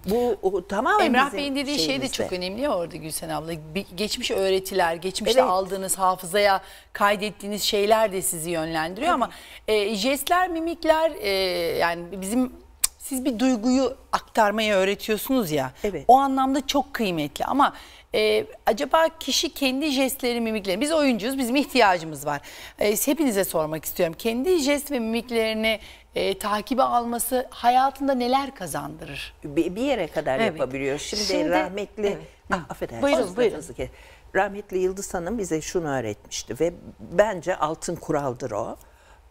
Bu 0.06 0.36
o, 0.42 0.68
tamamen 0.68 1.06
Emrah 1.06 1.34
Bey'in 1.34 1.56
dediği 1.56 1.80
şey 1.80 2.02
de 2.02 2.08
çok 2.08 2.34
önemli 2.34 2.62
ya 2.62 2.78
orada 2.78 2.96
Gülsen 2.96 3.30
abla. 3.30 3.54
Geçmiş 3.96 4.32
öğretiler, 4.32 4.96
geçmişte 4.96 5.40
Evet. 5.40 5.50
aldığınız 5.50 5.98
hafızaya 5.98 6.62
kaydettiğiniz 6.94 7.62
şeyler 7.64 8.12
de 8.12 8.22
sizi 8.22 8.50
yönlendiriyor 8.50 9.14
ama 9.14 9.30
e, 9.68 9.96
jestler, 9.96 10.50
mimikler 10.50 11.12
e, 11.22 11.30
yani 11.78 12.22
bizim 12.22 12.52
siz 13.00 13.26
bir 13.26 13.40
duyguyu 13.40 13.98
aktarmayı 14.12 14.74
öğretiyorsunuz 14.74 15.52
ya. 15.52 15.72
Evet. 15.84 16.06
O 16.08 16.18
anlamda 16.18 16.68
çok 16.68 16.94
kıymetli 16.94 17.46
ama 17.46 17.74
e, 18.16 18.46
acaba 18.66 19.08
kişi 19.20 19.54
kendi 19.54 19.92
jestleri, 19.92 20.42
mimikleri, 20.42 20.82
biz 20.82 20.92
oyuncuyuz, 20.92 21.38
bizim 21.38 21.56
ihtiyacımız 21.56 22.26
var. 22.26 22.42
E, 22.80 22.96
hepinize 22.96 23.44
sormak 23.44 23.86
istiyorum. 23.86 24.16
Kendi 24.20 24.58
jest 24.58 24.92
ve 24.92 25.00
mimiklerini 25.00 25.80
e, 26.16 26.40
takibe 26.40 26.84
alması 26.84 27.48
hayatında 27.50 28.14
neler 28.14 28.56
kazandırır? 28.56 29.34
bir, 29.44 29.76
bir 29.76 29.82
yere 29.82 30.08
kadar 30.08 30.40
Evet. 30.40 30.48
yapabiliyor. 30.48 31.00
Şimdi, 31.00 31.24
Şimdi- 31.24 31.50
rahmetli 31.50 32.08
evet. 32.08 32.18
ah, 32.52 32.70
affedersiniz. 32.70 33.04
Buyurun, 33.04 33.38
buyurun. 33.38 33.90
Rahmetli 34.36 34.78
Yıldız 34.78 35.14
Hanım 35.14 35.38
bize 35.38 35.62
şunu 35.62 35.88
öğretmişti 35.88 36.60
ve 36.60 36.74
bence 37.00 37.56
altın 37.56 37.96
kuraldır 37.96 38.52
o. 38.52 38.78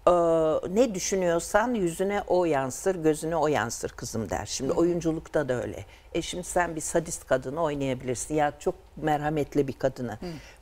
Ee, 0.08 0.10
ne 0.74 0.94
düşünüyorsan 0.94 1.74
yüzüne 1.74 2.22
o 2.26 2.44
yansır, 2.44 2.94
gözüne 2.94 3.36
o 3.36 3.48
yansır 3.48 3.90
kızım 3.90 4.30
der. 4.30 4.46
Şimdi 4.46 4.72
oyunculukta 4.72 5.48
da 5.48 5.62
öyle. 5.62 5.84
E 6.14 6.22
şimdi 6.22 6.44
sen 6.44 6.76
bir 6.76 6.80
sadist 6.80 7.26
kadını 7.26 7.62
oynayabilirsin 7.62 8.34
ya 8.34 8.52
çok 8.58 8.74
merhametli 8.96 9.68
bir 9.68 9.72
kadını. 9.72 10.18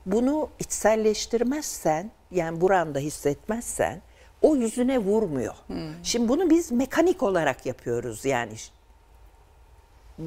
Bunu 0.07 0.49
içselleştirmezsen 0.59 2.11
yani 2.31 2.61
buranda 2.61 2.99
hissetmezsen 2.99 4.03
o 4.43 4.57
yüzüne 4.57 4.99
vurmuyor. 4.99 5.55
Şimdi 6.03 6.29
bunu 6.29 6.51
biz 6.51 6.73
mekanik 6.73 7.23
olarak 7.23 7.67
yapıyoruz 7.67 8.25
yani 8.25 8.53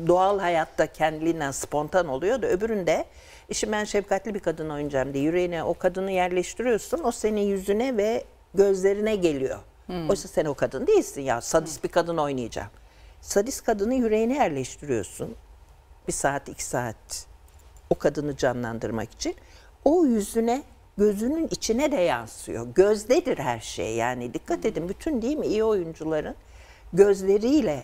doğal 0.08 0.40
hayatta 0.40 0.88
kendiliğinden 0.88 1.52
spontan 1.52 2.08
oluyor 2.08 2.42
da 2.42 2.48
öbüründe 2.48 3.06
işte 3.50 3.72
ben 3.72 3.84
şefkatli 3.84 4.34
bir 4.34 4.40
kadın 4.40 4.70
oynayacağım 4.70 5.14
diye 5.14 5.24
yüreğine 5.24 5.64
o 5.64 5.74
kadını 5.74 6.12
yerleştiriyorsun. 6.12 7.04
O 7.04 7.12
senin 7.12 7.42
yüzüne 7.42 7.98
ve 7.98 8.24
gözlerine 8.58 9.16
geliyor. 9.16 9.60
Oysa 10.10 10.28
sen 10.28 10.46
o 10.46 10.54
kadın 10.54 10.88
değilsin 10.88 11.22
ya. 11.22 11.42
Sadist 11.42 11.84
bir 11.84 11.90
kadın 11.90 12.18
oynayacağım. 12.18 12.70
Sadist 13.22 13.64
kadını 13.64 13.94
yüreğine 13.96 14.34
yerleştiriyorsun. 14.34 15.36
Bir 16.08 16.14
saat, 16.14 16.50
iki 16.50 16.64
saat 16.64 17.28
o 17.90 17.96
kadını 17.96 18.38
canlandırmak 18.38 19.12
için. 19.12 19.36
O 19.86 20.06
yüzüne, 20.06 20.64
gözünün 20.98 21.48
içine 21.52 21.92
de 21.92 21.96
yansıyor. 22.02 22.68
Gözdedir 22.76 23.38
her 23.38 23.60
şey. 23.60 23.96
Yani 23.96 24.34
dikkat 24.34 24.66
edin 24.66 24.90
bütün 24.90 25.22
değil 25.22 25.38
mi 25.38 25.48
iyi 25.48 25.64
oyuncuların 25.64 26.36
gözleriyle 26.94 27.84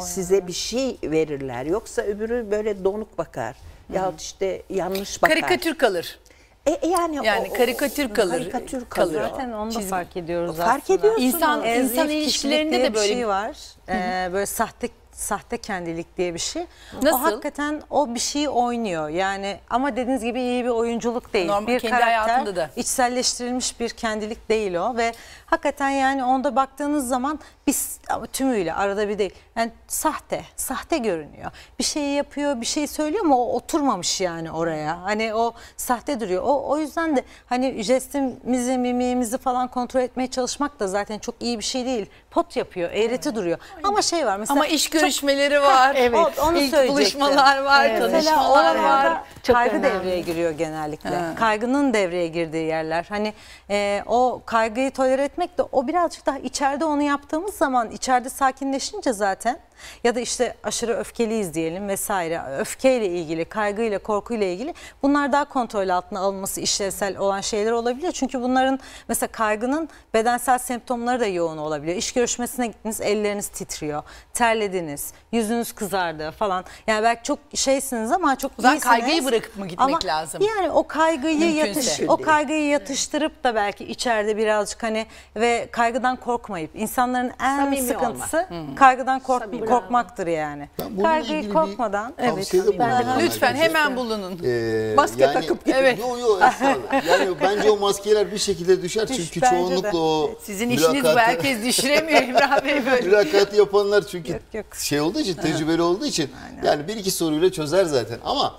size 0.00 0.46
bir 0.46 0.52
şey 0.52 0.98
verirler. 1.02 1.66
Yoksa 1.66 2.02
öbürü 2.02 2.50
böyle 2.50 2.84
donuk 2.84 3.18
bakar. 3.18 3.56
Yahut 3.92 4.20
işte 4.20 4.62
yanlış 4.70 5.22
bakar. 5.22 5.40
Karikatür 5.40 5.78
kalır. 5.78 6.18
E, 6.66 6.70
e 6.70 6.86
yani 6.88 7.16
Yani 7.26 7.48
o- 7.50 7.56
karikatür 7.56 8.14
kalır. 8.14 8.30
Karikatür 8.30 8.84
kalır. 8.88 9.22
Zaten 9.30 9.52
onu 9.52 9.70
da 9.70 9.78
Çizgi- 9.78 9.88
fark 9.88 10.16
ediyoruz 10.16 10.56
Fark 10.56 10.82
aslında. 10.82 10.98
ediyorsunuz. 10.98 11.34
İnsan 11.34 11.64
insan 11.66 12.08
ilişkilerinde 12.08 12.82
de 12.82 12.94
böyle 12.94 13.08
bir 13.08 13.14
şey 13.14 13.28
var. 13.28 13.56
Ee, 13.88 14.30
böyle 14.32 14.46
sahte 14.46 14.88
sahte 15.12 15.58
kendilik 15.58 16.16
diye 16.16 16.34
bir 16.34 16.38
şey. 16.38 16.66
Nasıl? 17.02 17.18
O 17.18 17.22
hakikaten 17.22 17.82
o 17.90 18.14
bir 18.14 18.20
şeyi 18.20 18.48
oynuyor. 18.48 19.08
Yani 19.08 19.58
ama 19.70 19.96
dediğiniz 19.96 20.24
gibi 20.24 20.40
iyi 20.40 20.64
bir 20.64 20.68
oyunculuk 20.68 21.32
değil. 21.32 21.46
Normal, 21.46 21.66
bir 21.66 21.80
kendi 21.80 22.00
karakter, 22.00 22.56
da. 22.56 22.70
içselleştirilmiş 22.76 23.80
bir 23.80 23.90
kendilik 23.90 24.48
değil 24.48 24.74
o 24.74 24.96
ve 24.96 25.12
hakikaten 25.46 25.90
yani 25.90 26.24
onda 26.24 26.56
baktığınız 26.56 27.08
zaman 27.08 27.40
biz 27.66 28.00
tümüyle 28.32 28.74
arada 28.74 29.08
bir 29.08 29.18
değil. 29.18 29.34
Yani 29.56 29.72
sahte, 29.88 30.42
sahte 30.56 30.98
görünüyor. 30.98 31.50
Bir 31.78 31.84
şeyi 31.84 32.14
yapıyor, 32.14 32.60
bir 32.60 32.66
şey 32.66 32.86
söylüyor 32.86 33.24
ama 33.24 33.38
o 33.38 33.52
oturmamış 33.52 34.20
yani 34.20 34.52
oraya. 34.52 35.02
Hani 35.02 35.34
o 35.34 35.54
sahte 35.76 36.20
duruyor. 36.20 36.42
O 36.42 36.68
o 36.68 36.78
yüzden 36.78 37.16
de 37.16 37.24
hani 37.46 37.82
jestimizi, 37.82 38.78
mimiğimizi 38.78 39.38
falan 39.38 39.68
kontrol 39.68 40.00
etmeye 40.00 40.26
çalışmak 40.26 40.80
da 40.80 40.88
zaten 40.88 41.18
çok 41.18 41.34
iyi 41.40 41.58
bir 41.58 41.64
şey 41.64 41.86
değil. 41.86 42.06
Pot 42.30 42.56
yapıyor, 42.56 42.90
eğreti 42.92 43.34
duruyor. 43.34 43.58
Ama 43.82 44.02
şey 44.02 44.26
var 44.26 44.36
mesela 44.36 44.60
Ama 44.60 44.66
iş 44.66 44.90
çok- 44.90 45.11
görüşmeleri 45.12 45.62
var. 45.62 45.94
evet. 45.98 46.18
O- 46.38 46.46
onu 46.46 46.58
İlk 46.58 46.88
buluşmalar 46.88 47.62
var, 47.62 47.86
Mesela 47.90 48.10
tanışmalar 48.10 48.74
oralarda 48.76 49.10
var. 49.10 49.20
Çok 49.42 49.56
kaygı 49.56 49.76
önemli. 49.76 49.94
devreye 49.94 50.20
giriyor 50.20 50.50
genellikle. 50.50 51.10
Kaygının 51.36 51.94
devreye 51.94 52.28
girdiği 52.28 52.66
yerler. 52.66 53.06
Hani 53.08 53.32
e, 53.70 54.02
o 54.06 54.42
kaygıyı 54.46 54.90
tolere 54.90 55.24
etmek 55.24 55.58
de 55.58 55.62
o 55.72 55.86
birazcık 55.88 56.26
daha 56.26 56.38
içeride 56.38 56.84
onu 56.84 57.02
yaptığımız 57.02 57.54
zaman 57.54 57.90
içeride 57.90 58.28
sakinleşince 58.28 59.12
zaten 59.12 59.58
ya 60.04 60.14
da 60.14 60.20
işte 60.20 60.54
aşırı 60.64 60.96
öfkeliyiz 60.96 61.54
diyelim 61.54 61.88
vesaire. 61.88 62.42
Öfkeyle 62.58 63.06
ilgili, 63.06 63.44
kaygıyla, 63.44 63.98
korkuyla 63.98 64.46
ilgili 64.46 64.74
bunlar 65.02 65.32
daha 65.32 65.44
kontrol 65.44 65.88
altına 65.88 66.20
alınması 66.20 66.60
işlevsel 66.60 67.16
olan 67.16 67.40
şeyler 67.40 67.72
olabiliyor. 67.72 68.12
Çünkü 68.12 68.42
bunların 68.42 68.78
mesela 69.08 69.32
kaygının 69.32 69.88
bedensel 70.14 70.58
semptomları 70.58 71.20
da 71.20 71.26
yoğun 71.26 71.58
olabiliyor. 71.58 71.96
İş 71.96 72.12
görüşmesine 72.12 72.66
gittiniz, 72.66 73.00
elleriniz 73.00 73.48
titriyor, 73.48 74.02
terlediniz, 74.34 75.12
yüzünüz 75.32 75.72
kızardı 75.72 76.30
falan. 76.30 76.64
Yani 76.86 77.02
belki 77.02 77.22
çok 77.22 77.38
şeysiniz 77.54 78.12
ama 78.12 78.36
çok 78.36 78.52
iyisiniz. 78.58 78.80
kaygıyı 78.84 79.24
bırakıp 79.24 79.56
mı 79.56 79.66
gitmek 79.68 79.88
Ama 79.88 79.98
lazım? 80.04 80.42
Yani 80.56 80.70
o 80.70 80.86
kaygıyı 80.86 81.54
yatış, 81.54 82.00
o 82.08 82.16
kaygıyı 82.16 82.68
yatıştırıp 82.68 83.44
da 83.44 83.54
belki 83.54 83.84
içeride 83.84 84.36
birazcık 84.36 84.82
hani 84.82 85.06
ve 85.36 85.68
kaygıdan 85.70 86.16
korkmayıp 86.16 86.70
insanların 86.76 87.32
en 87.42 87.56
Samimi 87.56 87.82
sıkıntısı 87.82 88.46
kaygıdan 88.76 89.20
kork- 89.20 89.52
korkmakdır 89.80 90.26
yani. 90.26 90.68
Ben 90.78 90.96
bununla 90.96 91.16
ilgili 91.18 91.28
Kaygıyı 91.28 91.48
bir 91.48 91.54
korkmadan 91.54 92.12
tavsiyede 92.16 92.66
bulunayım 92.68 92.98
Lütfen 93.20 93.46
arkadaşlar. 93.46 93.54
hemen 93.56 93.96
bulunun. 93.96 94.38
Ee, 94.44 94.92
Maske 94.96 95.32
takıp 95.32 95.64
gidin. 95.64 95.76
Evet. 95.78 95.98
Yo 95.98 96.18
yo 96.18 96.34
estağfurullah. 96.48 97.06
Yani 97.06 97.30
bence 97.40 97.70
o 97.70 97.76
maskeler 97.78 98.32
bir 98.32 98.38
şekilde 98.38 98.82
düşer 98.82 99.08
Düş, 99.08 99.16
çünkü 99.16 99.40
bence 99.42 99.56
çoğunlukla 99.56 99.98
o 99.98 100.30
Sizin 100.42 100.70
işiniz 100.70 100.88
bu 101.04 101.08
mülakatı- 101.08 101.18
herkes 101.18 101.64
düşüremiyor 101.64 102.22
İbrahim 102.28 102.64
Bey 102.64 102.86
böyle. 102.92 103.06
mülakatı 103.06 103.56
yapanlar 103.56 104.06
çünkü 104.06 104.32
Yok, 104.32 104.40
yok. 104.52 104.66
şey 104.76 105.00
olduğu 105.00 105.20
için 105.20 105.34
tecrübeli 105.34 105.82
olduğu 105.82 106.06
için 106.06 106.30
yani 106.64 106.88
bir 106.88 106.96
iki 106.96 107.10
soruyla 107.10 107.52
çözer 107.52 107.84
zaten 107.84 108.18
ama 108.24 108.54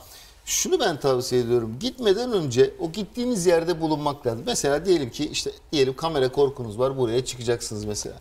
şunu 0.46 0.80
ben 0.80 0.98
tavsiye 1.00 1.42
ediyorum. 1.42 1.76
Gitmeden 1.80 2.32
önce 2.32 2.72
o 2.80 2.92
gittiğiniz 2.92 3.46
yerde 3.46 3.82
bulunmak 3.82 4.28
lazım. 4.28 4.44
Mesela 4.46 4.86
diyelim 4.86 5.10
ki 5.10 5.30
işte 5.30 5.52
diyelim 5.72 5.96
kamera 5.96 6.30
korkunuz 6.32 6.80
var 6.80 6.98
buraya 6.98 7.26
çıkacaksınız 7.26 7.86
mesela. 7.86 8.16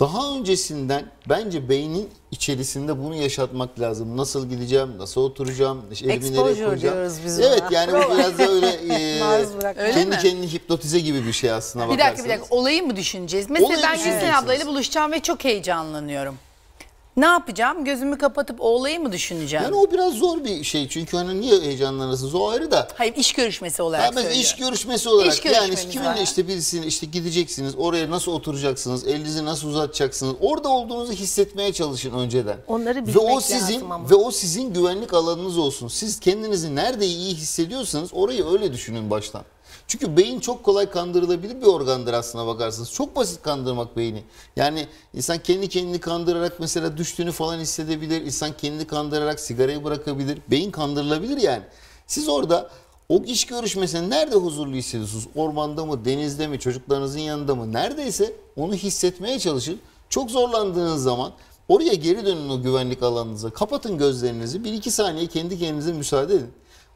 Daha 0.00 0.34
öncesinden 0.36 1.04
bence 1.28 1.68
beynin 1.68 2.10
içerisinde 2.30 2.98
bunu 2.98 3.14
yaşatmak 3.14 3.80
lazım. 3.80 4.16
Nasıl 4.16 4.48
gideceğim, 4.48 4.98
nasıl 4.98 5.20
oturacağım, 5.20 5.82
elimi 5.92 6.08
nereye 6.08 6.16
Exposure 6.16 6.64
koyacağım. 6.66 6.80
diyoruz 6.94 7.12
biz 7.24 7.40
Evet 7.40 7.62
buna. 7.70 7.78
yani 7.78 7.92
bu 7.92 8.16
biraz 8.16 8.38
da 8.38 8.48
öyle 8.52 8.66
e, 8.94 9.20
Maruz 9.20 9.56
bırakma. 9.60 9.82
Öyle 9.82 9.92
kendi 9.92 10.06
mi? 10.16 10.18
kendini 10.22 10.52
hipnotize 10.52 10.98
gibi 11.00 11.26
bir 11.26 11.32
şey 11.32 11.50
aslında 11.52 11.84
Bir 11.84 11.90
dakika 11.90 12.04
bir 12.04 12.10
bakarsanız. 12.12 12.40
dakika 12.40 12.56
olayı 12.56 12.82
mı 12.82 12.96
düşüneceğiz? 12.96 13.50
Mesela 13.50 13.66
Olayı 13.68 13.82
ben 13.82 13.92
Gülsen 13.92 14.04
düşüneceksiniz. 14.12 14.44
ablayla 14.44 14.66
buluşacağım 14.66 15.12
ve 15.12 15.20
çok 15.20 15.44
heyecanlanıyorum. 15.44 16.34
Ne 17.16 17.26
yapacağım? 17.26 17.84
Gözümü 17.84 18.18
kapatıp 18.18 18.60
o 18.60 18.64
olayı 18.64 19.00
mı 19.00 19.12
düşüneceğim? 19.12 19.64
Yani 19.64 19.76
o 19.76 19.90
biraz 19.92 20.12
zor 20.14 20.44
bir 20.44 20.64
şey 20.64 20.88
çünkü 20.88 21.16
hani 21.16 21.40
niye 21.40 21.60
heyecanlanırsınız 21.60 22.34
o 22.34 22.48
ayrı 22.48 22.70
da. 22.70 22.88
Hayır 22.94 23.14
iş 23.16 23.32
görüşmesi 23.32 23.82
olarak 23.82 24.04
Ha, 24.04 24.10
mesela 24.14 24.22
söylüyorum. 24.24 24.42
iş 24.52 24.56
görüşmesi 24.56 25.08
olarak 25.08 25.34
İş 25.34 25.44
yani 25.44 25.74
kiminle 25.74 26.08
var. 26.08 26.18
işte 26.22 26.48
birisini 26.48 26.86
işte 26.86 27.06
gideceksiniz 27.06 27.74
oraya 27.78 28.10
nasıl 28.10 28.32
oturacaksınız 28.32 29.06
elinizi 29.06 29.44
nasıl 29.44 29.68
uzatacaksınız 29.68 30.34
orada 30.40 30.68
olduğunuzu 30.68 31.12
hissetmeye 31.12 31.72
çalışın 31.72 32.12
önceden. 32.12 32.56
Onları 32.68 32.98
ve 33.02 33.06
bilmek 33.06 33.36
o 33.36 33.40
sizin 33.40 33.74
lazım 33.74 33.92
ama. 33.92 34.10
ve 34.10 34.14
o 34.14 34.30
sizin 34.30 34.74
güvenlik 34.74 35.14
alanınız 35.14 35.58
olsun. 35.58 35.88
Siz 35.88 36.20
kendinizi 36.20 36.74
nerede 36.74 37.06
iyi 37.06 37.34
hissediyorsanız 37.34 38.10
orayı 38.12 38.46
öyle 38.46 38.72
düşünün 38.72 39.10
baştan. 39.10 39.42
Çünkü 39.88 40.16
beyin 40.16 40.40
çok 40.40 40.64
kolay 40.64 40.90
kandırılabilir 40.90 41.60
bir 41.60 41.66
organdır 41.66 42.12
aslına 42.12 42.46
bakarsanız. 42.46 42.92
Çok 42.92 43.16
basit 43.16 43.42
kandırmak 43.42 43.96
beyni. 43.96 44.22
Yani 44.56 44.86
insan 45.14 45.38
kendi 45.38 45.68
kendini 45.68 46.00
kandırarak 46.00 46.60
mesela 46.60 46.96
düştüğünü 46.96 47.32
falan 47.32 47.58
hissedebilir. 47.58 48.22
İnsan 48.22 48.56
kendini 48.56 48.86
kandırarak 48.86 49.40
sigarayı 49.40 49.84
bırakabilir. 49.84 50.38
Beyin 50.50 50.70
kandırılabilir 50.70 51.36
yani. 51.36 51.62
Siz 52.06 52.28
orada 52.28 52.70
o 53.08 53.22
iş 53.22 53.44
görüşmesinde 53.44 54.10
nerede 54.10 54.36
huzurlu 54.36 54.74
hissediyorsunuz? 54.74 55.28
Ormanda 55.34 55.84
mı, 55.84 56.04
denizde 56.04 56.46
mi, 56.46 56.60
çocuklarınızın 56.60 57.18
yanında 57.18 57.54
mı? 57.54 57.72
Neredeyse 57.72 58.32
onu 58.56 58.74
hissetmeye 58.74 59.38
çalışın. 59.38 59.80
Çok 60.08 60.30
zorlandığınız 60.30 61.02
zaman 61.02 61.32
oraya 61.68 61.94
geri 61.94 62.26
dönün 62.26 62.48
o 62.48 62.62
güvenlik 62.62 63.02
alanınıza. 63.02 63.50
Kapatın 63.50 63.98
gözlerinizi. 63.98 64.64
Bir 64.64 64.72
iki 64.72 64.90
saniye 64.90 65.26
kendi 65.26 65.58
kendinize 65.58 65.92
müsaade 65.92 66.34
edin. 66.34 66.50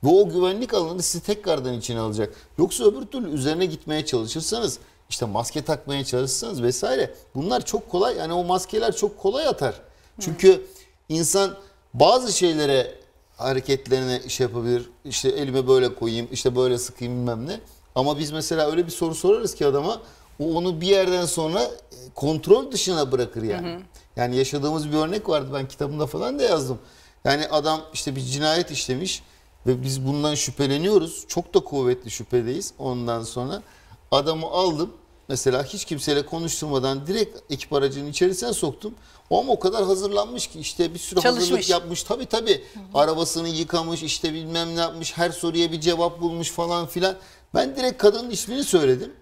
Ve 0.04 0.08
o 0.08 0.28
güvenlik 0.28 0.74
alanı 0.74 1.02
sizi 1.02 1.24
tekrardan 1.24 1.74
içine 1.74 2.00
alacak. 2.00 2.34
Yoksa 2.58 2.84
öbür 2.84 3.06
türlü 3.06 3.30
üzerine 3.30 3.66
gitmeye 3.66 4.06
çalışırsanız, 4.06 4.78
işte 5.10 5.26
maske 5.26 5.62
takmaya 5.62 6.04
çalışırsanız 6.04 6.62
vesaire 6.62 7.14
bunlar 7.34 7.64
çok 7.64 7.90
kolay. 7.90 8.16
Yani 8.16 8.32
o 8.32 8.44
maskeler 8.44 8.96
çok 8.96 9.18
kolay 9.18 9.46
atar. 9.46 9.74
Çünkü 10.20 10.66
insan 11.08 11.56
bazı 11.94 12.32
şeylere 12.32 12.94
hareketlerine 13.36 14.28
şey 14.28 14.46
yapabilir. 14.46 14.90
İşte 15.04 15.28
elime 15.28 15.68
böyle 15.68 15.94
koyayım, 15.94 16.28
işte 16.32 16.56
böyle 16.56 16.78
sıkayım 16.78 17.16
bilmem 17.16 17.46
ne. 17.46 17.60
Ama 17.94 18.18
biz 18.18 18.30
mesela 18.30 18.70
öyle 18.70 18.86
bir 18.86 18.92
soru 18.92 19.14
sorarız 19.14 19.54
ki 19.54 19.66
adama 19.66 20.00
o 20.40 20.44
onu 20.44 20.80
bir 20.80 20.86
yerden 20.86 21.26
sonra 21.26 21.62
e, 21.62 21.70
kontrol 22.14 22.72
dışına 22.72 23.12
bırakır 23.12 23.42
yani. 23.42 23.80
Yani 24.16 24.36
yaşadığımız 24.36 24.92
bir 24.92 24.96
örnek 24.96 25.28
vardı 25.28 25.50
ben 25.54 25.68
kitabımda 25.68 26.06
falan 26.06 26.38
da 26.38 26.42
yazdım. 26.42 26.78
Yani 27.24 27.48
adam 27.48 27.80
işte 27.92 28.16
bir 28.16 28.20
cinayet 28.20 28.70
işlemiş 28.70 29.22
ve 29.66 29.82
biz 29.82 30.06
bundan 30.06 30.34
şüpheleniyoruz. 30.34 31.24
Çok 31.28 31.54
da 31.54 31.60
kuvvetli 31.60 32.10
şüphedeyiz 32.10 32.72
ondan 32.78 33.22
sonra. 33.22 33.62
Adamı 34.10 34.46
aldım 34.46 34.90
mesela 35.28 35.64
hiç 35.64 35.84
kimseyle 35.84 36.26
konuşturmadan 36.26 37.06
direkt 37.06 37.52
ekip 37.52 37.72
aracının 37.72 38.10
içerisine 38.10 38.52
soktum. 38.52 38.94
O 39.30 39.40
ama 39.40 39.52
o 39.52 39.58
kadar 39.58 39.84
hazırlanmış 39.84 40.46
ki 40.46 40.60
işte 40.60 40.94
bir 40.94 40.98
sürü 40.98 41.20
Çalışmış. 41.20 41.42
hazırlık 41.50 41.70
yapmış. 41.70 42.02
Tabii 42.02 42.26
tabii 42.26 42.64
arabasını 42.94 43.48
yıkamış 43.48 44.02
işte 44.02 44.34
bilmem 44.34 44.76
ne 44.76 44.80
yapmış 44.80 45.16
her 45.16 45.30
soruya 45.30 45.72
bir 45.72 45.80
cevap 45.80 46.20
bulmuş 46.20 46.50
falan 46.50 46.86
filan. 46.86 47.16
Ben 47.54 47.76
direkt 47.76 48.02
kadının 48.02 48.30
ismini 48.30 48.64
söyledim. 48.64 49.12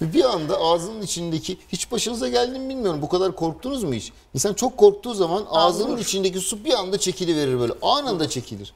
Ve 0.00 0.12
bir 0.12 0.24
anda 0.24 0.58
ağzının 0.58 1.02
içindeki 1.02 1.58
hiç 1.68 1.92
başınıza 1.92 2.28
geldi 2.28 2.58
mi 2.58 2.68
bilmiyorum. 2.68 3.02
Bu 3.02 3.08
kadar 3.08 3.36
korktunuz 3.36 3.84
mu 3.84 3.94
hiç? 3.94 4.12
İnsan 4.34 4.54
çok 4.54 4.76
korktuğu 4.76 5.14
zaman 5.14 5.46
ağzının 5.50 5.96
içindeki 5.96 6.40
su 6.40 6.64
bir 6.64 6.72
anda 6.72 6.98
çekiliverir 6.98 7.60
böyle. 7.60 7.72
Anında 7.82 8.28
çekilir. 8.28 8.72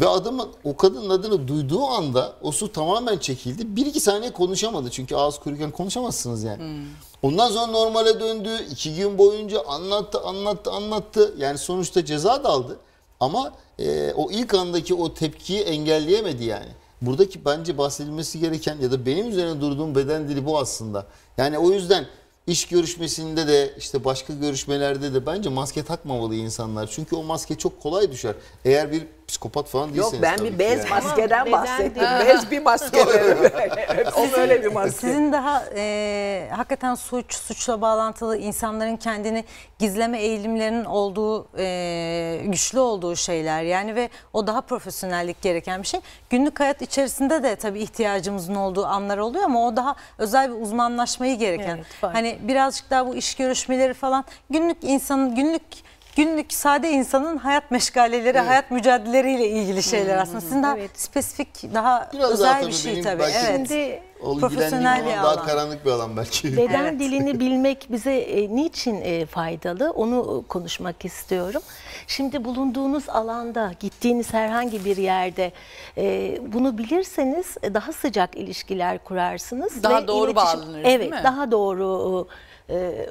Ve 0.00 0.08
adamın 0.08 0.48
o 0.64 0.76
kadının 0.76 1.10
adını 1.10 1.48
duyduğu 1.48 1.86
anda 1.86 2.32
o 2.42 2.52
su 2.52 2.72
tamamen 2.72 3.18
çekildi. 3.18 3.76
Bir 3.76 3.86
iki 3.86 4.00
saniye 4.00 4.32
konuşamadı. 4.32 4.90
Çünkü 4.90 5.16
ağız 5.16 5.38
kuruyken 5.38 5.70
konuşamazsınız 5.70 6.42
yani. 6.42 6.84
Ondan 7.22 7.48
sonra 7.48 7.66
normale 7.66 8.20
döndü. 8.20 8.50
iki 8.70 8.94
gün 8.94 9.18
boyunca 9.18 9.64
anlattı, 9.66 10.20
anlattı, 10.20 10.70
anlattı. 10.70 11.34
Yani 11.38 11.58
sonuçta 11.58 12.04
ceza 12.04 12.44
da 12.44 12.48
aldı. 12.48 12.76
Ama 13.20 13.52
e, 13.78 14.12
o 14.12 14.30
ilk 14.30 14.54
andaki 14.54 14.94
o 14.94 15.14
tepkiyi 15.14 15.60
engelleyemedi 15.60 16.44
yani. 16.44 16.70
Buradaki 17.02 17.44
bence 17.44 17.78
bahsedilmesi 17.78 18.40
gereken 18.40 18.78
ya 18.80 18.92
da 18.92 19.06
benim 19.06 19.28
üzerine 19.28 19.60
durduğum 19.60 19.94
beden 19.94 20.28
dili 20.28 20.46
bu 20.46 20.58
aslında. 20.58 21.06
Yani 21.36 21.58
o 21.58 21.70
yüzden 21.70 22.06
İş 22.48 22.68
görüşmesinde 22.68 23.48
de 23.48 23.74
işte 23.78 24.04
başka 24.04 24.32
görüşmelerde 24.32 25.14
de 25.14 25.26
bence 25.26 25.48
maske 25.48 25.82
takmamalı 25.82 26.34
insanlar. 26.34 26.86
Çünkü 26.92 27.16
o 27.16 27.22
maske 27.22 27.54
çok 27.54 27.82
kolay 27.82 28.12
düşer. 28.12 28.34
Eğer 28.64 28.92
bir 28.92 29.06
psikopat 29.28 29.68
falan 29.68 29.86
Yok 29.86 29.94
değilseniz 29.94 30.22
ben 30.22 30.36
tabii 30.36 30.52
bir 30.52 30.58
bez 30.58 30.78
yani. 30.78 30.90
maskeden 30.90 31.46
beden 31.46 31.52
bahsettim. 31.52 32.02
Bez 32.26 32.50
bir 32.50 32.62
maske. 32.62 33.04
o 34.16 34.32
böyle 34.36 34.62
bir 34.64 34.72
maske. 34.72 34.90
Sizin 34.90 35.32
daha 35.32 35.64
e, 35.76 36.48
hakikaten 36.56 36.94
suç, 36.94 37.34
suçla 37.34 37.80
bağlantılı 37.80 38.36
insanların 38.36 38.96
kendini 38.96 39.44
gizleme 39.78 40.18
eğilimlerinin 40.20 40.84
olduğu, 40.84 41.48
e, 41.58 42.40
güçlü 42.44 42.78
olduğu 42.78 43.16
şeyler 43.16 43.62
yani 43.62 43.94
ve 43.94 44.08
o 44.32 44.46
daha 44.46 44.60
profesyonellik 44.60 45.42
gereken 45.42 45.82
bir 45.82 45.86
şey. 45.86 46.00
Günlük 46.30 46.60
hayat 46.60 46.82
içerisinde 46.82 47.42
de 47.42 47.56
tabii 47.56 47.80
ihtiyacımızın 47.80 48.54
olduğu 48.54 48.86
anlar 48.86 49.18
oluyor 49.18 49.44
ama 49.44 49.66
o 49.66 49.76
daha 49.76 49.96
özel 50.18 50.50
bir 50.56 50.62
uzmanlaşmayı 50.62 51.38
gereken. 51.38 51.76
Evet, 51.76 52.14
hani 52.14 52.38
birazcık 52.42 52.90
daha 52.90 53.06
bu 53.06 53.14
iş 53.14 53.34
görüşmeleri 53.34 53.94
falan 53.94 54.24
günlük 54.50 54.84
insanın 54.84 55.34
günlük 55.34 55.62
günlük 56.18 56.52
sade 56.52 56.90
insanın 56.90 57.36
hayat 57.36 57.70
meşgaleleri, 57.70 58.38
hayat 58.38 58.70
mücadeleleriyle 58.70 59.48
ilgili 59.48 59.82
şeyler 59.82 60.16
aslında. 60.18 60.40
Sizin 60.40 60.62
daha 60.62 60.78
Evet. 60.78 61.00
spesifik, 61.00 61.74
daha 61.74 62.10
Biraz 62.12 62.30
özel 62.30 62.46
daha 62.46 62.66
bir 62.66 62.72
şey 62.72 62.92
benim 62.92 63.04
tabii. 63.04 63.20
belki- 63.22 63.36
Evet. 63.38 63.68
Şimdi 63.68 64.02
Profesyonel 64.40 65.06
bir 65.06 65.12
alan 65.12 65.24
daha 65.36 65.46
karanlık 65.46 65.84
bir 65.86 65.90
alan 65.90 66.16
belki. 66.16 66.56
Beden 66.56 66.84
Evet. 66.84 67.00
dilini 67.00 67.40
bilmek 67.40 67.86
bize 67.90 68.16
e, 68.18 68.56
niçin 68.56 69.00
e, 69.02 69.26
faydalı 69.26 69.90
onu 69.90 70.42
e, 70.44 70.48
konuşmak 70.48 71.04
istiyorum. 71.04 71.62
Şimdi 72.06 72.44
bulunduğunuz 72.44 73.08
alanda, 73.08 73.72
gittiğiniz 73.80 74.32
herhangi 74.34 74.84
bir 74.84 74.96
yerde 74.96 75.52
e, 75.98 76.38
bunu 76.52 76.78
bilirseniz 76.78 77.56
e, 77.62 77.74
daha 77.74 77.92
sıcak 77.92 78.36
ilişkiler 78.36 79.04
kurarsınız. 79.04 79.82
Daha 79.82 80.02
ve 80.02 80.08
doğru 80.08 80.30
iletişim- 80.30 80.36
bağlanırız, 80.36 80.84
değil 80.84 80.96
Evet, 81.00 81.10
mi? 81.10 81.20
daha 81.24 81.50
doğru 81.50 82.28
e, 82.70 83.06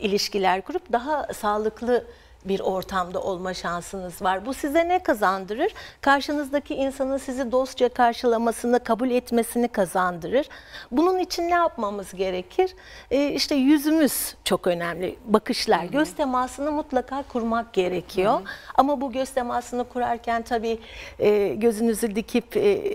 ilişkiler 0.00 0.62
kurup 0.62 0.92
daha 0.92 1.26
sağlıklı 1.34 2.04
bir 2.44 2.60
ortamda 2.60 3.22
olma 3.22 3.54
şansınız 3.54 4.22
var. 4.22 4.46
Bu 4.46 4.54
size 4.54 4.88
ne 4.88 5.02
kazandırır? 5.02 5.72
Karşınızdaki 6.00 6.74
insanın 6.74 7.18
sizi 7.18 7.52
dostça 7.52 7.88
karşılamasını, 7.88 8.84
kabul 8.84 9.10
etmesini 9.10 9.68
kazandırır. 9.68 10.48
Bunun 10.90 11.18
için 11.18 11.42
ne 11.42 11.54
yapmamız 11.54 12.14
gerekir? 12.14 12.74
Ee, 13.10 13.28
işte 13.28 13.54
yüzümüz 13.54 14.34
çok 14.44 14.66
önemli. 14.66 15.18
Bakışlar, 15.24 15.84
göz 15.84 16.14
temasını 16.14 16.72
mutlaka 16.72 17.22
kurmak 17.22 17.72
gerekiyor. 17.72 18.40
Ama 18.74 19.00
bu 19.00 19.12
göz 19.12 19.30
temasını 19.30 19.84
kurarken 19.84 20.42
tabii 20.42 20.78
e, 21.18 21.48
gözünüzü 21.48 22.16
dikip 22.16 22.56
e, 22.56 22.94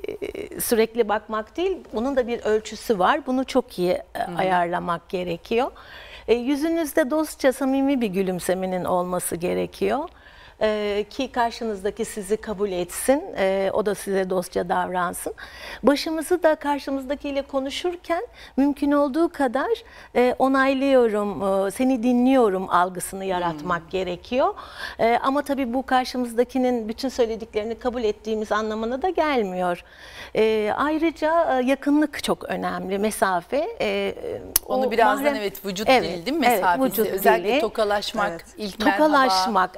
sürekli 0.60 1.10
bakmak 1.10 1.58
değil, 1.58 1.78
bunun 1.94 2.16
da 2.16 2.28
bir 2.28 2.40
ölçüsü 2.40 3.00
var. 3.00 3.26
Bunu 3.26 3.46
çok 3.46 3.80
iyi 3.80 3.92
e, 3.92 4.04
ayarlamak 4.38 5.10
gerekiyor. 5.10 5.72
E, 6.30 6.34
yüzünüzde 6.34 7.10
dostça 7.12 7.54
samimi 7.54 8.02
bir 8.02 8.08
gülümsemenin 8.08 8.86
olması 8.86 9.36
gerekiyor. 9.36 10.10
E, 10.62 11.06
ki 11.10 11.32
karşınızdaki 11.32 12.06
sizi 12.06 12.38
kabul 12.38 12.72
etsin, 12.72 13.24
e, 13.38 13.70
o 13.74 13.86
da 13.86 13.96
size 13.96 14.30
dostça 14.30 14.70
davransın. 14.70 15.34
Başımızı 15.84 16.44
da 16.44 16.56
karşımızdakiyle 16.56 17.42
konuşurken 17.42 18.28
mümkün 18.58 18.92
olduğu 18.92 19.30
kadar 19.30 19.70
e, 20.16 20.36
onaylıyorum, 20.40 21.68
e, 21.68 21.72
seni 21.72 22.04
dinliyorum 22.04 22.70
algısını 22.70 23.26
yaratmak 23.26 23.92
gerekiyor. 23.92 24.54
E, 25.00 25.20
ama 25.24 25.42
tabii 25.42 25.74
bu 25.74 25.86
karşımızdakinin 25.86 26.90
bütün 26.90 27.10
söylediklerini 27.10 27.76
kabul 27.80 28.04
ettiğimiz 28.04 28.52
anlamına 28.52 29.02
da 29.02 29.10
gelmiyor. 29.10 29.84
E, 30.36 30.74
ayrıca 30.78 31.60
e, 31.60 31.66
yakınlık 31.66 32.24
çok 32.24 32.44
önemli, 32.44 33.00
mesafe. 33.00 33.68
E, 33.82 34.16
Onu 34.66 34.86
o 34.88 34.92
birazdan 34.92 35.26
mahrem- 35.26 35.38
evet 35.38 35.66
vücut 35.66 35.88
dili 35.88 36.26
değil 36.26 36.38
mi? 36.38 36.48
Mesafesi. 36.48 36.84
vücut 36.84 37.08
Özellikle 37.14 37.52
dili. 37.54 37.62
tokalaşmak, 37.62 38.30
Evet. 38.32 38.46
ilk 38.58 38.80
merhaba. 38.86 39.04
Tokalaşmak, 39.04 39.72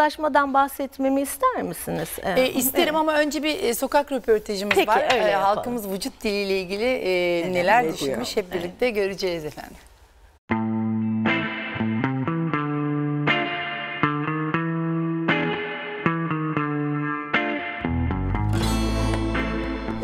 evet. 0.00 0.10
Tokalaşmadan 0.10 0.54
bahsetmemi 0.54 1.20
ister 1.20 1.62
misiniz? 1.62 2.08
E, 2.36 2.48
isterim 2.48 2.96
ama 2.96 3.14
önce 3.14 3.42
bir 3.42 3.62
e, 3.62 3.74
sokak 3.74 4.12
röportajımız 4.12 4.74
Peki, 4.74 4.88
var. 4.88 5.14
öyle 5.14 5.30
E, 5.30 5.34
halkımız 5.34 5.90
vücut 5.90 6.22
diliyle 6.24 6.60
ilgili 6.60 6.84
e, 6.84 7.52
neler 7.52 7.84
ne 7.84 7.92
düşünmüş 7.92 8.36
hep 8.36 8.54
birlikte 8.54 8.90
göreceğiz 8.90 9.44
efendim. 9.44 9.76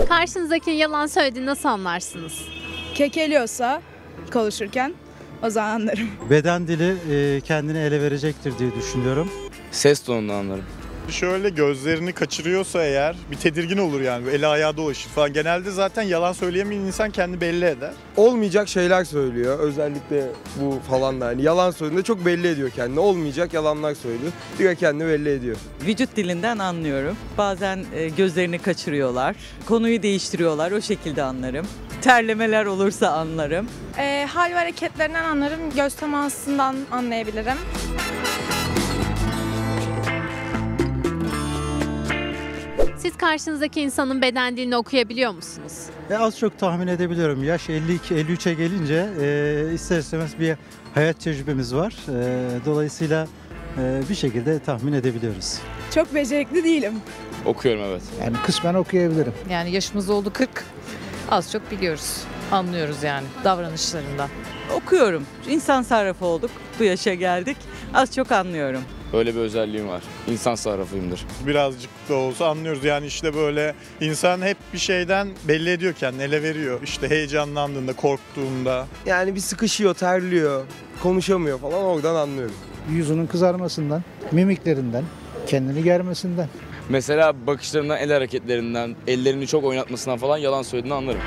Karşınızdakinin 0.08 0.76
yalan 0.76 1.06
söylediğini 1.06 1.46
nasıl 1.46 1.68
anlarsınız? 1.68 2.32
kekeliyorsa 2.94 3.82
konuşurken 4.32 4.94
o 5.42 5.50
zaman 5.50 5.70
anlarım. 5.70 6.08
Beden 6.30 6.68
dili 6.68 6.96
e, 7.10 7.40
kendini 7.40 7.78
ele 7.78 8.02
verecektir 8.02 8.58
diye 8.58 8.74
düşünüyorum. 8.74 9.45
Ses 9.72 10.00
tonunu 10.00 10.32
anlarım. 10.32 10.64
Şöyle 11.10 11.48
gözlerini 11.48 12.12
kaçırıyorsa 12.12 12.84
eğer 12.84 13.16
bir 13.30 13.36
tedirgin 13.36 13.78
olur 13.78 14.00
yani. 14.00 14.28
Eli 14.28 14.46
ayağı 14.46 14.76
dolaşır 14.76 15.08
falan. 15.10 15.32
Genelde 15.32 15.70
zaten 15.70 16.02
yalan 16.02 16.32
söyleyemeyen 16.32 16.80
insan 16.82 17.10
kendini 17.10 17.40
belli 17.40 17.64
eder. 17.64 17.92
olmayacak 18.16 18.68
şeyler 18.68 19.04
söylüyor. 19.04 19.58
Özellikle 19.58 20.26
bu 20.60 20.78
falan 20.90 21.20
da 21.20 21.26
hani 21.26 21.42
yalan 21.42 21.70
söylediğinde 21.70 22.04
çok 22.04 22.26
belli 22.26 22.48
ediyor 22.48 22.70
kendini. 22.70 23.00
Olmayacak 23.00 23.54
yalanlar 23.54 23.94
söylüyor. 23.94 24.32
De 24.58 24.74
kendini 24.74 25.08
belli 25.08 25.28
ediyor. 25.30 25.56
Vücut 25.86 26.16
dilinden 26.16 26.58
anlıyorum. 26.58 27.16
Bazen 27.38 27.84
e, 27.94 28.08
gözlerini 28.08 28.58
kaçırıyorlar. 28.58 29.36
Konuyu 29.66 30.02
değiştiriyorlar. 30.02 30.72
O 30.72 30.80
şekilde 30.80 31.22
anlarım. 31.22 31.66
Terlemeler 32.02 32.66
olursa 32.66 33.10
anlarım. 33.10 33.68
Ee, 33.98 34.26
hal 34.34 34.50
ve 34.50 34.54
hareketlerinden 34.54 35.24
anlarım, 35.24 35.60
göz 35.76 35.94
temasından 35.94 36.76
anlayabilirim. 36.90 37.56
Siz 43.06 43.16
karşınızdaki 43.16 43.80
insanın 43.80 44.22
beden 44.22 44.56
dilini 44.56 44.76
okuyabiliyor 44.76 45.30
musunuz? 45.32 45.72
E, 46.10 46.14
az 46.14 46.38
çok 46.38 46.58
tahmin 46.58 46.86
edebiliyorum. 46.86 47.44
Yaş 47.44 47.68
52-53'e 47.68 48.54
gelince 48.54 49.08
e, 49.20 49.74
ister 49.74 49.98
istemez 49.98 50.38
bir 50.40 50.56
hayat 50.94 51.20
tecrübemiz 51.20 51.74
var. 51.74 51.94
E, 52.08 52.64
dolayısıyla 52.66 53.26
e, 53.78 54.02
bir 54.10 54.14
şekilde 54.14 54.58
tahmin 54.58 54.92
edebiliyoruz. 54.92 55.58
Çok 55.94 56.14
becerikli 56.14 56.64
değilim. 56.64 56.94
Okuyorum 57.44 57.82
evet. 57.82 58.02
Yani 58.20 58.36
kısmen 58.46 58.74
okuyabilirim. 58.74 59.32
Yani 59.50 59.70
yaşımız 59.70 60.10
oldu 60.10 60.32
40. 60.32 60.64
Az 61.30 61.52
çok 61.52 61.70
biliyoruz. 61.70 62.16
Anlıyoruz 62.52 63.02
yani 63.02 63.26
davranışlarından. 63.44 64.28
Okuyorum. 64.74 65.26
İnsan 65.48 65.82
sarrafı 65.82 66.24
olduk. 66.24 66.50
Bu 66.78 66.84
yaşa 66.84 67.14
geldik. 67.14 67.56
Az 67.94 68.14
çok 68.14 68.32
anlıyorum. 68.32 68.82
Öyle 69.12 69.34
bir 69.34 69.40
özelliğim 69.40 69.88
var. 69.88 70.02
İnsan 70.28 70.54
sarrafıyımdır. 70.54 71.26
Birazcık 71.46 71.90
da 72.08 72.14
olsa 72.14 72.46
anlıyoruz. 72.46 72.84
Yani 72.84 73.06
işte 73.06 73.34
böyle 73.34 73.74
insan 74.00 74.42
hep 74.42 74.56
bir 74.72 74.78
şeyden 74.78 75.28
belli 75.48 75.70
ediyor 75.70 75.92
kendini, 75.92 76.22
ele 76.22 76.42
veriyor. 76.42 76.80
İşte 76.82 77.10
heyecanlandığında, 77.10 77.92
korktuğunda. 77.92 78.86
Yani 79.06 79.34
bir 79.34 79.40
sıkışıyor, 79.40 79.94
terliyor, 79.94 80.64
konuşamıyor 81.02 81.58
falan 81.58 81.84
oradan 81.84 82.14
anlıyorum. 82.14 82.54
Yüzünün 82.90 83.26
kızarmasından, 83.26 84.02
mimiklerinden, 84.32 85.04
kendini 85.46 85.82
germesinden. 85.82 86.48
Mesela 86.88 87.46
bakışlarından, 87.46 87.98
el 87.98 88.12
hareketlerinden, 88.12 88.96
ellerini 89.06 89.46
çok 89.46 89.64
oynatmasından 89.64 90.18
falan 90.18 90.38
yalan 90.38 90.62
söylediğini 90.62 90.94
anlarım. 90.94 91.20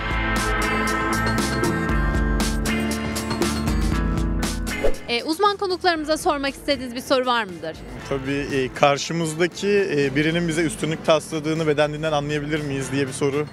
E, 5.09 5.23
uzman 5.23 5.57
konuklarımıza 5.57 6.17
sormak 6.17 6.53
istediğiniz 6.53 6.95
bir 6.95 7.01
soru 7.01 7.25
var 7.25 7.43
mıdır? 7.43 7.77
Tabii 8.09 8.47
e, 8.55 8.73
karşımızdaki 8.73 9.87
e, 9.91 10.15
birinin 10.15 10.47
bize 10.47 10.61
üstünlük 10.61 11.05
tasladığını 11.05 11.67
beden 11.67 11.91
dilinden 11.93 12.11
anlayabilir 12.11 12.61
miyiz 12.61 12.91
diye 12.91 13.07
bir 13.07 13.11
soru 13.11 13.47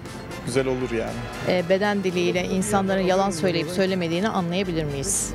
güzel 0.47 0.67
olur 0.67 0.91
yani. 0.91 1.17
Ee, 1.49 1.69
beden 1.69 2.05
diliyle 2.05 2.45
insanların 2.45 3.01
yalan 3.01 3.31
söyleyip 3.31 3.69
söylemediğini 3.69 4.29
anlayabilir 4.29 4.85
miyiz? 4.85 5.33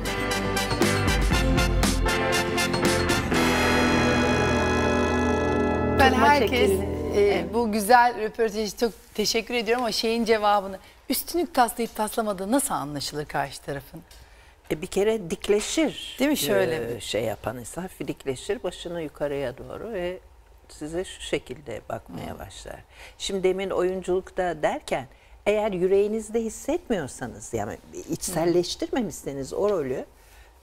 Ben 5.98 6.12
herkes 6.12 6.70
e, 7.16 7.44
bu 7.54 7.72
güzel 7.72 8.20
röportaj 8.20 8.68
için 8.68 8.76
çok 8.78 8.92
teşekkür 9.14 9.54
ediyorum 9.54 9.82
ama 9.82 9.92
şeyin 9.92 10.24
cevabını 10.24 10.78
üstünlük 11.08 11.54
taslayıp 11.54 11.96
taslamadığı 11.96 12.52
nasıl 12.52 12.74
anlaşılır 12.74 13.24
karşı 13.24 13.62
tarafın? 13.62 14.00
E 14.70 14.82
bir 14.82 14.86
kere 14.86 15.30
dikleşir. 15.30 16.16
Değil 16.18 16.30
mi? 16.30 16.36
Şöyle 16.36 16.94
Ee, 16.96 17.00
şey 17.00 17.24
yapan 17.24 17.58
insan 17.58 17.82
hafif 17.82 18.08
dikleşir 18.08 18.62
başını 18.62 19.02
yukarıya 19.02 19.58
doğru 19.58 19.92
ve 19.92 20.18
size 20.68 21.04
şu 21.04 21.20
şekilde 21.20 21.80
bakmaya 21.88 22.38
başlar. 22.38 22.76
Şimdi 23.18 23.42
demin 23.42 23.70
oyunculukta 23.70 24.62
derken 24.62 25.06
eğer 25.46 25.72
yüreğinizde 25.72 26.40
hissetmiyorsanız 26.40 27.54
yani 27.54 27.78
içselleştirmemişseniz 28.10 29.52
o 29.52 29.70
rolü 29.70 30.04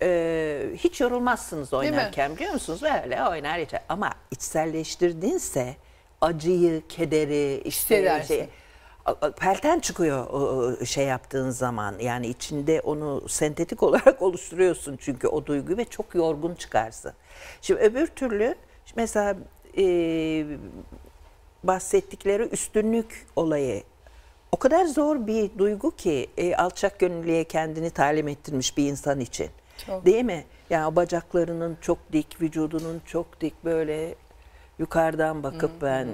e, 0.02 0.70
hiç 0.78 1.02
yorulmazsınız 1.02 1.74
oynarken 1.74 2.36
biliyor 2.36 2.54
musunuz? 2.54 2.82
Böyle 2.82 3.24
oynar 3.24 3.60
geçer. 3.60 3.82
Ama 3.90 4.14
içselleştirdinse 4.32 5.76
acıyı, 6.22 6.82
kederi, 6.90 7.62
işte 7.66 8.24
şey, 8.28 8.48
pelten 9.16 9.80
çıkıyor 9.80 10.86
şey 10.86 11.06
yaptığın 11.06 11.50
zaman. 11.50 12.00
Yani 12.00 12.28
içinde 12.28 12.82
onu 12.82 13.30
sentetik 13.30 13.84
olarak 13.90 14.22
oluşturuyorsun 14.22 14.98
çünkü 14.98 15.28
o 15.28 15.46
duyguyu 15.46 15.78
ve 15.78 15.86
çok 15.86 16.16
yorgun 16.16 16.56
çıkarsın. 16.56 17.14
Şimdi 17.62 17.82
öbür 17.82 18.08
türlü 18.08 18.56
mesela 18.96 19.36
e, 19.78 20.46
bahsettikleri 21.64 22.44
üstünlük 22.44 23.28
olayı 23.36 23.84
o 24.52 24.58
kadar 24.58 24.86
zor 24.86 25.28
bir 25.28 25.58
duygu 25.58 25.96
ki 25.96 26.30
e, 26.38 26.56
alçak 26.56 27.00
gönüllüye 27.00 27.44
kendini 27.44 27.90
talim 27.90 28.28
ettirmiş 28.28 28.78
bir 28.78 28.88
insan 28.88 29.20
için. 29.20 29.50
Çok. 29.86 30.06
Değil 30.06 30.26
mi? 30.26 30.46
Yani 30.70 30.96
bacaklarının 30.96 31.78
çok 31.82 31.98
dik, 32.14 32.42
vücudunun 32.42 33.02
çok 33.06 33.42
dik 33.42 33.66
böyle 33.66 34.16
yukarıdan 34.80 35.44
bakıp 35.44 35.82
ben 35.82 36.08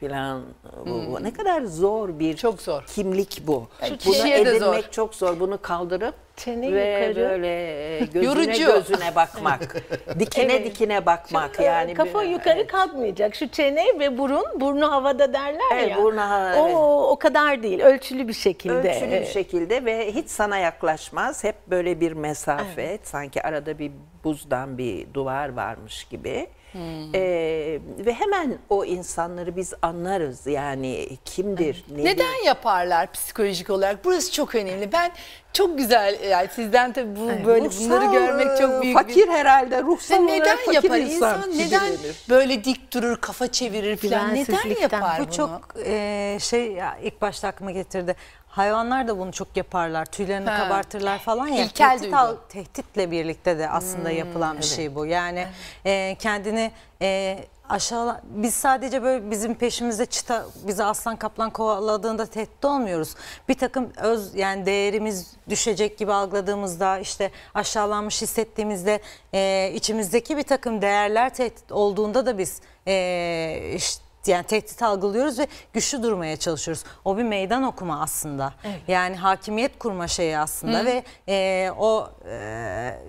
filan 0.00 0.42
bu- 0.86 1.12
bu 1.12 1.24
ne 1.24 1.32
kadar 1.32 1.62
zor 1.62 2.18
bir 2.18 2.36
çok 2.36 2.62
zor. 2.62 2.82
kimlik 2.86 3.42
bu. 3.46 3.68
Yani 3.82 3.98
Bunu 4.06 4.28
edinmek 4.28 4.60
zor. 4.84 4.90
çok 4.90 5.14
zor. 5.14 5.40
Bunu 5.40 5.62
kaldırıp 5.62 6.14
Çene 6.36 6.72
ve 6.72 7.00
yukarı. 7.00 7.30
böyle 7.30 7.48
e, 7.96 7.98
gözüne 8.12 8.24
Yorucu. 8.26 8.66
gözüne 8.66 9.14
bakmak. 9.14 9.76
dikine 10.18 10.52
Evet. 10.52 10.64
dikine 10.66 11.06
bakmak 11.06 11.54
Şu, 11.56 11.62
e, 11.62 11.64
yani. 11.64 11.94
kafa 11.94 12.22
bir- 12.22 12.28
yukarı 12.28 12.66
kalkmayacak. 12.66 13.34
Şu 13.34 13.48
çene 13.48 13.84
ve 13.98 14.18
burun, 14.18 14.44
burnu 14.60 14.92
havada 14.92 15.32
derler 15.32 15.60
Evet, 15.74 15.90
ya. 15.90 15.96
burnu 15.96 16.20
ha- 16.20 16.54
o 16.58 16.66
evet. 16.66 16.76
o 17.12 17.16
kadar 17.18 17.62
değil. 17.62 17.80
Ölçülü 17.80 18.28
bir 18.28 18.32
şekilde. 18.32 18.74
Ölçülü 18.90 19.10
bir 19.10 19.16
Evet. 19.16 19.28
şekilde 19.28 19.84
ve 19.84 20.12
hiç 20.12 20.30
sana 20.30 20.58
yaklaşmaz. 20.58 21.44
Hep 21.44 21.56
böyle 21.66 22.00
bir 22.00 22.12
mesafe. 22.12 22.98
Sanki 23.02 23.42
arada 23.42 23.78
bir 23.78 23.92
buzdan 24.24 24.78
bir 24.78 25.14
duvar 25.14 25.48
varmış 25.56 26.04
gibi. 26.04 26.46
Hmm. 26.72 27.14
Ee, 27.14 27.80
ve 27.98 28.12
hemen 28.12 28.58
o 28.68 28.84
insanları 28.84 29.56
biz 29.56 29.74
anlarız. 29.82 30.46
Yani 30.46 31.08
kimdir, 31.24 31.84
nedir? 31.90 32.04
Neden 32.04 32.44
yaparlar 32.46 33.12
psikolojik 33.12 33.70
olarak? 33.70 34.04
Burası 34.04 34.32
çok 34.32 34.54
önemli. 34.54 34.92
Ben 34.92 35.12
çok 35.52 35.78
güzel 35.78 36.20
yani 36.30 36.48
sizden 36.54 36.92
tabii 36.92 37.16
bu 37.16 37.46
böyle 37.46 37.66
Ruhsal, 37.66 37.84
bunları 37.84 38.12
görmek 38.12 38.58
çok 38.58 38.82
büyük 38.82 38.98
fakir 38.98 39.28
bir... 39.28 39.28
herhalde, 39.28 39.82
ruhsal 39.82 40.16
Ve 40.16 40.20
olarak 40.20 40.38
neden 40.38 40.56
fakir 40.56 40.72
yapar 40.72 40.98
insan 40.98 41.38
insan? 41.38 41.58
Neden 41.58 41.92
böyle 42.28 42.64
dik 42.64 42.92
durur, 42.92 43.16
kafa 43.16 43.52
çevirir 43.52 43.96
falan? 43.96 44.34
Neden 44.34 44.80
yapar 44.82 45.18
Bu 45.20 45.24
bunu? 45.24 45.32
çok 45.32 45.74
e, 45.84 46.38
şey 46.40 46.72
ya, 46.72 46.98
ilk 47.02 47.20
başta 47.20 47.48
aklıma 47.48 47.70
getirdi. 47.70 48.16
Hayvanlar 48.50 49.08
da 49.08 49.18
bunu 49.18 49.32
çok 49.32 49.56
yaparlar. 49.56 50.06
Tüylerini 50.06 50.50
Ha. 50.50 50.56
kabartırlar 50.64 51.18
falan 51.18 51.46
ya. 51.48 51.64
İlkel 51.64 51.98
tehdit 51.98 52.14
al- 52.14 52.36
tehditle 52.48 53.10
birlikte 53.10 53.58
de 53.58 53.68
aslında 53.68 54.08
Hmm, 54.08 54.16
yapılan 54.16 54.52
bir 54.56 54.62
evet. 54.62 54.76
şey 54.76 54.94
bu. 54.94 55.06
Yani 55.06 55.46
e, 55.86 56.16
kendini 56.18 56.70
e, 57.02 57.38
aşağı 57.68 58.20
biz 58.24 58.54
sadece 58.54 59.02
böyle 59.02 59.30
bizim 59.30 59.54
peşimizde 59.54 60.06
çita 60.06 60.46
bizi 60.66 60.84
aslan 60.84 61.16
kaplan 61.16 61.50
kovaladığında 61.50 62.26
tehdit 62.26 62.64
olmuyoruz. 62.64 63.14
Bir 63.48 63.54
takım 63.54 63.92
öz 63.96 64.34
yani 64.34 64.66
değerimiz 64.66 65.36
düşecek 65.48 65.98
gibi 65.98 66.12
algıladığımızda 66.12 66.98
işte 66.98 67.30
aşağılanmış 67.54 68.22
hissettiğimizde 68.22 69.00
e, 69.34 69.70
içimizdeki 69.74 70.36
bir 70.36 70.42
takım 70.42 70.82
değerler 70.82 71.34
tehdit 71.34 71.72
olduğunda 71.72 72.26
da 72.26 72.38
biz 72.38 72.60
e, 72.86 73.72
işte 73.74 73.99
yani 74.26 74.44
tehdit 74.44 74.82
algılıyoruz 74.82 75.38
ve 75.38 75.46
güçlü 75.72 76.02
durmaya 76.02 76.36
çalışıyoruz. 76.36 76.84
O 77.04 77.18
bir 77.18 77.22
meydan 77.22 77.62
okuma 77.62 78.02
aslında. 78.02 78.54
Yani 78.88 79.16
hakimiyet 79.16 79.78
kurma 79.78 80.08
şeyi 80.08 80.38
aslında 80.38 80.78
Hı. 80.78 80.84
ve 80.84 81.02
e, 81.28 81.70
o 81.78 82.10
e, 82.30 83.00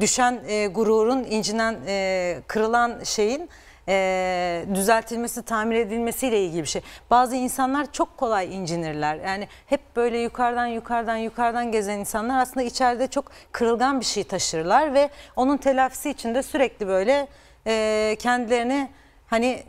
düşen 0.00 0.40
e, 0.48 0.66
gururun, 0.66 1.24
incinen, 1.24 1.76
e, 1.86 2.40
kırılan 2.46 3.04
şeyin 3.04 3.50
e, 3.88 4.64
düzeltilmesi, 4.74 5.42
tamir 5.42 5.76
edilmesiyle 5.76 6.44
ilgili 6.44 6.62
bir 6.62 6.68
şey. 6.68 6.82
Bazı 7.10 7.36
insanlar 7.36 7.92
çok 7.92 8.16
kolay 8.16 8.56
incinirler. 8.56 9.16
Yani 9.16 9.48
hep 9.66 9.80
böyle 9.96 10.18
yukarıdan 10.18 10.66
yukarıdan 10.66 11.16
yukarıdan 11.16 11.72
gezen 11.72 11.98
insanlar 11.98 12.40
aslında 12.40 12.66
içeride 12.66 13.06
çok 13.06 13.24
kırılgan 13.52 14.00
bir 14.00 14.04
şey 14.04 14.24
taşırlar 14.24 14.94
ve 14.94 15.10
onun 15.36 15.56
telafisi 15.56 16.10
için 16.10 16.34
de 16.34 16.42
sürekli 16.42 16.86
böyle 16.88 17.28
e, 17.66 18.16
kendilerini 18.18 18.88
hani 19.26 19.62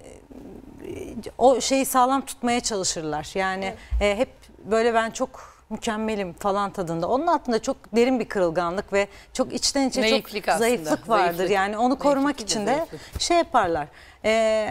o 1.38 1.62
şeyi 1.62 1.86
sağlam 1.86 2.26
tutmaya 2.26 2.60
çalışırlar. 2.60 3.32
Yani 3.36 3.74
e, 4.02 4.18
hep 4.18 4.30
böyle 4.66 4.94
ben 4.94 5.10
çok 5.12 5.58
mükemmelim 5.70 6.34
falan 6.34 6.72
tadında. 6.72 7.08
Onun 7.08 7.28
altında 7.28 7.62
çok 7.62 7.78
derin 7.96 8.20
bir 8.20 8.30
kırılganlık 8.30 8.94
ve 8.94 9.08
çok 9.34 9.54
içten 9.54 9.90
içe 9.90 10.02
Naiflik 10.02 10.28
çok 10.46 10.48
aslında, 10.54 10.58
zayıflık 10.58 11.10
vardır. 11.10 11.24
zayıflık. 11.26 11.50
Yani 11.56 11.78
onu 11.78 12.00
korumak 12.00 12.24
Naiflik 12.26 12.50
için 12.50 12.62
de 12.68 12.74
zayıflık. 12.76 13.22
şey 13.22 13.38
yaparlar. 13.38 13.88
E, 14.26 14.70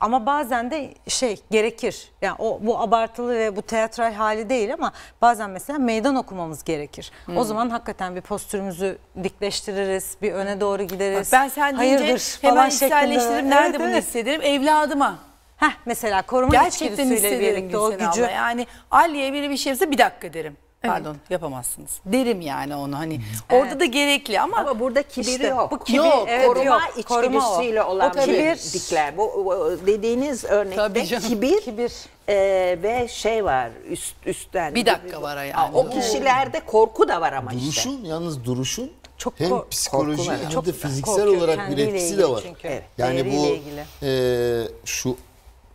ama 0.00 0.26
bazen 0.26 0.70
de 0.70 0.94
şey 1.08 1.40
gerekir. 1.50 2.08
Yani 2.22 2.36
o 2.38 2.58
bu 2.62 2.78
abartılı 2.80 3.34
ve 3.34 3.56
bu 3.56 3.62
teatral 3.62 4.12
hali 4.12 4.48
değil 4.48 4.74
ama 4.74 4.92
bazen 5.22 5.50
mesela 5.50 5.78
meydan 5.78 6.16
okumamız 6.16 6.64
gerekir. 6.64 7.12
O 7.28 7.32
Hmm. 7.32 7.44
zaman 7.44 7.70
hakikaten 7.70 8.16
bir 8.16 8.20
postürümüzü 8.20 8.98
dikleştiririz, 9.24 10.16
bir 10.22 10.32
öne 10.32 10.60
doğru 10.60 10.82
gideriz. 10.82 11.32
Bak 11.32 11.40
ben 11.40 11.48
sen 11.48 11.78
deyince 11.80 11.98
Hayırdır 12.04 12.38
hemen 12.42 12.68
içselleştiririm. 12.70 13.50
Nerede 13.50 13.68
Evet, 13.76 13.80
bunu 13.80 13.90
evet. 13.90 14.04
hissederim? 14.04 14.42
Evladıma. 14.42 15.18
Heh, 15.56 15.70
mesela 15.86 16.22
koruma 16.22 16.52
Gerçekten 16.52 17.04
içgüdüsüyle 17.04 17.40
birlikte 17.40 17.78
o 17.78 17.90
Gülsen 17.90 18.10
gücü 18.10 18.22
abla. 18.22 18.30
Yani 18.30 18.66
Ali'ye 18.90 19.32
biri 19.32 19.50
bir 19.50 19.56
şey 19.56 19.70
yapsa 19.70 19.90
bir 19.90 19.98
dakika 19.98 20.32
derim. 20.32 20.56
Pardon 20.82 21.16
yapamazsınız. 21.30 21.90
Derim 22.06 22.40
yani 22.40 22.76
onu 22.76 22.98
hani. 22.98 23.20
Orada 23.52 23.80
da 23.80 23.84
gerekli 23.84 24.40
ama. 24.40 24.56
Ama 24.56 24.80
burada 24.80 25.02
kibir 25.02 25.26
işte 25.26 25.46
yok. 25.46 25.70
Bu 25.70 25.84
Kibir, 25.84 25.98
yok. 25.98 26.28
koruma 26.46 26.64
yok. 26.64 26.82
içgüdüsüyle 26.96 27.82
olan 27.82 28.10
O 28.10 28.12
tabii. 28.12 28.32
bir 28.32 28.56
dikler. 28.72 29.16
Bu, 29.16 29.44
bu 29.44 29.86
dediğiniz 29.86 30.44
örnekte 30.44 31.06
canım. 31.06 31.28
kibir, 31.28 31.92
e, 32.28 32.34
ve 32.82 33.08
şey 33.08 33.44
var 33.44 33.70
üst 33.90 34.16
üstten. 34.26 34.74
Bir 34.74 34.86
dakika 34.86 35.22
var 35.22 35.44
yani. 35.44 35.70
O 35.76 35.90
kişilerde 35.90 36.60
korku 36.66 37.08
da 37.08 37.20
var 37.20 37.32
ama 37.32 37.52
işte. 37.52 37.64
Duruşun 37.66 38.04
yalnız 38.04 38.44
duruşun 38.44 38.90
çok 39.18 39.40
hem 39.40 39.48
kork- 39.50 39.70
psikoloji 39.70 40.30
hem 40.30 40.48
Çok 40.48 40.66
de 40.66 40.72
fiziksel 40.72 41.14
korkuyor. 41.16 41.36
olarak 41.38 41.58
bir 41.58 41.64
Kendiyle 41.64 41.82
etkisi 41.90 42.06
ilgili 42.06 42.18
de 42.22 42.30
var. 42.30 42.42
çünkü. 42.46 42.68
Evet. 42.68 42.82
Yani 42.98 43.14
Değeriyle 43.14 43.38
bu 43.38 43.46
ilgili. 43.46 43.84
e, 44.02 44.68
şu 44.84 45.16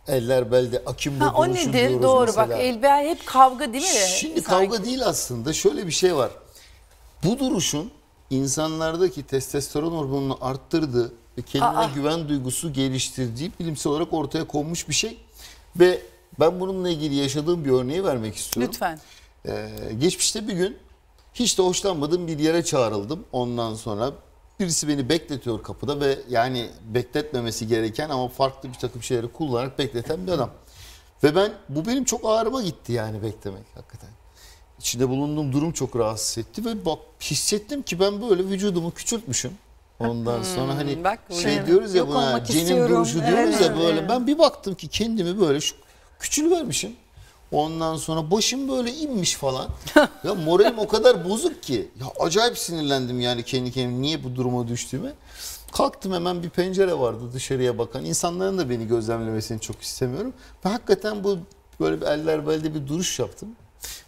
eller 0.08 0.52
belde 0.52 0.82
akimbo 0.86 1.24
Ha, 1.24 1.32
o 1.36 1.48
nedir? 1.48 1.72
diyoruz 1.72 2.02
Doğru 2.02 2.26
mesela. 2.26 2.48
bak 2.48 2.56
elbel 2.60 3.08
hep 3.08 3.26
kavga 3.26 3.72
değil 3.72 3.84
mi? 3.84 4.08
Şimdi 4.20 4.42
Sanki. 4.42 4.70
kavga 4.70 4.84
değil 4.84 5.06
aslında. 5.06 5.52
Şöyle 5.52 5.86
bir 5.86 5.92
şey 5.92 6.16
var. 6.16 6.30
Bu 7.24 7.38
duruşun 7.38 7.90
insanlardaki 8.30 9.22
testosteron 9.22 9.92
hormonunu 9.92 10.38
arttırdığı 10.40 11.12
ve 11.38 11.42
kendine 11.42 11.68
Aa. 11.78 11.90
güven 11.94 12.28
duygusu 12.28 12.72
geliştirdiği 12.72 13.52
bilimsel 13.60 13.92
olarak 13.92 14.12
ortaya 14.12 14.44
konmuş 14.46 14.88
bir 14.88 14.94
şey. 14.94 15.18
Ve 15.76 16.02
ben 16.40 16.60
bununla 16.60 16.88
ilgili 16.88 17.14
yaşadığım 17.14 17.64
bir 17.64 17.70
örneği 17.70 18.04
vermek 18.04 18.36
istiyorum. 18.36 18.72
Lütfen. 18.72 19.00
Ee, 19.46 19.68
geçmişte 20.00 20.48
bir 20.48 20.52
gün 20.52 20.76
hiç 21.34 21.58
de 21.58 21.62
hoşlanmadığım 21.62 22.26
bir 22.26 22.38
yere 22.38 22.64
çağrıldım. 22.64 23.24
Ondan 23.32 23.74
sonra 23.74 24.12
birisi 24.60 24.88
beni 24.88 25.08
bekletiyor 25.08 25.62
kapıda 25.62 26.00
ve 26.00 26.18
yani 26.28 26.70
bekletmemesi 26.84 27.66
gereken 27.66 28.10
ama 28.10 28.28
farklı 28.28 28.68
bir 28.68 28.74
takım 28.78 29.02
şeyleri 29.02 29.28
kullanarak 29.32 29.78
bekleten 29.78 30.26
bir 30.26 30.32
adam. 30.32 30.50
Ve 31.24 31.36
ben 31.36 31.52
bu 31.68 31.86
benim 31.86 32.04
çok 32.04 32.20
ağrıma 32.24 32.62
gitti 32.62 32.92
yani 32.92 33.22
beklemek 33.22 33.64
hakikaten. 33.74 34.08
İçinde 34.78 35.08
bulunduğum 35.08 35.52
durum 35.52 35.72
çok 35.72 35.96
rahatsız 35.96 36.38
etti 36.38 36.64
ve 36.64 36.84
bak 36.84 36.98
hissettim 37.20 37.82
ki 37.82 38.00
ben 38.00 38.22
böyle 38.30 38.44
vücudumu 38.44 38.90
küçültmüşüm. 38.90 39.52
Ondan 40.00 40.42
sonra 40.42 40.76
hani 40.76 41.04
bak 41.04 41.18
şey 41.42 41.56
ne? 41.56 41.66
diyoruz 41.66 41.94
ya 41.94 41.98
Yok 41.98 42.08
buna 42.08 42.44
cenin 42.44 42.88
duruşu 42.88 43.18
Evet, 43.18 43.28
diyoruz 43.28 43.60
ya 43.60 43.66
evet, 43.66 43.76
böyle. 43.78 43.98
evet. 43.98 44.10
Ben 44.10 44.26
bir 44.26 44.38
baktım 44.38 44.74
ki 44.74 44.88
kendimi 44.88 45.40
böyle 45.40 45.60
şu 45.60 45.76
küçülüvermişim. 46.18 46.92
Ondan 47.52 47.96
sonra 47.96 48.30
başım 48.30 48.68
böyle 48.68 48.92
inmiş 48.92 49.34
falan. 49.34 49.68
ya 50.24 50.34
moralim 50.34 50.78
o 50.78 50.88
kadar 50.88 51.28
bozuk 51.28 51.62
ki. 51.62 51.88
Ya 52.00 52.06
acayip 52.26 52.58
sinirlendim 52.58 53.20
yani 53.20 53.42
kendi 53.42 53.72
kendime 53.72 54.02
niye 54.02 54.24
bu 54.24 54.36
duruma 54.36 54.68
düştüğüme. 54.68 55.12
Kalktım 55.72 56.12
hemen 56.12 56.42
bir 56.42 56.50
pencere 56.50 56.98
vardı 56.98 57.20
dışarıya 57.32 57.78
bakan. 57.78 58.04
İnsanların 58.04 58.58
da 58.58 58.70
beni 58.70 58.86
gözlemlemesini 58.88 59.60
çok 59.60 59.82
istemiyorum. 59.82 60.32
Ve 60.64 60.68
hakikaten 60.68 61.24
bu 61.24 61.38
böyle 61.80 62.00
bir 62.00 62.06
eller 62.06 62.46
belde 62.46 62.74
bir 62.74 62.86
duruş 62.86 63.18
yaptım. 63.18 63.48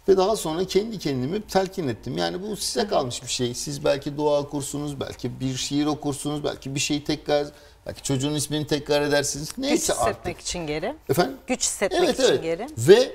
Ve 0.07 0.17
daha 0.17 0.35
sonra 0.35 0.65
kendi 0.65 0.99
kendimi 0.99 1.41
telkin 1.41 1.87
ettim. 1.87 2.17
Yani 2.17 2.41
bu 2.41 2.55
size 2.55 2.87
kalmış 2.87 3.23
bir 3.23 3.27
şey. 3.27 3.53
Siz 3.53 3.85
belki 3.85 4.17
dua 4.17 4.39
okursunuz, 4.39 4.99
belki 4.99 5.39
bir 5.39 5.55
şiir 5.55 5.85
okursunuz, 5.85 6.43
belki 6.43 6.75
bir 6.75 6.79
şeyi 6.79 7.03
tekrar, 7.03 7.47
belki 7.85 8.03
çocuğun 8.03 8.35
ismini 8.35 8.67
tekrar 8.67 9.01
edersiniz. 9.01 9.47
Güç 9.49 9.57
Neyse 9.57 9.93
hissetmek 9.93 10.15
artık. 10.15 10.39
için 10.39 10.67
geri. 10.67 10.95
Efendim? 11.09 11.37
Güç 11.47 11.61
hissetmek 11.61 12.03
Evet 12.03 12.19
için 12.19 12.29
evet. 12.29 12.43
geri. 12.43 12.67
Ve 12.77 13.11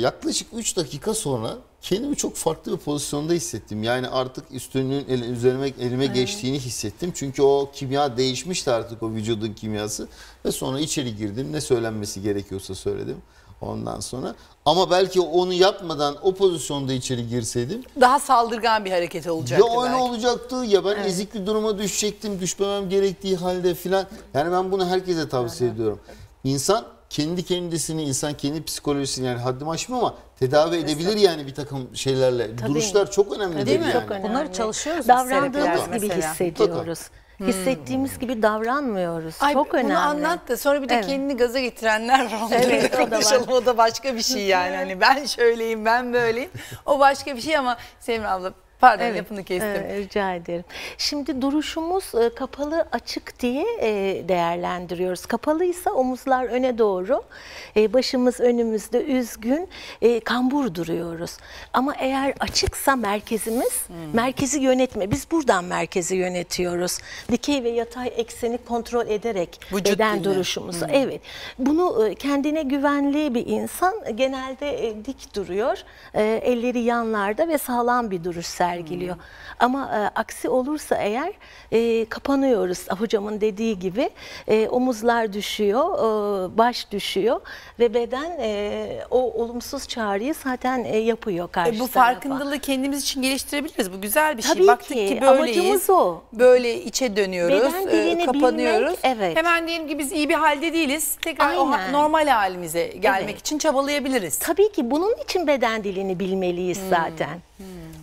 yaklaşık 0.00 0.48
3 0.56 0.76
dakika 0.76 1.14
sonra 1.14 1.56
kendimi 1.82 2.16
çok 2.16 2.36
farklı 2.36 2.72
bir 2.72 2.76
pozisyonda 2.76 3.32
hissettim. 3.32 3.82
Yani 3.82 4.08
artık 4.08 4.44
üstünlüğün 4.52 5.04
el- 5.08 5.22
üzerime 5.30 5.72
elime 5.80 6.06
geçtiğini 6.06 6.58
hissettim. 6.58 7.12
Çünkü 7.14 7.42
o 7.42 7.70
kimya 7.74 8.16
değişmişti 8.16 8.70
artık 8.70 9.02
o 9.02 9.10
vücudun 9.10 9.52
kimyası. 9.52 10.08
Ve 10.44 10.52
sonra 10.52 10.80
içeri 10.80 11.16
girdim. 11.16 11.52
Ne 11.52 11.60
söylenmesi 11.60 12.22
gerekiyorsa 12.22 12.74
söyledim. 12.74 13.16
Ondan 13.60 14.00
sonra 14.00 14.34
ama 14.64 14.90
belki 14.90 15.20
onu 15.20 15.52
yapmadan 15.52 16.16
o 16.22 16.34
pozisyonda 16.34 16.92
içeri 16.92 17.28
girseydim 17.28 17.82
Daha 18.00 18.18
saldırgan 18.18 18.84
bir 18.84 18.90
hareket 18.90 19.26
olacaktı 19.26 19.66
ya 19.66 19.80
öyle 19.82 19.92
belki. 19.92 20.02
olacaktı 20.04 20.56
ya 20.56 20.84
ben 20.84 20.96
ezik 20.96 21.34
bir 21.34 21.46
duruma 21.46 21.78
düşecektim 21.78 22.40
düşmemem 22.40 22.88
gerektiği 22.88 23.36
halde 23.36 23.74
filan. 23.74 24.06
Yani 24.34 24.52
ben 24.52 24.72
bunu 24.72 24.86
herkese 24.88 25.28
tavsiye 25.28 25.70
ediyorum. 25.70 26.00
İnsan 26.44 26.84
kendi 27.10 27.44
kendisini 27.44 28.02
insan 28.02 28.34
kendi 28.34 28.64
psikolojisini 28.64 29.26
yani 29.26 29.38
haddimi 29.38 29.70
aşmıyor 29.70 30.02
ama 30.02 30.14
tedavi 30.38 30.76
edebilir 30.76 31.16
yani 31.16 31.46
bir 31.46 31.54
takım 31.54 31.96
şeylerle. 31.96 32.56
Tabii. 32.56 32.68
Duruşlar 32.68 33.10
çok 33.10 33.32
önemli 33.36 33.66
Değil 33.66 33.78
mi? 33.78 33.84
yani. 33.84 33.92
Çok 33.92 34.10
önemli. 34.10 34.28
Bunları 34.28 34.52
çalışıyoruz 34.52 35.08
Davrandığımız 35.08 35.84
gibi 35.86 36.06
mesela. 36.08 36.32
hissediyoruz. 36.32 37.00
Hissettiğimiz 37.40 38.18
gibi 38.18 38.42
davranmıyoruz. 38.42 39.34
Ay, 39.40 39.52
Çok 39.52 39.74
önemli. 39.74 39.90
Bunu 39.90 39.98
anlat 39.98 40.48
da 40.48 40.56
sonra 40.56 40.82
bir 40.82 40.88
de 40.88 40.94
Evet. 40.94 41.06
kendini 41.06 41.36
gaza 41.36 41.60
getirenler 41.60 42.24
var. 42.24 42.48
Evet, 42.52 42.94
o 42.94 43.10
da 43.10 43.18
var. 43.18 43.48
O 43.48 43.66
da 43.66 43.78
başka 43.78 44.14
bir 44.14 44.22
şey 44.22 44.42
yani. 44.46 44.76
Hani 44.76 45.00
ben 45.00 45.24
şöyleyim, 45.24 45.84
ben 45.84 46.12
böyleyim. 46.12 46.50
O 46.86 46.98
başka 46.98 47.36
bir 47.36 47.40
şey 47.40 47.56
ama 47.56 47.76
Semra 48.00 48.30
abla 48.32 48.52
pardon 48.80 49.04
Evet, 49.04 49.20
lafını 49.20 49.44
kestim. 49.44 49.68
evet, 49.70 49.98
rica 49.98 50.34
ederim. 50.34 50.64
Şimdi 50.98 51.42
duruşumuz 51.42 52.14
e, 52.14 52.34
kapalı 52.34 52.88
açık 52.92 53.40
diye 53.40 53.64
e, 53.80 53.88
değerlendiriyoruz. 54.28 55.26
Kapalıysa 55.26 55.90
omuzlar 55.90 56.44
öne 56.44 56.78
doğru, 56.78 57.22
e, 57.76 57.92
başımız 57.92 58.40
önümüzde 58.40 59.04
üzgün, 59.04 59.68
kambur 60.24 60.74
duruyoruz. 60.74 61.36
Ama 61.72 61.94
eğer 61.98 62.34
açıksa 62.40 62.96
merkezimiz, 62.96 63.86
Hmm. 63.86 63.96
merkezi 64.14 64.60
yönetme. 64.60 65.10
Biz 65.10 65.30
buradan 65.30 65.64
merkezi 65.64 66.16
yönetiyoruz. 66.16 66.98
Dikey 67.32 67.64
ve 67.64 67.68
yatay 67.68 68.12
ekseni 68.16 68.58
kontrol 68.58 69.06
ederek 69.08 69.60
Vücut 69.72 69.86
beden 69.94 70.16
dili. 70.18 70.24
duruşumuzu. 70.24 70.86
Hmm. 70.86 70.94
Evet. 70.94 71.20
Bunu 71.58 72.14
kendine 72.18 72.62
güvenli 72.62 73.34
bir 73.34 73.46
insan 73.46 73.94
genelde 74.14 74.94
dik 75.04 75.34
duruyor. 75.36 75.78
Elleri 76.14 76.80
yanlarda 76.80 77.48
ve 77.48 77.58
sağlam 77.58 78.10
bir 78.10 78.24
duruş 78.24 78.46
sergiliyor. 78.46 78.69
Ama 79.60 79.90
e, 79.94 80.20
aksi 80.20 80.48
olursa 80.48 80.96
eğer 80.96 81.32
e, 81.72 82.04
kapanıyoruz. 82.04 82.86
Hocamın 82.98 83.40
dediği 83.40 83.78
gibi 83.78 84.10
e, 84.48 84.68
omuzlar 84.68 85.32
düşüyor, 85.32 85.84
e, 85.98 86.58
baş 86.58 86.90
düşüyor 86.90 87.40
ve 87.78 87.94
beden 87.94 88.30
e, 88.40 88.88
o 89.10 89.18
olumsuz 89.42 89.88
çağrıyı 89.88 90.34
zaten 90.44 90.84
e, 90.84 90.96
yapıyor 90.96 91.48
karşı 91.52 91.70
E, 91.70 91.80
bu 91.80 91.88
tarafa. 91.88 92.00
farkındalığı 92.12 92.58
kendimiz 92.58 93.02
için 93.02 93.22
geliştirebiliriz. 93.22 93.92
Bu 93.92 94.00
güzel 94.00 94.36
bir 94.38 94.42
şey. 94.42 94.54
Tabii 94.54 94.66
Baktık 94.66 94.88
ki, 94.88 94.94
ki, 94.94 95.20
böyleyiz. 95.20 95.58
amacımız 95.58 95.90
o. 95.90 96.20
Böyle 96.32 96.82
içe 96.82 97.16
dönüyoruz, 97.16 97.74
Beden 97.74 98.18
e, 98.20 98.24
kapanıyoruz. 98.26 98.82
bilmek, 98.86 98.98
evet. 99.02 99.36
Hemen 99.36 99.68
diyelim 99.68 99.88
ki 99.88 99.98
biz 99.98 100.12
iyi 100.12 100.28
bir 100.28 100.34
halde 100.34 100.72
değiliz. 100.72 101.16
Tekrar 101.22 101.56
o 101.56 101.70
Aynen. 101.72 101.92
normal 101.92 102.26
halimize 102.28 102.86
gelmek 102.86 103.30
Evet. 103.30 103.40
için 103.40 103.58
çabalayabiliriz. 103.58 104.38
Tabii 104.38 104.72
ki 104.72 104.90
bunun 104.90 105.14
için 105.24 105.46
beden 105.46 105.84
dilini 105.84 106.18
bilmeliyiz 106.20 106.78
zaten. 106.90 107.38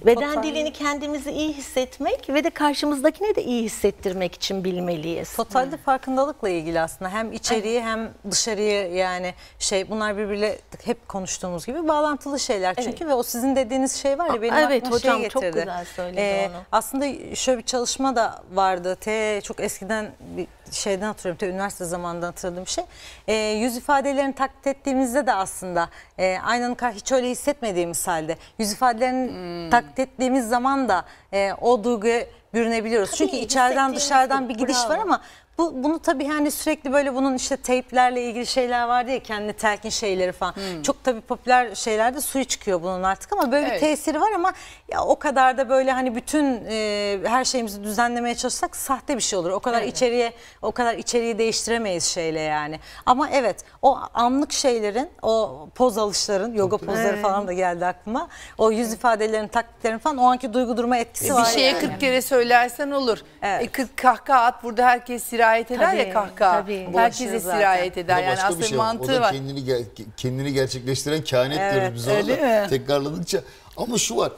Beden 0.05 0.33
Total- 0.33 0.43
dilini 0.43 0.73
kendimizi 0.73 1.31
iyi 1.31 1.53
hissetmek 1.53 2.29
ve 2.29 2.43
de 2.43 2.49
karşımızdakine 2.49 3.35
de 3.35 3.43
iyi 3.43 3.63
hissettirmek 3.63 4.35
için 4.35 4.63
bilmeliyiz. 4.63 5.35
Totalde 5.35 5.77
farkındalıkla 5.77 6.49
ilgili 6.49 6.81
aslında 6.81 7.11
hem 7.11 7.31
içeriği 7.31 7.81
hem 7.81 8.13
dışarıyı 8.31 8.93
yani 8.93 9.33
şey 9.59 9.89
bunlar 9.89 10.17
birbiriyle 10.17 10.59
hep 10.85 11.07
konuştuğumuz 11.07 11.65
gibi 11.65 11.87
bağlantılı 11.87 12.39
şeyler 12.39 12.75
çünkü 12.75 13.07
ve 13.07 13.13
o 13.13 13.23
sizin 13.23 13.55
dediğiniz 13.55 13.95
şey 13.95 14.17
var 14.17 14.33
ya 14.33 14.41
benim 14.41 14.53
Evet, 14.53 14.83
aklıma 14.83 14.95
hocam 14.95 15.19
şey 15.19 15.29
çok 15.29 15.41
getirdi. 15.41 15.59
güzel 15.59 15.85
söyledi 15.85 16.49
onu. 16.51 16.61
Aslında 16.71 17.35
şöyle 17.35 17.57
bir 17.57 17.65
çalışma 17.65 18.15
da 18.15 18.43
vardı. 18.53 18.95
T 18.95 19.41
çok 19.43 19.59
eskiden 19.59 20.11
bir 20.37 20.47
şeyden 20.71 21.05
hatırlıyorum. 21.07 21.37
Te, 21.37 21.47
üniversite 21.49 21.85
zamanından 21.85 22.27
hatırladığım 22.27 22.65
bir 22.65 22.69
şey. 22.69 22.83
Ee, 23.27 23.33
yüz 23.33 23.77
ifadelerini 23.77 24.35
taklit 24.35 24.67
ettiğimizde 24.67 25.27
de 25.27 25.33
aslında 25.33 25.89
e, 26.17 26.37
aynanın 26.43 26.75
hiç 26.75 27.11
öyle 27.11 27.29
hissetmediğimiz 27.29 28.07
halde 28.07 28.37
yüz 28.59 28.71
ifadelerini 28.71 29.46
taklit 29.71 29.99
ettiğimiz 29.99 30.49
zaman 30.49 30.89
da 30.89 31.05
e, 31.33 31.53
o 31.61 31.83
duyguya 31.83 32.25
bürünebiliyoruz. 32.53 33.09
Tabii, 33.09 33.17
Çünkü 33.17 33.35
içeriden 33.35 33.95
dışarıdan 33.95 34.49
bir 34.49 34.53
gidiş 34.55 34.77
var 34.77 34.89
bravo. 34.89 35.01
ama 35.01 35.21
bu, 35.57 35.83
bunu 35.83 35.99
tabii 35.99 36.27
hani 36.27 36.51
sürekli 36.51 36.93
böyle 36.93 37.15
bunun 37.15 37.35
işte 37.35 37.57
teyplerle 37.57 38.23
ilgili 38.23 38.45
şeyler 38.45 38.87
vardı 38.87 39.11
ya 39.11 39.19
kendi 39.23 39.53
telkin 39.53 39.89
şeyleri 39.89 40.31
falan. 40.31 40.53
Çok 40.83 41.03
tabii 41.03 41.21
popüler 41.21 41.75
şeylerde 41.75 42.21
suyu 42.21 42.45
çıkıyor 42.45 42.81
bunun 42.81 43.03
artık 43.03 43.33
ama 43.33 43.51
böyle 43.51 43.67
Evet. 43.67 43.81
bir 43.81 43.87
tesiri 43.87 44.21
var 44.21 44.31
ama 44.35 44.53
ya 44.91 45.03
o 45.03 45.19
kadar 45.19 45.57
da 45.57 45.69
böyle 45.69 45.91
hani 45.91 46.15
bütün 46.15 46.61
e, 46.69 47.17
her 47.23 47.45
şeyimizi 47.45 47.83
düzenlemeye 47.83 48.35
çalışsak 48.35 48.75
sahte 48.75 49.15
bir 49.15 49.21
şey 49.21 49.39
olur. 49.39 49.49
O 49.49 49.59
kadar 49.59 49.81
içeriye 49.81 50.33
o 50.61 50.71
kadar 50.71 50.93
içeriği 50.95 51.37
değiştiremeyiz 51.37 52.03
şeyle 52.03 52.39
yani. 52.39 52.79
Ama 53.05 53.29
evet 53.29 53.63
o 53.81 53.97
anlık 54.13 54.51
şeylerin 54.53 55.09
o 55.21 55.67
poz 55.75 55.97
alışların 55.97 56.53
yoga 56.53 56.77
pozları 56.77 57.21
falan 57.21 57.47
da 57.47 57.53
geldi 57.53 57.85
aklıma. 57.85 58.27
O 58.57 58.71
yüz 58.71 58.93
ifadelerin 58.93 59.47
taklitlerin 59.47 59.97
falan 59.97 60.17
o 60.17 60.23
anki 60.25 60.53
duygu 60.53 60.77
durma 60.77 60.97
etkisi 60.97 61.27
E, 61.27 61.33
var. 61.33 61.45
bir 61.47 61.51
şeye 61.53 61.67
yani. 61.71 61.79
40 61.79 61.99
kere 61.99 62.21
söylersen 62.21 62.91
olur. 62.91 63.17
Evet. 63.41 63.63
E, 63.63 63.67
40 63.67 63.97
kahkaha 63.97 64.41
at 64.45 64.63
burada 64.63 64.85
herkes 64.85 65.23
sirayet 65.23 65.71
eder 65.71 65.93
ya 65.93 66.03
Tabii, 66.03 66.13
kahkaha. 66.13 66.61
tabii. 66.61 66.87
Herkese 66.95 67.39
sirayet 67.39 67.97
eder. 67.97 68.23
Yani 68.23 68.41
aslında 68.43 68.65
şey. 68.65 68.77
O 68.77 68.81
mantığı 68.81 69.13
da 69.13 69.21
var. 69.21 69.31
kendini 69.31 69.85
kendini 70.17 70.53
gerçekleştiren 70.53 71.21
kehanet 71.21 71.57
Evet, 71.59 71.73
diyoruz 71.73 71.93
biz 71.95 72.07
ona 72.07 72.15
öyle 72.15 72.41
da 72.41 72.61
mi? 72.63 72.69
tekrarladıkça. 72.69 73.39
Ama 73.77 73.97
şu 73.97 74.17
var. 74.17 74.31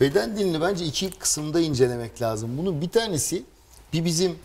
Beden 0.00 0.36
dilini 0.36 0.60
bence 0.60 0.84
iki 0.84 1.10
kısımda 1.10 1.60
incelemek 1.60 2.22
lazım. 2.22 2.58
Bunun 2.58 2.80
bir 2.80 2.88
tanesi 2.88 3.42
bir 3.92 4.04
bizim 4.04 4.36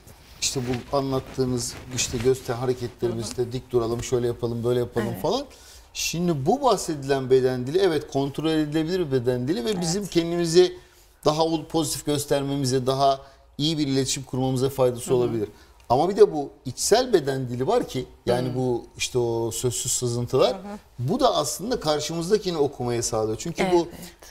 işte 0.42 0.60
bu 0.62 0.98
anlattığımız 0.98 1.74
işte 1.96 2.18
göster 2.18 2.54
hareketlerimizde 2.54 3.52
dik 3.52 3.72
duralım, 3.72 4.04
şöyle 4.04 4.28
yapalım, 4.28 4.64
böyle 4.64 4.80
yapalım 4.80 5.14
falan. 5.22 5.46
Şimdi 5.94 6.46
bu 6.46 6.62
bahsedilen 6.62 7.30
beden 7.30 7.68
dili 7.68 7.78
evet 7.78 8.12
kontrol 8.12 8.50
edilebilir 8.50 9.00
bir 9.00 9.12
beden 9.12 9.48
dili 9.48 9.66
ve 9.66 9.82
bizim 9.82 10.08
kendimizi 10.08 10.78
daha 11.26 11.44
ol- 11.46 11.66
pozitif 11.66 12.06
göstermemize, 12.06 12.86
daha 12.88 13.20
iyi 13.58 13.78
bir 13.78 13.88
iletişim 13.88 14.24
kurmamıza 14.24 14.70
faydası 14.70 15.16
olabilir. 15.16 15.50
Ama 15.92 16.10
bir 16.10 16.18
de 16.18 16.34
bu 16.34 16.50
içsel 16.66 17.14
beden 17.14 17.50
dili 17.50 17.68
var 17.68 17.88
ki 17.88 18.06
yani 18.26 18.56
bu 18.56 18.86
işte 18.98 19.18
o 19.18 19.52
sözsüz 19.52 19.92
sızıntılar 19.92 20.58
bu 21.00 21.20
da 21.20 21.36
aslında 21.36 21.80
karşımızdakini 21.80 22.58
okumayı 22.58 23.04
sağlıyor. 23.04 23.38
Çünkü 23.38 23.64
bu 23.74 23.88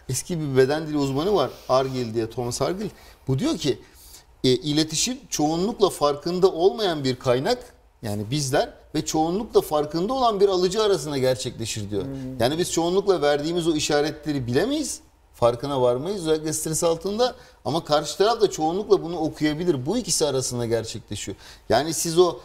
eski 0.09 0.41
bir 0.41 0.57
beden 0.57 0.87
dili 0.87 0.99
uzmanı 0.99 1.35
var 1.35 1.51
Argil 1.69 2.15
diye 2.15 2.31
Thomas 2.31 2.63
Argil. 2.63 2.89
Bu 3.29 3.39
diyor 3.39 3.59
ki 3.59 3.79
e, 4.45 4.49
iletişim 4.49 5.19
çoğunlukla 5.29 5.91
farkında 5.91 6.53
olmayan 6.53 7.05
bir 7.05 7.17
kaynak 7.17 7.59
yani 8.03 8.31
bizler 8.31 8.75
ve 8.95 9.05
çoğunlukla 9.05 9.61
farkında 9.61 10.13
olan 10.13 10.41
bir 10.41 10.49
alıcı 10.49 10.83
arasında 10.83 11.19
gerçekleşir 11.19 11.91
diyor. 11.91 12.05
Yani 12.41 12.59
biz 12.59 12.73
çoğunlukla 12.73 13.23
verdiğimiz 13.23 13.69
o 13.69 13.75
işaretleri 13.75 14.47
bilemeyiz. 14.47 15.01
Farkına 15.41 15.83
varmayız 15.83 16.21
özellikle 16.21 16.53
stres 16.53 16.85
altında 16.85 17.35
ama 17.65 17.85
karşı 17.85 18.19
taraf 18.19 18.41
da 18.41 18.51
çoğunlukla 18.51 19.03
bunu 19.03 19.19
okuyabilir. 19.19 19.87
Bu 19.87 19.99
ikisi 19.99 20.27
arasında 20.27 20.67
gerçekleşiyor. 20.67 21.37
Yani 21.69 21.95
siz 21.95 22.19
o 22.19 22.39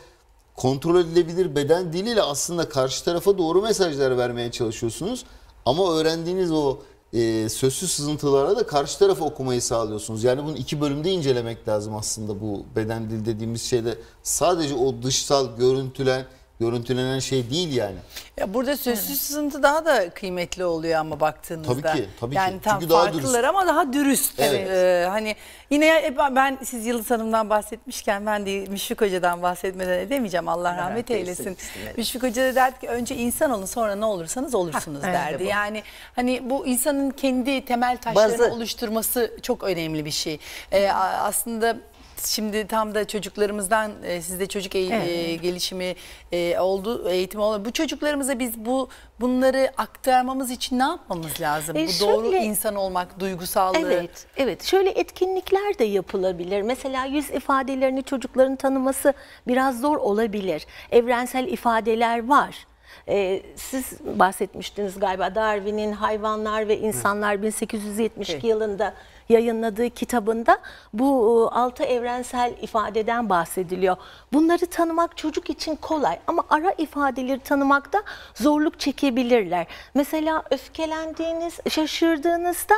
kontrol 0.56 1.00
edilebilir 1.00 1.56
beden 1.56 1.94
diliyle 1.94 2.22
aslında 2.22 2.70
karşı 2.70 3.06
tarafa 3.06 3.38
doğru 3.38 3.62
mesajlar 3.62 4.18
vermeye 4.18 4.52
çalışıyorsunuz. 4.52 5.26
Ama 5.66 5.94
öğrendiğiniz 5.94 6.52
o 6.52 6.78
e, 7.14 7.50
sözsüz 7.50 7.92
sızıntılara 7.92 8.56
da 8.58 8.68
karşı 8.68 9.00
tarafa 9.00 9.26
okumayı 9.26 9.62
sağlıyorsunuz. 9.62 10.24
Yani 10.24 10.44
bunu 10.44 10.58
iki 10.58 10.82
bölümde 10.82 11.12
incelemek 11.12 11.68
lazım 11.68 11.96
aslında 11.96 12.42
bu 12.42 12.64
beden 12.76 13.10
dil 13.10 13.26
dediğimiz 13.26 13.62
şeyde. 13.62 13.98
Sadece 14.24 14.76
o 14.76 15.04
dışsal 15.04 15.58
görüntülen, 15.58 16.26
görüntülenen 16.60 17.20
şey 17.20 17.50
değil 17.50 17.76
yani. 17.76 17.96
Ya 18.38 18.54
burada 18.54 18.78
sözsüz 18.78 19.22
sızıntı 19.22 19.64
daha 19.64 19.86
da 19.86 20.10
kıymetli 20.10 20.66
oluyor 20.66 21.00
ama 21.00 21.20
baktığınızda. 21.20 21.82
Tabii 21.82 22.02
ki, 22.02 22.10
tabii 22.20 22.32
ki. 22.32 22.38
yani 22.38 22.62
tam 22.62 22.80
Çünkü 22.80 22.94
daha 22.94 23.14
dürüst. 23.14 23.36
ama 23.36 23.68
daha 23.68 23.94
dürüst. 23.94 24.40
Evet. 24.40 24.70
Ee, 24.70 25.08
hani 25.10 25.36
yine 25.70 26.02
hep 26.02 26.18
ben 26.18 26.58
siz 26.64 26.86
Yıldız 26.86 27.12
Hanım'dan 27.12 27.50
bahsetmişken 27.50 28.26
ben 28.26 28.46
de 28.46 28.66
Müşfik 28.70 29.02
Hoca'dan 29.02 29.42
bahsetmeden 29.42 30.00
edemeyeceğim. 30.00 30.48
Allah 30.48 30.78
rahmet 30.78 31.12
eylesin. 31.12 31.58
Müşfik 31.98 32.24
Hoca 32.24 32.44
da 32.44 32.56
derdi 32.56 32.80
ki 32.80 32.88
önce 32.88 33.16
insan 33.16 33.52
olun 33.52 33.66
sonra 33.66 33.96
ne 33.96 34.06
olursanız 34.06 34.56
olursunuz 34.56 35.04
Ha, 35.04 35.08
derdi. 35.14 35.44
Yani 35.44 35.84
hani 36.16 36.50
bu 36.50 36.68
insanın 36.68 37.10
kendi 37.12 37.66
temel 37.66 37.98
taşlarını 37.98 38.34
Bazı. 38.40 38.52
oluşturması 38.54 39.32
çok 39.42 39.64
önemli 39.64 40.06
bir 40.06 40.12
şey. 40.12 40.40
Ee, 40.72 40.90
aslında 41.20 41.78
Şimdi 42.26 42.68
tam 42.68 42.96
da 42.96 43.08
çocuklarımızdan 43.08 43.92
e, 44.04 44.22
sizde 44.22 44.46
çocuk 44.48 44.76
eğ- 44.76 44.94
e, 45.08 45.36
gelişimi 45.36 45.96
e, 46.32 46.60
oldu, 46.60 47.10
eğitim 47.10 47.40
oldu. 47.40 47.66
Bu 47.66 47.72
çocuklarımıza 47.72 48.40
biz 48.40 48.58
bu 48.66 48.90
bunları 49.22 49.72
aktarmamız 49.78 50.52
için 50.52 50.80
ne 50.80 50.84
yapmamız 50.84 51.42
lazım? 51.42 51.78
E, 51.78 51.88
bu 51.88 51.90
doğru 52.02 52.24
şöyle- 52.32 52.38
insan 52.46 52.76
olmak, 52.76 53.20
duygusallığı. 53.20 53.78
Evet, 53.94 54.26
evet. 54.38 54.64
Şöyle 54.64 54.90
etkinlikler 54.90 55.80
de 55.80 55.84
yapılabilir. 55.84 56.62
Mesela 56.62 57.06
yüz 57.06 57.30
ifadelerini 57.30 58.04
çocukların 58.04 58.56
tanıması 58.56 59.14
biraz 59.48 59.82
zor 59.82 59.98
olabilir. 59.98 60.66
Evrensel 60.92 61.48
ifadeler 61.48 62.28
var. 62.28 62.68
Ee, 63.10 63.42
siz 63.56 63.86
bahsetmiştiniz 64.20 65.00
galiba 65.00 65.36
Darwin'in 65.36 65.92
Hayvanlar 65.92 66.68
ve 66.68 66.80
İnsanlar 66.80 67.42
1872 67.42 68.48
yılında 68.48 68.94
yayınladığı 69.30 69.90
kitabında 69.90 70.58
bu 70.94 71.06
e, 71.52 71.56
altı 71.56 71.84
evrensel 71.84 72.54
ifadeden 72.62 73.30
bahsediliyor. 73.30 73.98
Bunları 74.34 74.66
tanımak 74.66 75.18
çocuk 75.18 75.50
için 75.50 75.76
kolay 75.76 76.20
ama 76.28 76.44
ara 76.50 76.72
ifadeleri 76.72 77.40
tanımakta 77.40 78.04
zorluk 78.36 78.80
çekebilirler. 78.80 79.68
Mesela 79.94 80.44
öfkelendiğiniz, 80.52 81.60
şaşırdığınızda 81.70 82.76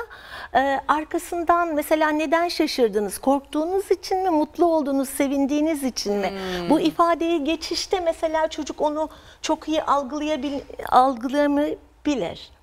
e, 0.55 0.79
arkasından 0.87 1.75
mesela 1.75 2.09
neden 2.09 2.47
şaşırdınız? 2.47 3.17
Korktuğunuz 3.17 3.91
için 3.91 4.17
mi, 4.23 4.29
mutlu 4.29 4.65
olduğunuz, 4.65 5.09
sevindiğiniz 5.09 5.83
için 5.83 6.13
mi? 6.13 6.33
Bu 6.69 6.79
ifadeye 6.79 7.37
geçişte 7.37 7.99
mesela 7.99 8.47
çocuk 8.47 8.81
onu 8.81 9.09
çok 9.41 9.67
iyi 9.67 9.83
algılayabil 9.83 10.59
algılamayabilir. 10.89 12.56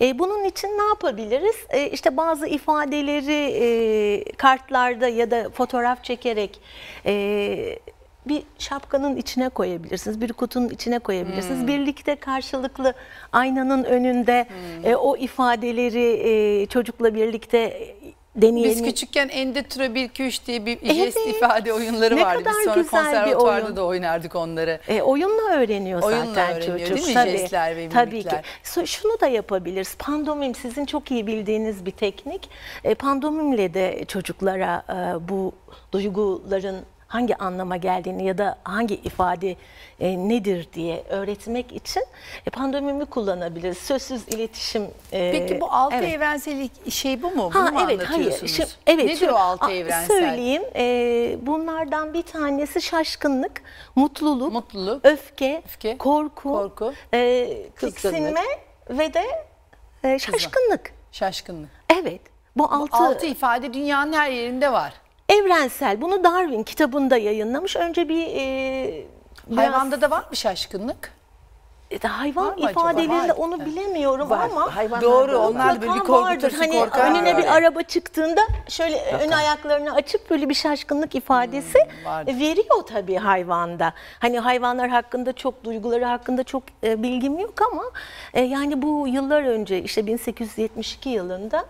E, 0.00 0.18
bunun 0.18 0.44
için 0.44 0.68
ne 0.68 0.82
yapabiliriz? 0.82 1.56
E, 1.70 1.90
işte 1.90 2.16
bazı 2.16 2.46
ifadeleri 2.46 3.52
e, 3.54 4.24
kartlarda 4.32 5.08
ya 5.08 5.30
da 5.30 5.50
fotoğraf 5.50 6.04
çekerek 6.04 6.60
e, 7.06 7.78
bir 8.26 8.42
şapkanın 8.58 9.16
içine 9.16 9.48
koyabilirsiniz, 9.48 10.20
bir 10.20 10.32
kutunun 10.32 10.68
içine 10.68 10.98
koyabilirsiniz. 10.98 11.60
Hmm. 11.60 11.68
Birlikte 11.68 12.16
karşılıklı 12.16 12.94
aynanın 13.32 13.84
önünde 13.84 14.46
e, 14.84 14.94
o 14.94 15.16
ifadeleri 15.16 16.20
e, 16.62 16.66
çocukla 16.66 17.14
birlikte 17.14 17.94
deneyelim. 18.36 18.70
Biz 18.70 18.82
küçükken 18.82 19.28
Endetra 19.28 19.94
1 19.94 20.04
2 20.04 20.22
3 20.24 20.46
diye 20.46 20.66
bir 20.66 20.78
Evet. 20.82 20.94
jest 20.96 21.26
ifade 21.26 21.72
oyunları 21.72 22.16
Ne 22.16 22.22
vardı. 22.24 22.44
kadar 22.44 22.54
Biz 22.58 22.64
sonra 22.64 22.80
güzel 22.82 23.04
konservatuvarda 23.04 23.64
oyun. 23.64 23.76
da 23.76 23.84
oynardık 23.84 24.34
onları. 24.36 24.80
E, 24.88 25.02
oyunla 25.02 25.52
öğreniyor 25.52 26.02
Oyunla 26.02 26.24
zaten 26.26 26.56
öğreniyor 26.56 26.78
çocuk. 26.88 26.96
değil 26.96 27.08
mi? 27.08 27.14
Tabii, 27.14 27.30
Jestler 27.38 27.76
ve 27.76 27.88
Tabii 27.88 28.10
ki. 28.10 28.16
mimikler. 28.16 28.44
So- 28.64 28.86
Şunu 28.86 29.20
da 29.20 29.26
yapabiliriz. 29.26 29.94
Pandomim 29.98 30.54
sizin 30.54 30.86
çok 30.86 31.10
iyi 31.10 31.26
bildiğiniz 31.26 31.86
bir 31.86 31.90
teknik. 31.90 32.50
E, 32.84 32.94
pandomimle 32.94 33.74
de 33.74 34.04
çocuklara 34.08 34.82
e, 34.88 35.28
bu 35.28 35.52
duyguların 35.92 36.76
hangi 37.10 37.36
anlama 37.36 37.76
geldiğini 37.76 38.26
ya 38.26 38.38
da 38.38 38.58
hangi 38.64 38.94
ifade 38.94 39.56
e, 40.00 40.28
nedir 40.28 40.68
diye 40.72 41.04
öğretmek 41.08 41.72
için 41.72 42.02
e, 42.46 42.50
pandomimi 42.50 43.04
kullanabiliriz. 43.06 43.78
Sözsüz 43.78 44.28
iletişim. 44.28 44.82
e, 45.12 45.32
Peki 45.32 45.60
bu 45.60 45.72
altı 45.72 45.96
evet. 45.96 46.14
evrensel 46.14 46.68
şey 46.90 47.22
bu 47.22 47.30
mu? 47.30 47.50
Bunu 47.54 47.64
Ha 47.64 47.70
mu 47.70 47.80
evet 47.84 47.98
hayır. 47.98 48.10
anlatıyorsunuz? 48.10 48.52
Şimdi, 48.56 48.68
evet. 48.86 49.04
Nedir 49.04 49.16
şimdi, 49.16 49.32
o 49.32 49.36
altı 49.36 49.70
evrensel? 49.70 50.06
Söyleyeyim. 50.06 50.62
Ee, 50.76 51.38
bunlardan 51.42 52.14
bir 52.14 52.22
tanesi 52.22 52.82
şaşkınlık, 52.82 53.62
mutluluk, 53.96 54.52
Mutluluk, 54.52 55.04
öfke, 55.04 55.62
öfke, 55.66 55.98
korku, 55.98 56.42
korku, 56.52 56.92
e, 57.14 57.48
tiksinme 57.80 58.44
ve 58.90 59.14
de 59.14 59.24
e, 60.04 60.18
şaşkınlık. 60.18 60.92
Şaşkınlık. 61.12 61.70
Evet. 62.00 62.20
Bu 62.56 62.64
altı, 62.64 62.96
Altı 62.96 63.26
ifade 63.26 63.74
dünyanın 63.74 64.12
her 64.12 64.30
yerinde 64.30 64.72
var. 64.72 64.92
Evrensel. 65.30 66.00
Bunu 66.00 66.24
Darwin 66.24 66.62
kitabında 66.62 67.16
yayınlamış. 67.16 67.76
Önce 67.76 68.08
bir 68.08 68.26
e, 68.26 69.04
biraz- 69.46 69.58
Hayvanda 69.64 70.00
da 70.00 70.10
var 70.10 70.24
mı 70.30 70.36
şaşkınlık? 70.36 71.20
E, 71.90 71.98
hayvan 72.08 72.62
Var. 72.62 73.34
onu 73.36 73.64
bilemiyorum 73.66 74.30
Var. 74.30 74.48
ama 74.50 75.00
Doğru, 75.02 75.38
onlar 75.38 75.76
da 75.76 75.80
böyle 75.80 75.94
bir 75.94 75.98
korkutursun, 75.98 76.58
Hani 76.58 76.78
korkar 76.78 77.10
önüne 77.10 77.36
bir 77.38 77.56
araba 77.56 77.82
çıktığında 77.82 78.40
şöyle 78.68 79.04
ön 79.20 79.30
ayaklarını 79.30 79.94
açıp 79.94 80.30
böyle 80.30 80.48
bir 80.48 80.54
şaşkınlık 80.54 81.14
ifadesi 81.14 81.78
Hmm, 82.04 82.26
veriyor 82.40 82.82
tabii 82.88 83.16
hayvanda. 83.16 83.92
Hani 84.18 84.38
hayvanlar 84.38 84.88
hakkında 84.88 85.32
çok 85.32 85.64
duyguları 85.64 86.04
hakkında 86.04 86.44
çok 86.44 86.62
e, 86.84 87.02
bilgim 87.02 87.38
yok 87.38 87.54
ama 87.72 87.84
e, 88.34 88.40
yani 88.40 88.82
bu 88.82 89.08
yıllar 89.08 89.42
önce 89.42 89.82
işte 89.82 90.06
1872 90.06 91.08
yılında 91.08 91.64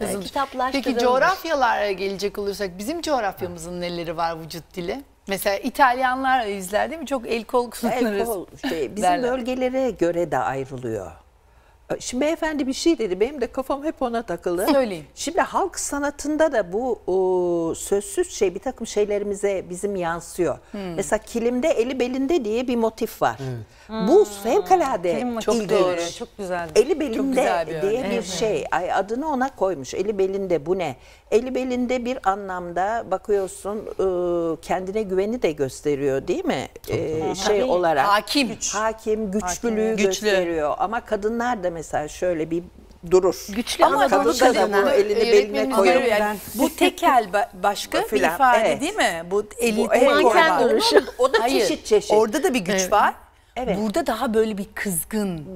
e, 0.00 0.04
Yazılmış. 0.04 0.26
kitaplaştırılmış. 0.26 0.86
Peki 0.86 1.04
coğrafyalara 1.04 1.92
gelecek 1.92 2.38
olursak 2.38 2.78
bizim 2.78 3.02
coğrafyamızın 3.02 3.80
neleri 3.80 4.16
var 4.16 4.40
vücut 4.40 4.74
dili? 4.74 5.02
Mesela 5.28 5.58
İtalyanlar 5.58 6.46
izler 6.46 6.90
değil 6.90 7.00
mi? 7.00 7.06
Çok 7.06 7.26
el 7.28 7.44
kol 7.44 7.70
kullanırız. 7.70 8.20
El 8.20 8.24
kol, 8.26 8.46
şey, 8.68 8.96
bizim 8.96 9.10
derler. 9.10 9.30
bölgelere 9.32 9.90
göre 9.90 10.30
de 10.30 10.38
ayrılıyor. 10.38 11.12
Şimdi 12.00 12.20
beyefendi 12.24 12.66
bir 12.66 12.72
şey 12.72 12.98
dedi. 12.98 13.20
Benim 13.20 13.40
de 13.40 13.46
kafam 13.46 13.84
hep 13.84 14.02
ona 14.02 14.22
takıldı. 14.22 14.66
Söyleyin. 14.72 15.04
Şimdi 15.14 15.40
halk 15.40 15.78
sanatında 15.78 16.52
da 16.52 16.72
bu 16.72 16.98
o, 17.06 17.74
sözsüz 17.74 18.30
şey 18.30 18.54
bir 18.54 18.60
takım 18.60 18.86
şeylerimize 18.86 19.64
bizim 19.70 19.96
yansıyor. 19.96 20.58
Hmm. 20.72 20.94
Mesela 20.94 21.18
kilimde 21.22 21.68
eli 21.68 22.00
belinde 22.00 22.44
diye 22.44 22.68
bir 22.68 22.76
motif 22.76 23.22
var. 23.22 23.36
Bu 23.88 24.26
fevkalade 24.42 25.14
Kilim 25.14 25.38
Çok 25.40 25.54
ilginç. 25.54 25.70
doğru. 25.70 25.96
Çok 26.18 26.38
güzel. 26.38 26.68
Eli 26.76 27.00
belinde 27.00 27.28
güzel 27.28 27.66
bir 27.66 27.82
diye 27.82 28.00
örnek. 28.00 28.12
bir 28.18 28.26
şey. 28.26 28.64
Ay 28.70 28.92
adını 28.92 29.28
ona 29.28 29.56
koymuş. 29.56 29.94
Eli 29.94 30.18
belinde 30.18 30.66
bu 30.66 30.78
ne? 30.78 30.96
Eli 31.30 31.54
belinde 31.54 32.04
bir 32.04 32.18
anlamda 32.30 33.04
bakıyorsun 33.10 33.78
e, 33.78 34.60
kendine 34.60 35.02
güveni 35.02 35.42
de 35.42 35.52
gösteriyor 35.52 36.28
değil 36.28 36.44
mi? 36.44 36.68
E, 36.88 37.34
şey 37.34 37.60
Tabii. 37.60 37.64
olarak. 37.64 38.06
Hakim. 38.06 38.48
Hakim, 38.72 39.30
güçlülüğü 39.30 39.90
Güçlü. 39.90 40.04
gösteriyor. 40.06 40.74
Ama 40.78 41.00
kadınlar 41.00 41.64
da 41.64 41.70
mesela 41.70 42.08
şöyle 42.08 42.50
bir 42.50 42.62
durur. 43.10 43.46
Güçlü 43.56 43.84
Ama 43.84 43.94
ama 43.96 44.08
kadın 44.08 44.24
da 44.40 44.54
bunu 44.54 44.72
kadın. 44.72 44.72
elini 44.92 45.16
beline 45.16 45.30
Öğretmenimiz 45.38 45.76
koyuyor. 45.76 46.02
yani. 46.02 46.38
Bu 46.54 46.76
tekel 46.76 47.28
ba- 47.32 47.48
başka 47.62 47.98
bir 48.12 48.20
ifade 48.20 48.58
evet. 48.68 48.80
değil 48.80 48.96
mi? 48.96 49.22
Bu 49.30 49.44
eli 49.58 49.88
Bu 49.88 50.04
manken 50.04 50.62
duruşu. 50.62 51.04
O 51.18 51.32
da 51.32 51.38
Hayır, 51.40 51.60
çeşit 51.60 51.86
çeşit. 51.86 52.12
Orada 52.12 52.42
da 52.42 52.54
bir 52.54 52.60
güç 52.60 52.92
var. 52.92 53.14
Evet. 53.56 53.78
Burada 53.80 54.06
daha 54.06 54.34
böyle 54.34 54.58
bir 54.58 54.66
kızgın. 54.74 55.46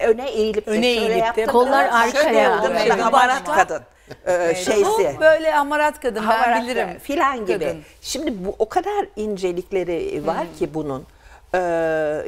öne 0.00 0.30
eğilip 0.30 0.66
de 0.66 0.70
Öne 0.70 0.94
şöyle 0.94 1.12
eğilip 1.14 1.36
de 1.36 1.46
kollar 1.46 1.84
Şöyle 1.84 1.92
arkaya. 1.92 2.60
Evet. 2.66 2.80
Böyle 2.90 3.02
hamarat 3.02 3.46
Bak- 3.48 3.54
kadın. 3.56 3.82
Ee, 4.26 4.54
şeysi. 4.54 4.84
Bu 5.16 5.20
böyle 5.20 5.50
hamarat 5.50 6.00
kadın 6.00 6.22
ben 6.22 6.26
Hamarat 6.26 6.62
bilirim. 6.62 6.88
filan 7.02 7.46
gibi. 7.46 7.58
Kadın. 7.64 7.80
Şimdi 8.00 8.44
bu 8.44 8.54
o 8.58 8.68
kadar 8.68 9.06
incelikleri 9.16 10.26
var 10.26 10.46
ki 10.58 10.74
bunun. 10.74 11.06
Ee, 11.54 11.58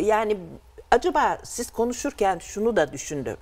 yani 0.01 0.37
acaba 0.91 1.39
siz 1.43 1.71
konuşurken 1.71 2.39
şunu 2.39 2.77
da 2.77 2.93
düşündüm. 2.93 3.37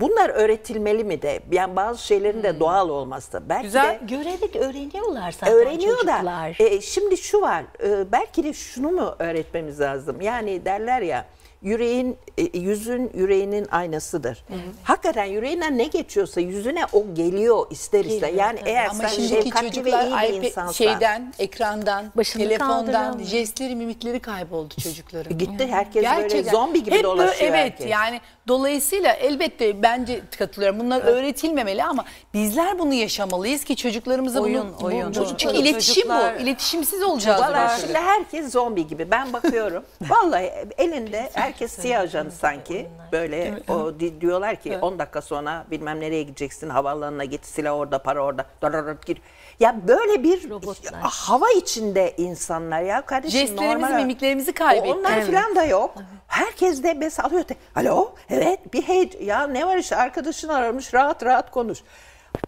Bunlar 0.00 0.28
öğretilmeli 0.30 1.04
mi 1.04 1.22
de? 1.22 1.40
Yani 1.50 1.76
bazı 1.76 2.06
şeylerin 2.06 2.42
de 2.42 2.60
doğal 2.60 2.88
olması 2.88 3.32
da. 3.32 3.48
Belki 3.48 3.62
Güzel. 3.62 3.84
de 3.84 4.00
Görerek 4.04 4.56
öğreniyorlar 4.56 5.32
zaten 5.32 5.54
öğreniyor 5.54 5.94
çocuklar. 5.96 6.24
da. 6.58 6.64
e, 6.64 6.80
şimdi 6.80 7.16
şu 7.16 7.40
var. 7.40 7.64
e, 7.84 8.12
belki 8.12 8.44
de 8.44 8.52
şunu 8.52 8.90
mu 8.90 9.14
öğretmemiz 9.18 9.80
lazım? 9.80 10.20
Yani 10.20 10.64
derler 10.64 11.00
ya 11.02 11.24
yüreğin 11.70 12.16
e, 12.38 12.58
yüzün 12.58 13.10
yüreğinin 13.14 13.66
aynasıdır. 13.70 14.44
Hakikaten 14.82 15.24
yüreğinden 15.24 15.78
ne 15.78 15.84
geçiyorsa 15.84 16.40
yüzüne 16.40 16.84
o 16.92 17.14
geliyor 17.14 17.66
ister 17.70 18.04
ister. 18.04 18.28
Yani 18.32 18.58
eğer 18.64 18.86
Ama 18.90 19.08
sen 19.08 19.22
şefkatli 19.26 19.66
ve 19.66 19.90
çocuklar 19.90 20.22
iyi 20.30 20.42
bir 20.42 20.46
insansan. 20.46 20.72
şeyden, 20.72 21.32
ekrandan, 21.38 22.04
Başını 22.16 22.42
telefondan, 22.42 23.18
jestleri, 23.22 23.76
mimikleri 23.76 24.20
kayboldu 24.20 24.74
çocukların. 24.82 25.38
Gitti 25.38 25.66
herkes 25.70 25.94
böyle 26.04 26.20
Gerçekten. 26.22 26.52
zombi 26.52 26.78
gibi 26.84 26.90
Hep 26.96 27.04
böyle- 27.04 27.22
dolaşıyor 27.22 27.50
Evet 27.50 27.72
herkes. 27.72 27.90
yani 27.90 28.20
dolayısıyla 28.48 29.12
elbette 29.12 29.82
bence 29.82 30.20
katılıyorum. 30.38 30.80
Bunlar 30.80 31.00
öğretilmemeli 31.02 31.84
ama 31.84 32.04
bizler 32.34 32.78
bunu 32.78 32.94
yaşamalıyız 32.94 33.64
ki 33.64 33.76
çocuklarımıza 33.76 34.40
Oyun, 34.40 34.66
bunu... 34.80 34.86
oyun. 34.86 35.12
Çocuk, 35.12 35.38
çünkü 35.38 35.54
Çocuklar- 35.54 35.70
iletişim 35.70 36.08
bu. 36.08 36.42
İletişimsiz 36.42 37.02
olacağız. 37.02 37.40
Valla 37.40 37.76
şimdi 37.80 37.98
herkes 37.98 38.52
zombi 38.52 38.86
gibi. 38.86 39.10
Ben 39.10 39.32
bakıyorum. 39.32 39.84
Vallahi 40.08 40.50
elinde 40.78 41.30
herkes 41.34 41.55
siyah 41.68 42.00
ajanı 42.00 42.30
sanki. 42.30 42.88
Böyle 43.12 43.58
o 43.68 44.00
di- 44.00 44.20
diyorlar 44.20 44.56
ki 44.56 44.78
10 44.78 44.98
dakika 44.98 45.22
sonra 45.22 45.64
bilmem 45.70 46.00
nereye 46.00 46.22
gideceksin. 46.22 46.68
Havaalanına 46.70 47.24
git. 47.24 47.46
Silah 47.46 47.74
orada, 47.74 47.98
para 48.02 48.24
orada. 48.24 48.46
Dararart 48.62 49.06
gir. 49.06 49.22
Ya 49.60 49.76
böyle 49.88 50.22
bir 50.22 50.50
Robotlar. 50.50 51.00
hava 51.02 51.50
içinde 51.50 52.14
insanlar 52.16 52.82
ya 52.82 53.02
kardeşim. 53.06 53.40
Jestlerimizi, 53.40 53.86
normal- 53.86 53.96
mimiklerimizi 53.96 54.52
kaybettik. 54.52 54.96
Onlar 54.96 55.12
Evet. 55.18 55.26
falan 55.26 55.56
da 55.56 55.64
yok. 55.64 55.94
Herkes 56.26 56.82
de 56.82 56.94
mesela 56.94 57.28
alıyor. 57.28 57.44
Alo, 57.76 58.14
evet 58.30 58.72
bir 58.74 58.82
hey 58.82 59.10
ya 59.20 59.46
ne 59.46 59.66
var 59.66 59.76
işte 59.76 59.96
arkadaşın 59.96 60.48
aramış 60.48 60.94
rahat 60.94 61.24
rahat 61.24 61.50
konuş. 61.50 61.78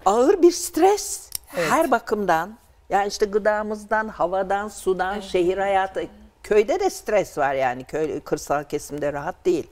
Ağır 0.06 0.42
bir 0.42 0.52
stres 0.52 1.30
her 1.46 1.90
bakımdan. 1.90 2.58
Yani 2.90 3.08
işte 3.08 3.26
gıdamızdan, 3.26 4.08
havadan, 4.08 4.68
sudan, 4.68 5.20
şehir 5.20 5.58
hayatı. 5.58 6.04
Köyde 6.48 6.80
de 6.80 6.90
stres 6.90 7.38
var 7.38 7.54
yani 7.54 7.84
köy, 7.84 8.20
kırsal 8.20 8.64
kesimde 8.64 9.12
rahat 9.12 9.34
değil. 9.44 9.66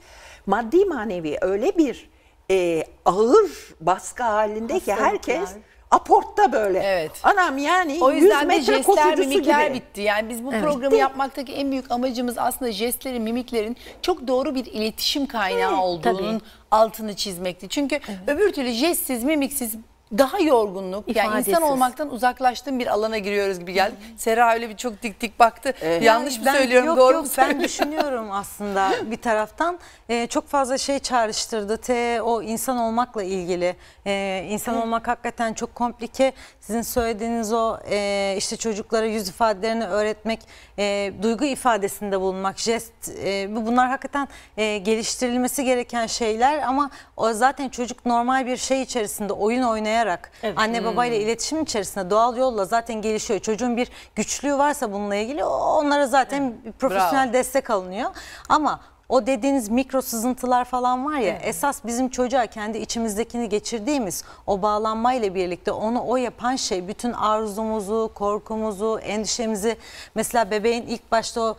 Maddi 0.46 0.84
manevi 0.84 1.38
öyle 1.40 1.76
bir 1.78 2.10
e, 2.50 2.84
ağır 3.04 3.50
baskı 3.80 4.22
halinde 4.22 4.80
ki 4.80 4.92
herkes 4.94 5.50
aportta 5.90 6.52
böyle. 6.52 6.78
Evet. 6.78 7.10
Anam 7.22 7.58
yani 7.58 7.98
O 8.00 8.12
100 8.12 8.22
yüzden 8.22 8.40
de 8.42 8.46
metre 8.46 8.62
jestler, 8.76 8.82
koşucusu 8.82 9.28
mimikler 9.28 9.66
gibi. 9.66 9.74
bitti. 9.74 10.00
Yani 10.00 10.28
biz 10.28 10.44
bu 10.44 10.52
Evet. 10.52 10.62
programı 10.64 10.90
Bitti. 10.90 11.00
yapmaktaki 11.00 11.52
en 11.52 11.70
büyük 11.70 11.90
amacımız 11.90 12.38
aslında 12.38 12.72
jestlerin, 12.72 13.22
mimiklerin 13.22 13.76
çok 14.02 14.28
doğru 14.28 14.54
bir 14.54 14.66
iletişim 14.66 15.26
kaynağı 15.26 15.80
olduğunun 15.82 16.42
altını 16.70 17.16
çizmekti. 17.16 17.68
Çünkü 17.68 18.00
öbür 18.26 18.52
türlü 18.52 18.70
jestsiz, 18.70 19.24
mimiksiz 19.24 19.74
daha 20.18 20.38
yorgunluk 20.38 21.16
yani 21.16 21.26
İfadesiz. 21.28 21.48
insan 21.48 21.62
olmaktan 21.62 22.10
uzaklaştığım 22.12 22.78
bir 22.78 22.86
alana 22.86 23.18
giriyoruz 23.18 23.58
gibi 23.58 23.72
geldi. 23.72 23.94
Sera 24.16 24.54
öyle 24.54 24.68
bir 24.70 24.76
çok 24.76 25.02
dik 25.02 25.20
dik 25.20 25.38
baktı. 25.38 25.74
Yanlış 26.02 26.38
mı 26.38 26.44
Ben- 26.46 26.52
söylüyorum 26.54 26.86
yok, 26.86 26.96
doğru 26.96 27.12
yok, 27.14 27.22
mu 27.24 27.30
Ben 27.30 27.34
söylüyorum? 27.42 27.64
düşünüyorum 27.64 28.30
aslında 28.32 28.92
bir 29.10 29.16
taraftan. 29.16 29.78
Ee, 30.08 30.26
çok 30.26 30.48
fazla 30.48 30.78
şey 30.78 30.98
çağrıştırdı. 30.98 31.76
Te, 31.76 32.22
o 32.22 32.42
insan 32.42 32.76
olmakla 32.78 33.22
ilgili. 33.22 33.76
Ee, 34.06 34.46
insan 34.50 34.82
olmak 34.82 35.08
hakikaten 35.08 35.54
çok 35.54 35.74
komplike. 35.74 36.32
Sizin 36.60 36.82
söylediğiniz 36.82 37.52
o 37.52 37.78
e, 37.90 38.34
işte 38.38 38.56
çocuklara 38.56 39.06
yüz 39.06 39.28
ifadelerini 39.28 39.86
öğretmek, 39.86 40.40
e, 40.78 41.12
duygu 41.22 41.44
ifadesinde 41.44 42.20
bulunmak, 42.20 42.58
jest. 42.58 42.92
e, 43.24 43.56
bu- 43.56 43.66
bunlar 43.66 43.88
hakikaten 43.88 44.28
e, 44.56 44.78
geliştirilmesi 44.78 45.64
gereken 45.64 46.06
şeyler 46.06 46.58
ama 46.62 46.90
o 47.16 47.32
zaten 47.32 47.68
çocuk 47.68 48.06
normal 48.06 48.46
bir 48.46 48.56
şey 48.56 48.82
içerisinde 48.82 49.32
oyun 49.32 49.62
oynayarak 49.96 50.30
anne 50.56 50.84
babayla 50.84 51.16
iletişim 51.16 51.62
içerisinde 51.62 52.10
doğal 52.10 52.36
yolla 52.36 52.64
zaten 52.64 53.02
gelişiyor. 53.02 53.40
Çocuğun 53.40 53.76
bir 53.76 53.88
güçlüğü 54.14 54.58
varsa 54.58 54.92
bununla 54.92 55.14
ilgili 55.14 55.44
onlara 55.44 56.06
zaten 56.06 56.54
bir 56.64 56.72
profesyonel 56.72 57.32
destek 57.32 57.70
alınıyor. 57.70 58.10
Ama 58.48 58.80
o 59.08 59.26
dediğiniz 59.26 59.68
mikro 59.68 60.02
sızıntılar 60.02 60.64
falan 60.64 61.06
var 61.06 61.18
ya 61.18 61.36
esas 61.36 61.84
bizim 61.84 62.08
çocuğa 62.08 62.46
kendi 62.46 62.78
içimizdekini 62.78 63.48
geçirdiğimiz 63.48 64.24
o 64.46 64.62
bağlanmayla 64.62 65.34
birlikte 65.34 65.72
onu 65.72 66.04
o 66.06 66.16
yapan 66.16 66.56
şey 66.56 66.88
bütün 66.88 67.12
arzumuzu, 67.12 68.10
korkumuzu, 68.14 68.98
endişemizi 69.02 69.76
mesela 70.14 70.50
bebeğin 70.50 70.86
ilk 70.86 71.12
başta 71.12 71.40
o 71.40 71.56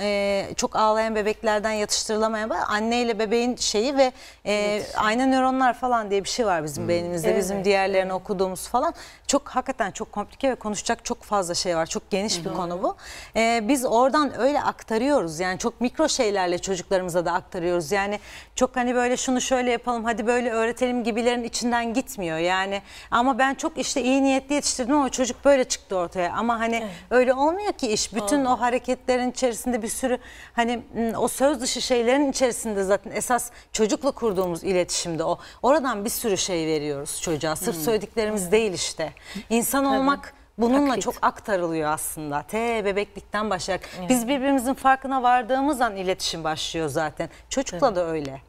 e, 0.00 0.48
çok 0.56 0.76
ağlayan 0.76 1.14
bebeklerden 1.14 1.70
yatıştırılamayan 1.70 2.50
anneyle 2.50 3.18
bebeğin 3.18 3.56
şeyi 3.56 3.96
ve 3.96 4.12
e, 4.46 4.82
ayna 4.96 5.26
nöronlar 5.26 5.74
falan 5.74 6.10
diye 6.10 6.24
bir 6.24 6.28
şey 6.28 6.46
var 6.46 6.64
bizim 6.64 6.88
beynimizde 6.88 7.36
bizim 7.36 7.56
Evet, 7.56 7.64
diğerlerini 7.64 8.12
okuduğumuz 8.12 8.68
falan. 8.68 8.94
Çok 9.26 9.48
hakikaten 9.48 9.90
çok 9.90 10.12
komplike 10.12 10.50
ve 10.50 10.54
konuşacak 10.54 11.04
çok 11.04 11.22
fazla 11.22 11.54
şey 11.54 11.76
var 11.76 11.86
çok 11.86 12.10
geniş 12.10 12.44
bir 12.44 12.54
konu 12.54 12.82
bu. 12.82 12.96
E, 13.36 13.68
biz 13.68 13.84
oradan 13.84 14.40
öyle 14.40 14.62
aktarıyoruz 14.62 15.40
yani 15.40 15.58
çok 15.58 15.80
mikro 15.80 16.08
şeylerle 16.08 16.58
çocuklarımıza 16.90 17.24
da 17.24 17.32
aktarıyoruz. 17.32 17.92
Yani 17.92 18.20
çok 18.54 18.76
hani 18.76 18.94
böyle 18.94 19.16
şunu 19.16 19.40
şöyle 19.40 19.70
yapalım 19.70 20.04
hadi 20.04 20.26
böyle 20.26 20.50
öğretelim 20.50 21.04
gibilerin 21.04 21.44
içinden 21.44 21.94
gitmiyor 21.94 22.38
yani. 22.38 22.82
Ama 23.10 23.38
ben 23.38 23.54
çok 23.54 23.78
işte 23.78 24.02
iyi 24.02 24.22
niyetli 24.22 24.54
yetiştirdim 24.54 24.94
ama 24.94 25.08
çocuk 25.08 25.44
böyle 25.44 25.64
çıktı 25.64 25.96
ortaya. 25.96 26.32
Ama 26.32 26.58
hani 26.58 26.86
öyle 27.10 27.34
olmuyor 27.34 27.72
ki 27.72 27.92
iş. 27.92 28.14
Bütün 28.14 28.44
o 28.44 28.60
hareketlerin 28.60 29.30
içerisinde 29.30 29.82
bir 29.82 29.88
sürü 29.88 30.18
hani 30.52 30.82
m, 30.94 31.18
o 31.18 31.28
söz 31.28 31.60
dışı 31.60 31.82
şeylerin 31.82 32.30
içerisinde 32.30 32.84
zaten 32.84 33.10
esas 33.10 33.50
çocukla 33.72 34.10
kurduğumuz 34.10 34.64
iletişimde 34.64 35.24
o. 35.24 35.38
Oradan 35.62 36.04
bir 36.04 36.10
sürü 36.10 36.36
şey 36.38 36.66
veriyoruz 36.66 37.20
çocuğa. 37.22 37.56
Sırf 37.56 37.76
söylediklerimiz 37.76 38.52
değil 38.52 38.72
işte. 38.72 39.12
İnsan 39.50 39.84
olmak 39.84 40.34
bununla 40.60 40.86
Taklit. 40.86 41.02
çok 41.04 41.14
aktarılıyor 41.22 41.90
aslında. 41.90 42.42
T 42.42 42.84
bebeklikten 42.84 43.50
başlayarak. 43.50 43.88
Biz 44.08 44.28
birbirimizin 44.28 44.74
farkına 44.74 45.22
vardığımız 45.22 45.80
an 45.80 45.96
iletişim 45.96 46.44
başlıyor 46.44 46.88
zaten. 46.88 47.28
Çocukla 47.48 47.96
da 47.96 48.06
öyle. 48.06 48.40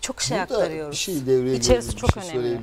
Çok 0.00 0.22
şey 0.22 0.38
Burada 0.38 0.54
aktarıyoruz. 0.54 0.92
bir 0.92 0.96
şey 0.96 1.26
devreye 1.26 1.56
İçerisi 1.56 1.92
bir 1.92 1.96
çok 1.96 2.10
şey 2.24 2.38
önemli. 2.38 2.60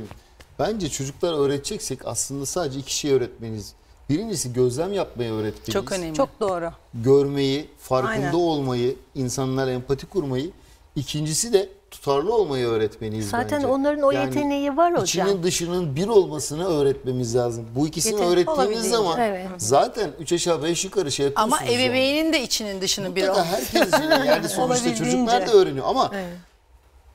Bence 0.59 0.89
çocuklar 0.89 1.33
öğreteceksek 1.45 2.07
aslında 2.07 2.45
sadece 2.45 2.79
iki 2.79 2.95
şey 2.95 3.11
öğretmeniz. 3.11 3.73
Birincisi 4.09 4.53
gözlem 4.53 4.93
yapmayı 4.93 5.31
öğretmeniz. 5.31 5.73
Çok 5.73 5.91
önemli. 5.91 6.13
Çok 6.15 6.39
doğru. 6.39 6.71
Görmeyi, 6.93 7.69
farkında 7.79 8.11
Aynen. 8.13 8.33
olmayı, 8.33 8.95
insanlarla 9.15 9.71
empati 9.71 10.05
kurmayı. 10.05 10.51
İkincisi 10.95 11.53
de 11.53 11.69
tutarlı 11.93 12.35
olmayı 12.35 12.67
öğretmeniz 12.67 13.29
Zaten 13.29 13.57
bence. 13.57 13.67
onların 13.67 14.01
o 14.01 14.11
Yani 14.11 14.25
yeteneği 14.25 14.77
var 14.77 14.91
hocam. 14.93 15.03
İçinin 15.27 15.43
dışının 15.43 15.95
bir 15.95 16.07
olmasını 16.07 16.67
öğretmemiz 16.67 17.35
lazım. 17.35 17.65
Bu 17.75 17.87
ikisini 17.87 18.13
Yetenek 18.21 18.33
öğrettiğimiz 18.33 18.89
zaman 18.89 19.19
Evet. 19.19 19.47
zaten 19.57 20.11
üç 20.19 20.33
aşağı 20.33 20.63
beş 20.63 20.85
yukarı 20.85 21.11
şey 21.11 21.25
yapıyorsunuz. 21.25 21.59
Ama 21.61 21.71
yani. 21.71 21.83
ebeveynin 21.83 22.33
de 22.33 22.41
içinin 22.43 22.81
dışının 22.81 23.15
bir 23.15 23.21
Mutlaka 23.27 23.41
ol. 23.41 23.45
herkes 23.45 23.91
yani 24.27 24.49
sonuçta 24.49 24.95
çocuklar 24.95 25.47
da 25.47 25.51
öğreniyor 25.51 25.85
ama 25.87 26.11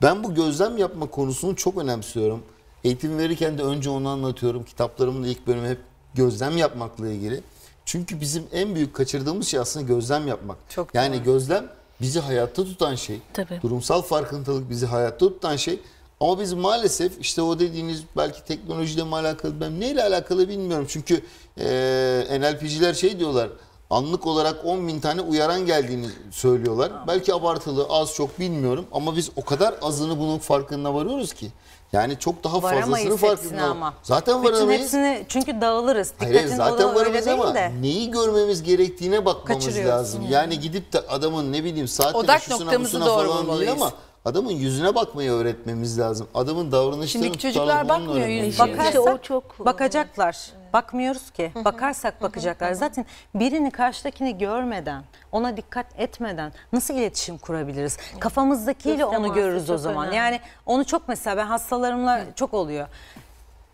ben 0.01 0.23
bu 0.23 0.35
gözlem 0.35 0.77
yapma 0.77 1.05
konusunu 1.05 1.55
çok 1.55 1.77
önemsiyorum. 1.77 2.43
Eğitim 2.83 3.17
verirken 3.17 3.57
de 3.57 3.63
önce 3.63 3.89
onu 3.89 4.09
anlatıyorum. 4.09 4.63
Kitaplarımın 4.63 5.23
ilk 5.23 5.47
bölümü 5.47 5.69
hep 5.69 5.79
gözlem 6.13 6.57
yapmakla 6.57 7.07
ilgili. 7.09 7.41
Çünkü 7.85 8.21
bizim 8.21 8.43
en 8.53 8.75
büyük 8.75 8.93
kaçırdığımız 8.93 9.47
şey 9.47 9.59
aslında 9.59 9.85
gözlem 9.85 10.27
yapmak. 10.27 10.57
Çok 10.69 10.95
yani 10.95 11.15
doğru. 11.17 11.23
gözlem 11.23 11.67
bizi 12.01 12.19
hayatta 12.19 12.63
tutan 12.63 12.95
şey. 12.95 13.19
Tabii. 13.33 13.61
Durumsal 13.61 14.01
farkındalık 14.01 14.69
bizi 14.69 14.85
hayatta 14.85 15.17
tutan 15.17 15.55
şey. 15.55 15.79
Ama 16.19 16.39
biz 16.39 16.53
maalesef 16.53 17.19
işte 17.19 17.41
o 17.41 17.59
dediğiniz 17.59 18.03
belki 18.17 18.45
teknolojiyle 18.45 19.03
mi 19.03 19.15
alakalı 19.15 19.61
ben 19.61 19.79
neyle 19.79 20.03
alakalı 20.03 20.49
bilmiyorum. 20.49 20.85
Çünkü 20.89 21.21
eee 21.57 22.41
NLP'ciler 22.41 22.93
şey 22.93 23.19
diyorlar 23.19 23.49
anlık 23.89 24.27
olarak 24.27 24.65
10 24.65 24.87
bin 24.87 24.99
tane 24.99 25.21
uyaran 25.21 25.65
geldiğini 25.65 26.07
söylüyorlar. 26.31 26.91
Belki 27.07 27.33
abartılı 27.33 27.85
az 27.89 28.13
çok 28.13 28.39
bilmiyorum 28.39 28.85
ama 28.91 29.15
biz 29.15 29.29
o 29.35 29.45
kadar 29.45 29.75
azını 29.81 30.19
bunun 30.19 30.37
farkına 30.37 30.93
varıyoruz 30.93 31.33
ki. 31.33 31.51
Yani 31.93 32.19
çok 32.19 32.43
daha 32.43 32.55
hepsine 32.55 33.17
farkında. 33.17 33.63
ama. 33.63 33.93
Zaten 34.03 34.43
Bütün 34.43 34.53
varamayız. 34.53 34.81
hepsini 34.81 35.25
çünkü 35.29 35.61
dağılırız. 35.61 36.13
Hayır 36.17 36.33
Dikkatin 36.33 36.55
zaten 36.55 36.95
varamayız 36.95 37.27
ama 37.27 37.55
de. 37.55 37.71
neyi 37.81 38.11
görmemiz 38.11 38.63
gerektiğine 38.63 39.25
bakmamız 39.25 39.77
lazım. 39.77 40.25
Yani 40.29 40.59
gidip 40.59 40.93
de 40.93 40.99
adamın 40.99 41.53
ne 41.53 41.63
bileyim 41.63 41.87
saatine 41.87 42.17
Odak 42.17 42.41
şusuna 42.41 42.63
noktamızı 42.65 42.93
busuna 42.99 43.05
doğru 43.05 43.27
falan 43.31 43.59
değil 43.59 43.71
ama 43.71 43.91
adamın 44.25 44.51
yüzüne 44.51 44.95
bakmayı 44.95 45.31
öğretmemiz 45.31 45.99
lazım. 45.99 46.27
Adamın 46.33 46.71
davranışlarını 46.71 47.07
Şimdiki 47.25 47.39
çocuklar 47.39 47.89
bakmıyor 47.89 48.27
yüzüne. 48.27 48.67
Bakarsak 48.69 48.85
İşte 48.87 48.99
o 48.99 49.17
çok- 49.17 49.65
bakacaklar. 49.65 50.37
Bakmıyoruz 50.73 51.31
ki. 51.31 51.51
Bakarsak 51.65 52.21
bakacaklar. 52.21 52.73
Zaten 52.73 53.05
birini 53.35 53.71
karşıdakini 53.71 54.37
görmeden, 54.37 55.03
ona 55.31 55.57
dikkat 55.57 55.85
etmeden 55.99 56.53
nasıl 56.73 56.93
iletişim 56.93 57.37
kurabiliriz? 57.37 57.97
Kafamızdakiyle 58.19 59.05
onu 59.05 59.33
görürüz 59.33 59.69
o 59.69 59.77
zaman. 59.77 60.03
önemli. 60.03 60.15
Yani 60.17 60.39
onu 60.65 60.85
çok 60.85 61.07
mesela 61.07 61.37
ben 61.37 61.45
hastalarımla 61.45 62.21
çok 62.35 62.53
oluyor. 62.53 62.87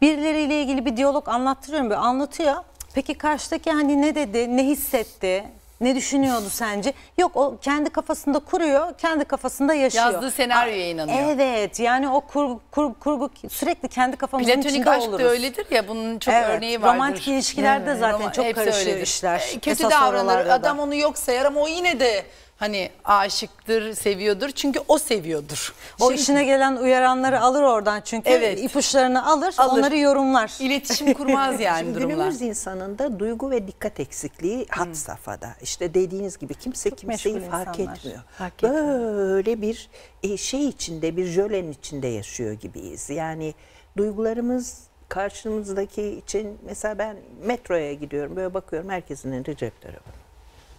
Birileriyle 0.02 0.62
ilgili 0.62 0.86
bir 0.86 0.98
diyalog 0.98 1.30
anlattırıyorum. 1.30 1.90
Böyle 1.90 2.00
anlatıyor. 2.02 2.56
Peki 2.94 3.14
karşıdaki 3.14 3.72
hani 3.72 4.02
ne 4.02 4.16
dedi, 4.16 4.58
ne 4.58 4.64
hissetti? 4.66 5.46
Ne 5.82 5.96
düşünüyordu 5.96 6.46
sence? 6.50 6.94
Yok 7.18 7.32
o 7.36 7.58
kendi 7.62 7.90
kafasında 7.90 8.40
kuruyor, 8.40 8.94
kendi 8.98 9.26
kafasında 9.26 9.74
yaşıyor. 9.74 10.06
Yazdığı 10.06 10.32
senaryoya 10.32 10.90
inanıyor. 10.90 11.18
Evet 11.30 11.80
yani 11.80 12.10
o 12.10 12.22
kur, 12.22 12.58
kur- 12.72 12.94
kurgu 12.94 13.30
sürekli 13.50 13.88
kendi 13.88 14.18
kafamızın 14.18 14.52
Platonik 14.54 14.72
içinde 14.76 14.90
aşk 14.90 15.10
oluruz. 15.10 15.26
da 15.26 15.30
öyledir 15.30 15.66
ya 15.72 15.88
bunun 15.88 16.20
çok 16.20 16.34
Evet, 16.34 16.48
örneği 16.50 16.82
vardır. 16.82 16.94
romantik 16.96 17.28
ilişkilerde 17.28 17.96
zaten 17.96 18.30
çok 18.30 18.46
hepsi 18.46 18.56
karışıyor 18.64 18.88
öyledir. 18.88 19.02
işler. 19.08 19.50
E, 19.56 19.60
Kötü 19.60 19.84
davranır 19.84 20.46
da. 20.46 20.54
adam 20.54 20.80
onu 20.80 20.96
yok 20.96 21.18
sayar 21.18 21.46
ama 21.46 21.62
o 21.62 21.68
yine 21.68 22.00
de 22.00 22.26
hani 22.58 22.90
aşıktır, 23.06 23.94
seviyordur. 23.94 24.50
Çünkü 24.50 24.80
o 24.88 24.98
seviyordur. 24.98 25.74
O 26.02 26.08
Şimdi 26.08 26.22
işine 26.22 26.44
gelen 26.44 26.76
uyaranları 26.76 27.42
alır 27.42 27.62
oradan 27.64 28.02
çünkü 28.06 28.30
Evet. 28.30 28.60
ipuçlarını 28.64 29.26
alır, 29.28 29.56
Alır. 29.58 29.80
onları 29.80 29.98
yorumlar. 29.98 30.52
iletişim 30.60 31.14
kurmaz 31.14 31.62
yani 31.62 31.80
Şimdi 31.86 31.96
durumlar. 31.96 32.16
günümüz 32.16 32.42
insanında 32.42 33.20
duygu 33.20 33.52
ve 33.52 33.68
dikkat 33.68 34.00
eksikliği 34.00 34.66
had 34.70 34.94
safhada. 34.94 35.50
İşte 35.62 35.94
dediğiniz 35.94 36.38
gibi 36.38 36.54
kimse 36.54 36.90
kimseyi 36.90 37.36
meşgul 37.36 37.52
fark 37.52 37.80
insanlar. 37.80 37.98
etmiyor. 37.98 38.20
Fark 38.38 38.54
etmiyor. 38.64 38.84
Böyle 39.18 39.62
bir 39.62 39.90
e, 40.24 40.38
şey 40.38 40.68
içinde, 40.68 41.18
bir 41.18 41.26
jölenin 41.26 41.72
içinde 41.72 42.08
yaşıyor 42.08 42.54
gibiyiz. 42.54 43.10
Yani 43.10 43.54
duygularımız 43.98 44.80
karşımızdaki 45.10 46.04
için 46.26 46.58
mesela 46.66 46.98
ben 46.98 47.18
metroya 47.46 47.94
gidiyorum 47.94 48.36
böyle 48.36 48.54
bakıyorum 48.54 48.90
herkesin 48.90 49.32
elinde 49.32 49.56
cep 49.56 49.82
telefonu. 49.82 50.14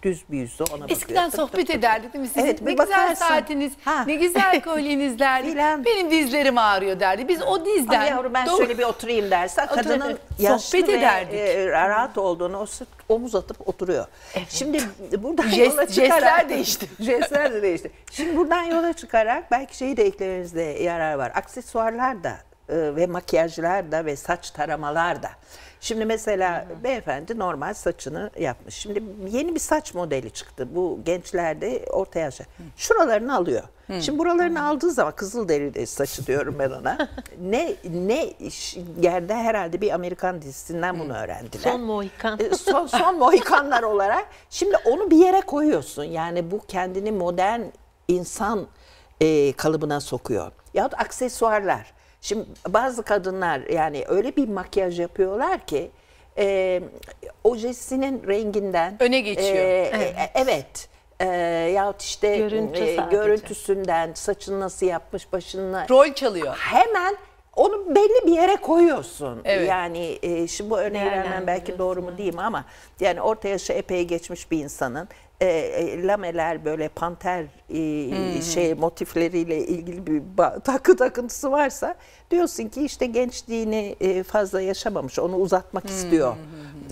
Düz 0.03 0.25
bir 0.31 0.39
yüzde 0.39 0.63
ona 0.65 0.71
bakıyor. 0.73 0.91
Eskiden 0.91 1.31
Tık 1.31 1.33
tık 1.33 1.41
sohbet 1.41 1.67
tık. 1.67 1.77
ederdik 1.77 2.13
değil 2.13 2.23
mi? 2.23 2.29
Sizin 2.29 2.41
Evet, 2.41 2.61
ne 2.63 2.67
bir 2.67 2.73
güzel 2.73 2.89
bakarsın. 2.89 3.15
saatiniz, 3.25 3.73
Ha. 3.85 4.05
ne 4.07 4.15
güzel 4.15 4.61
kolyeniz 4.65 5.19
derdi. 5.19 5.57
Benim 5.87 6.11
dizlerim 6.11 6.59
ağrıyor 6.59 7.01
derdi. 7.01 7.29
Biz 7.29 7.43
o 7.43 7.65
dizden... 7.65 7.95
Ama 8.01 8.05
yavrum 8.05 8.35
ben 8.35 8.47
Doğru. 8.47 8.57
şöyle 8.57 8.79
bir 8.79 8.83
oturayım 8.83 9.31
dersen 9.31 9.67
kadının 9.67 10.19
Sohbet 10.59 10.89
ve 10.89 10.93
ederdik. 10.93 11.35
e, 11.35 11.71
rahat 11.71 12.19
olduğunu 12.19 12.59
o 12.59 12.67
sırt 12.67 12.89
omuz 13.09 13.35
atıp 13.35 13.69
oturuyor. 13.69 14.07
Şimdi 14.49 14.81
buradan 15.19 15.49
Jest- 15.49 15.59
yola 15.71 15.87
çıkarak... 15.87 16.13
jestler 16.21 16.49
değişti. 16.49 16.87
jestler 17.01 17.53
de 17.53 17.63
değişti. 17.63 17.91
Şimdi 18.11 18.37
buradan 18.37 18.63
yola 18.63 18.93
çıkarak 18.93 19.51
belki 19.51 19.77
şeyi 19.77 19.97
de 19.97 20.05
eklemenizde 20.05 20.63
yarar 20.63 21.15
var. 21.15 21.33
Aksesuarlar 21.35 22.25
da 22.25 22.37
e, 22.69 22.97
ve 22.97 23.07
makyajlar 23.07 23.93
da 23.93 24.05
ve 24.07 24.17
saç 24.17 24.51
taramalar 24.51 25.23
da. 25.23 25.31
Şimdi 25.87 26.05
mesela 26.05 26.67
beyefendi 26.85 27.39
normal 27.39 27.75
saçını 27.75 28.31
yapmış. 28.39 28.75
Şimdi 28.75 29.03
yeni 29.31 29.55
bir 29.55 29.61
saç 29.61 29.95
modeli 29.95 30.31
çıktı. 30.31 30.69
Bu 30.75 31.01
gençlerde 31.05 31.85
orta 31.91 32.19
yaşa. 32.19 32.45
Şuralarını 32.77 33.37
alıyor. 33.37 33.63
Şimdi 34.01 34.19
buralarını 34.19 34.67
aldığı 34.67 34.91
zaman 34.91 35.13
kızıl 35.17 35.49
derili 35.49 35.87
saçı 35.87 36.27
diyorum 36.27 36.57
ben 36.59 36.71
ona. 36.71 37.09
ne 37.41 37.77
ne 37.85 38.33
yerde 39.03 39.35
herhalde 39.35 39.81
bir 39.81 39.91
Amerikan 39.91 40.43
dizisinden 40.43 40.99
bunu 40.99 41.17
öğrendiler. 41.17 41.71
Son 41.71 41.81
Mohikan. 41.81 42.41
E, 42.41 42.55
son, 42.55 42.87
son 42.87 43.15
Mohikanlar 43.19 43.83
olarak. 43.83 44.27
Şimdi 44.51 44.77
onu 44.85 45.11
bir 45.11 45.17
yere 45.17 45.41
koyuyorsun. 45.41 46.05
Yani 46.05 46.51
bu 46.51 46.61
kendini 46.69 47.13
modern 47.13 47.61
insan 48.09 48.67
e, 49.21 49.53
kalıbına 49.53 50.01
sokuyor. 50.01 50.53
Yahut 50.75 50.95
aksesuarlar. 50.95 51.96
Şimdi 52.27 52.45
bazı 52.69 53.03
kadınlar 53.03 53.61
yani 53.61 54.05
öyle 54.09 54.37
bir 54.37 54.49
makyaj 54.49 55.01
yapıyorlar 55.01 55.67
ki 55.67 55.91
e, 56.39 56.81
ojesinin 57.45 58.23
renginden 58.29 58.97
Öne 59.01 59.21
geçiyor. 59.21 59.57
e, 59.57 59.91
Evet. 59.95 60.15
e, 60.19 60.31
evet. 60.35 60.89
E, 61.21 61.27
yahut 61.75 62.03
işte 62.03 62.37
Görüntü 62.37 62.81
e, 62.85 62.97
sadece. 62.97 63.17
görüntüsünden 63.17 64.13
saçını 64.15 64.61
nasıl 64.61 64.87
yapmış 64.87 65.33
başını 65.33 65.87
Rol 65.91 66.13
çalıyor. 66.13 66.57
hemen 66.59 67.17
onu 67.57 67.95
belli 67.95 68.27
bir 68.27 68.33
yere 68.33 68.57
koyuyorsun. 68.57 69.41
Evet. 69.45 69.69
Yani 69.69 70.19
e, 70.23 70.47
şimdi 70.47 70.71
bu 70.71 70.79
örneği 70.79 71.07
vermem 71.07 71.47
belki 71.47 71.79
doğru 71.79 72.03
mu 72.03 72.19
değil 72.19 72.35
mi 72.35 72.43
ama 72.43 72.65
yani 73.01 73.21
orta 73.21 73.49
yaşı 73.49 73.73
epey 73.73 74.05
geçmiş 74.05 74.51
bir 74.51 74.59
insanın 74.59 75.09
e, 75.41 75.47
e, 75.47 76.07
lameler 76.07 76.65
böyle 76.65 76.89
panter 76.89 77.45
e, 77.71 78.43
şey 78.43 78.75
motifleriyle 78.75 79.67
ilgili 79.67 80.07
bir 80.07 80.23
takı 80.65 80.97
takıntısı 80.97 81.51
varsa 81.53 81.95
diyorsun 82.31 82.69
ki 82.69 82.85
işte 82.85 83.07
gençliğini 83.07 83.97
e, 84.01 84.23
fazla 84.23 84.61
yaşamamış 84.61 85.19
onu 85.19 85.37
uzatmak 85.37 85.87
istiyor 85.91 86.37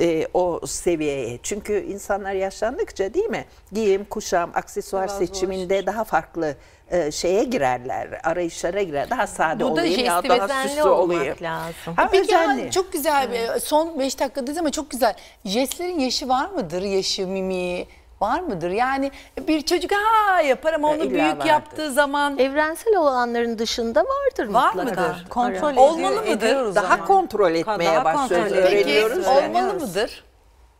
e, 0.00 0.26
o 0.34 0.60
seviyeye. 0.66 1.38
Çünkü 1.42 1.80
insanlar 1.80 2.32
yaşlandıkça 2.32 3.14
değil 3.14 3.26
mi 3.30 3.44
giyim, 3.72 4.04
kuşam, 4.10 4.50
aksesuar 4.54 5.08
seçiminde 5.08 5.86
daha 5.86 6.04
farklı 6.04 6.54
e, 6.90 7.10
şeye 7.10 7.44
girerler, 7.44 8.20
arayışlara 8.24 8.82
girer. 8.82 9.10
Daha 9.10 9.26
sade 9.26 9.64
Bu 9.64 9.68
da 9.68 9.72
olayım 9.72 10.04
ya 10.04 10.22
daha 10.28 10.62
süslü 10.68 10.82
olayım. 10.82 11.36
lazım. 11.42 11.94
Ha, 11.96 12.08
Peki 12.12 12.24
özenli. 12.24 12.62
ama 12.62 12.70
çok 12.70 12.92
güzel 12.92 13.32
bir 13.32 13.60
son 13.60 13.98
5 13.98 14.20
dakikadayız 14.20 14.58
ama 14.58 14.70
çok 14.70 14.90
güzel. 14.90 15.16
Jestlerin 15.44 15.98
yaşı 15.98 16.28
var 16.28 16.50
mıdır? 16.50 16.82
Yaşı, 16.82 17.26
mimiği 17.26 17.86
var 18.24 18.40
mıdır? 18.40 18.70
Yani 18.70 19.10
bir 19.48 19.62
çocuk 19.62 19.90
ha 19.92 20.40
yapar 20.40 20.72
ama 20.72 20.88
onu 20.88 20.96
illa 20.96 21.10
büyük 21.10 21.22
vardır. 21.32 21.46
yaptığı 21.46 21.92
zaman 21.92 22.38
Evrensel 22.38 22.96
olanların 22.96 23.58
dışında 23.58 24.04
vardır 24.04 24.48
Var 24.54 24.74
mutlaka. 24.74 25.02
mıdır? 25.02 25.26
Kontrol 25.30 25.76
Olmalı 25.76 26.16
mıdır? 26.16 26.30
ediyoruz 26.30 26.74
daha 26.74 26.94
ama. 26.94 27.04
kontrol 27.04 27.54
etmeye 27.54 27.94
Daha 27.94 28.04
başlıyoruz. 28.04 28.48
kontrol 28.52 28.72
ediyoruz. 28.72 28.72
peki 28.72 28.90
Öğreniyoruz. 28.90 29.26
olmalı 29.26 29.74
mıdır? 29.80 30.24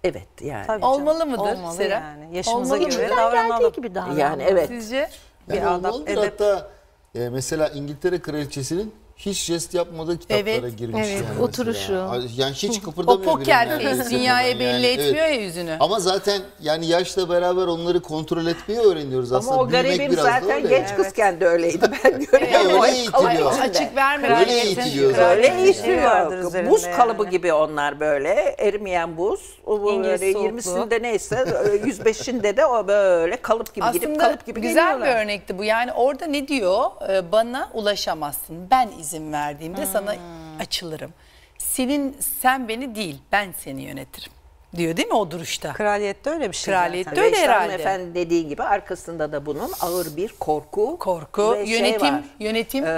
Evet 0.04 0.28
yani. 0.40 0.66
Tabii 0.66 0.82
canım. 0.82 0.94
Olmalı 0.94 1.26
mıdır 1.26 1.38
Olmalı 1.56 1.76
Serap? 1.76 2.02
yani. 2.02 2.36
Yaşımıza 2.36 2.74
Olmalı 2.74 2.90
göre 2.90 3.02
mıdır? 3.06 3.16
davranalım. 3.16 3.58
Geldiği 3.60 3.72
gibi 3.76 3.94
davranmalı. 3.94 4.20
Yani 4.20 4.42
evet. 4.42 4.68
Sizce? 4.68 5.10
Bir 5.48 5.54
Yani 5.54 5.66
adap, 5.68 5.92
olmalıdır. 5.94 6.12
edep. 6.12 6.32
Hatta 6.40 6.70
e, 7.14 7.28
mesela 7.28 7.68
İngiltere 7.68 8.20
kraliçesinin 8.22 8.94
hiç 9.26 9.44
jest 9.44 9.74
yapmadığı 9.74 10.18
kitaplara 10.18 10.50
Evet, 10.58 10.78
girmiş. 10.78 11.06
evet, 11.08 11.24
yani 11.30 11.42
oturuşu. 11.42 11.92
mesela. 11.92 12.22
Yani 12.36 12.52
hiç 12.54 12.78
O 12.78 12.82
kıpırdamıyor 12.84 13.20
bile 13.22 13.44
poker 13.44 13.68
neredeyse 13.68 13.96
face 14.02 14.10
dünyaya 14.16 14.46
falan. 14.46 14.60
belli 14.60 14.66
Yani 14.86 14.86
etmiyor 14.86 15.26
evet. 15.26 15.38
ya 15.40 15.44
yüzünü. 15.44 15.76
Ama 15.80 16.00
zaten 16.00 16.40
yani 16.62 16.86
yaşla 16.86 17.28
beraber 17.28 17.66
onları 17.66 18.00
kontrol 18.00 18.46
etmeyi 18.46 18.80
öğreniyoruz 18.80 19.32
aslında. 19.32 19.52
Ama 19.54 19.62
o 19.62 19.68
Büyümek 19.68 19.86
garibim 19.98 20.12
biraz 20.12 20.24
da 20.26 20.30
zaten 20.30 20.50
öyle. 20.50 20.68
genç 20.68 20.94
kızken 20.96 21.40
de 21.40 21.46
öyleydi. 21.46 21.90
Ben 22.04 22.24
görüyorum. 22.32 22.64
öyle 22.64 22.74
O 22.74 22.86
eğitiliyor. 22.86 23.12
kalıp 23.12 23.52
içinde. 23.52 23.62
Açık 23.62 23.96
verme. 23.96 24.38
Öyle 24.40 24.52
eğitiliyor 24.60 25.10
zaten. 25.10 25.28
Öyle 25.30 25.46
vardır 26.04 26.38
üzerinde 26.38 26.70
Buz 26.70 26.86
kalıbı 26.96 27.28
gibi 27.28 27.52
onlar 27.52 28.00
böyle. 28.00 28.54
Erimeyen 28.58 29.16
buz. 29.16 29.40
O 29.66 29.90
İngiliz 29.92 30.20
böyle 30.20 30.32
soğukluğu. 30.32 30.48
20'sinde 30.58 31.02
neyse 31.02 31.36
105'inde 31.84 32.56
de 32.56 32.66
o 32.66 32.88
böyle 32.88 33.36
kalıp 33.36 33.74
gibi 33.74 33.86
gidip 33.92 34.02
Aslında 34.10 34.24
kalıp 34.28 34.46
gibi 34.46 34.60
güzel 34.60 35.00
bir 35.00 35.06
örnekti 35.06 35.58
bu. 35.58 35.64
Yani 35.64 35.92
orada 35.92 36.26
ne 36.26 36.48
diyor? 36.48 36.84
Ee, 37.10 37.32
Bana 37.32 37.70
ulaşamazsın. 37.74 38.56
Ben 38.70 38.88
izin 39.00 39.13
verdiğimde 39.22 39.86
sana 39.86 40.12
Hmm. 40.12 40.20
açılırım. 40.60 41.12
Senin 41.58 42.16
sen 42.42 42.68
beni 42.68 42.94
değil, 42.94 43.18
ben 43.32 43.52
seni 43.58 43.82
yönetirim. 43.82 44.32
Diyor 44.76 44.96
değil 44.96 45.08
mi 45.08 45.14
o 45.14 45.30
duruşta? 45.30 45.72
Kraliyette 45.72 46.30
öyle 46.30 46.50
bir 46.50 46.56
şey 46.56 46.74
Kraliyette 46.74 47.10
zaten. 47.10 47.24
Öyle 47.24 47.36
herhalde. 47.36 47.60
hanımefendi 47.66 48.14
dediği 48.14 48.48
gibi 48.48 48.62
arkasında 48.62 49.32
da 49.32 49.46
bunun 49.46 49.70
ağır 49.80 50.16
bir 50.16 50.28
korku, 50.40 50.96
Korku, 50.98 51.54
ve 51.54 51.66
şey 51.66 51.78
yönetim, 51.78 52.14
var. 52.14 52.24
yönetim. 52.40 52.84
Ee, 52.84 52.88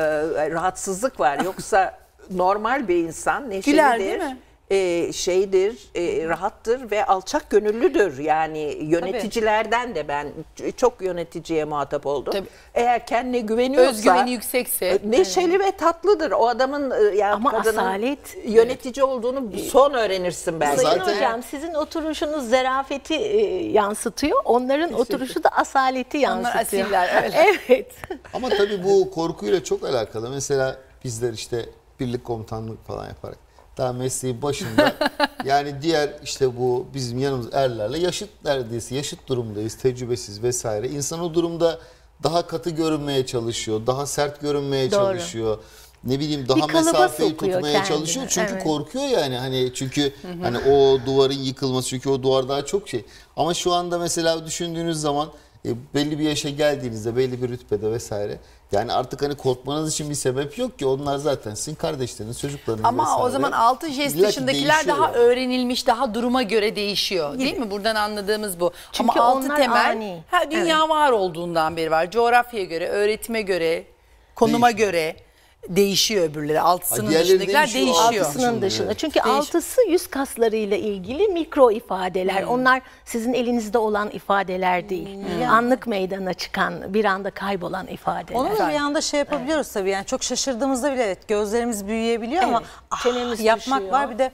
rahatsızlık 0.51 1.21
var. 1.21 1.41
Yoksa 1.45 1.99
normal 2.31 2.89
bir 2.89 2.97
insan 2.97 3.45
neşelidir. 3.51 3.71
Güler 3.71 3.99
değil 4.01 4.19
mi? 4.19 4.39
E, 4.71 5.13
şeydir, 5.13 5.77
e, 5.95 6.29
rahattır 6.29 6.91
ve 6.91 7.07
alçak 7.07 7.51
gönüllüdür. 7.51 8.19
Yani 8.19 8.79
yöneticilerden 8.81 9.95
de 9.95 10.09
ben 10.09 10.29
çok 10.77 11.03
yöneticiye 11.03 11.65
muhatap 11.65 12.07
oldum. 12.07 12.33
Tabii. 12.33 12.47
Eğer 12.75 13.07
kendine 13.07 13.39
güveniyorsa 13.41 13.91
Özgüveni 13.91 14.31
yüksekse. 14.31 14.87
e, 14.87 14.99
neşeli 15.05 15.61
ve 15.61 15.71
tatlıdır. 15.73 16.31
O 16.31 16.49
adamın 16.49 16.91
e, 16.91 17.17
ya 17.17 17.33
Ama 17.35 17.51
kadının 17.51 17.77
asalet- 17.79 18.37
yönetici 18.49 19.05
olduğunu 19.05 19.59
son 19.71 19.95
öğrenirsin 19.95 20.61
belki. 20.61 20.81
Sayın 20.83 20.99
Zaten- 20.99 21.17
hocam 21.17 21.43
sizin 21.43 21.75
oturuşunuz 21.75 22.51
zarafeti 22.51 23.15
e, 23.15 23.65
yansıtıyor. 23.73 24.41
Onların 24.45 24.93
oturuşu 24.93 25.45
da 25.45 25.49
asaleti 25.49 26.19
Onlar 26.19 26.23
yansıtıyor. 26.23 26.85
asiller 26.85 27.23
öyle. 27.25 27.57
evet. 27.69 27.93
Ama 28.35 28.49
tabii 28.49 28.85
bu 28.85 29.11
korkuyla 29.11 29.65
çok 29.65 29.85
alakalı. 29.85 30.31
Mesela 30.31 30.77
bizler 31.05 31.33
işte 31.33 31.67
birlik 32.01 32.25
komutanlık 32.25 32.87
falan 32.87 33.07
yaparak 33.09 33.46
daha 33.77 33.93
mesleğin 33.93 34.43
başında 34.43 34.95
yani 35.45 35.83
diğer 35.83 36.11
işte 36.25 36.57
bu 36.57 36.87
bizim 36.95 37.19
yanımız 37.19 37.49
erlerle 37.53 37.99
yaşıt 37.99 38.31
neredeyse 38.45 38.95
yaşıt 38.95 39.29
durumdayız. 39.29 39.75
Tecrübesiz 39.75 40.43
vesaire. 40.43 40.89
İnsan 40.89 41.21
o 41.21 41.35
durumda 41.35 41.79
daha 42.23 42.47
katı 42.47 42.71
görünmeye 42.71 43.27
çalışıyor. 43.27 43.87
Daha 43.87 44.07
sert 44.07 44.41
görünmeye 44.41 44.91
Doğru. 44.91 45.01
çalışıyor. 45.01 45.59
Ne 46.05 46.21
bileyim 46.21 46.49
daha 46.49 46.67
mesafeyi 46.67 47.37
tutmaya 47.37 47.63
kendini, 47.63 47.89
çalışıyor. 47.89 48.27
Çünkü 48.29 48.53
evet. 48.53 48.65
korkuyor 48.65 49.05
yani 49.05 49.37
hani 49.37 49.71
çünkü 49.75 50.13
hani 50.43 50.59
o 50.59 50.99
duvarın 51.07 51.39
yıkılması 51.39 51.89
çünkü 51.89 52.11
o 52.11 52.23
duvar 52.23 52.49
daha 52.49 52.65
çok 52.65 52.89
şey. 52.89 53.05
Ama 53.37 53.55
şu 53.55 53.73
anda 53.73 53.99
mesela 53.99 54.47
düşündüğünüz 54.47 55.01
zaman 55.01 55.29
e, 55.67 55.71
belli 55.95 56.19
bir 56.19 56.25
yaşa 56.25 56.49
geldiğinizde 56.49 57.17
belli 57.17 57.43
bir 57.43 57.49
rütbede 57.49 57.91
vesaire 57.93 58.39
yani 58.73 58.93
artık 58.93 59.23
hani 59.23 59.35
korkmanız 59.37 59.93
için 59.93 60.11
bir 60.11 60.15
sebep 60.15 60.59
yok 60.59 60.79
ki 60.79 60.87
onlar 60.87 61.19
zaten 61.19 61.55
sizin 61.55 61.75
kardeşleriniz 61.75 62.41
çocuklarınız 62.41 62.85
Ama 62.85 63.03
vesaire. 63.03 63.23
o 63.23 63.31
zaman 63.31 63.53
altı 63.53 63.89
jest 63.91 64.17
İlla 64.17 64.27
ki 64.27 64.33
dışındakiler 64.33 64.87
daha 64.89 65.05
yani. 65.07 65.17
öğrenilmiş, 65.17 65.87
daha 65.87 66.15
duruma 66.15 66.43
göre 66.43 66.77
değişiyor. 66.77 67.39
Değil 67.39 67.57
mi? 67.59 67.71
Buradan 67.71 67.95
anladığımız 67.95 68.61
bu. 68.61 68.73
Çünkü 68.93 69.11
Ama 69.21 69.25
altı 69.31 69.47
onlar 69.47 69.57
temel 69.57 69.87
ani. 69.91 70.23
ha, 70.31 70.51
dünya 70.51 70.89
var 70.89 71.13
olduğundan 71.13 71.77
beri 71.77 71.91
var. 71.91 72.11
Coğrafyaya 72.11 72.65
göre, 72.67 72.89
öğretime 72.89 73.43
göre, 73.43 73.85
konuma 74.35 74.71
göre 74.71 75.17
değişiyor 75.69 76.25
öbürleri. 76.31 76.61
Altısının 76.61 77.11
diğerleri 77.11 77.29
dışındakiler 77.29 77.63
değişiyor. 77.75 77.87
değişiyor. 77.97 78.27
Altısının 78.27 78.63
dışında. 78.63 78.95
Çünkü 78.95 79.21
Değiş- 79.21 79.27
altısı 79.27 79.81
yüz 79.89 80.07
kaslarıyla 80.07 80.77
ilgili 80.77 81.29
mikro 81.29 81.71
ifadeler. 81.71 82.43
Onlar 82.43 82.83
sizin 83.05 83.35
elinizde 83.35 83.79
olan 83.79 84.11
ifadeler 84.11 84.89
değil. 84.89 85.19
Anlık 85.51 85.87
meydana 85.87 86.35
çıkan, 86.35 86.95
bir 86.95 87.05
anda 87.05 87.31
kaybolan 87.31 87.87
ifadeler. 87.87 88.39
Onu 88.39 88.59
da 88.59 88.69
bir 88.69 88.75
anda 88.75 89.01
şey 89.01 89.19
yapabiliyoruz 89.19 89.73
tabii 89.73 89.91
yani 89.91 90.07
çok 90.07 90.23
şaşırdığımızda 90.23 90.93
bile 90.93 91.03
evet 91.05 91.29
gözlerimiz 91.29 91.87
büyüyebiliyor 91.87 92.43
ama 92.43 92.59
Evet, 92.59 92.69
ah, 92.91 93.03
çenemiz 93.03 93.41
yapmak 93.41 93.79
düşüyor. 93.81 93.93
var 93.93 94.11
bir 94.11 94.19
de 94.19 94.31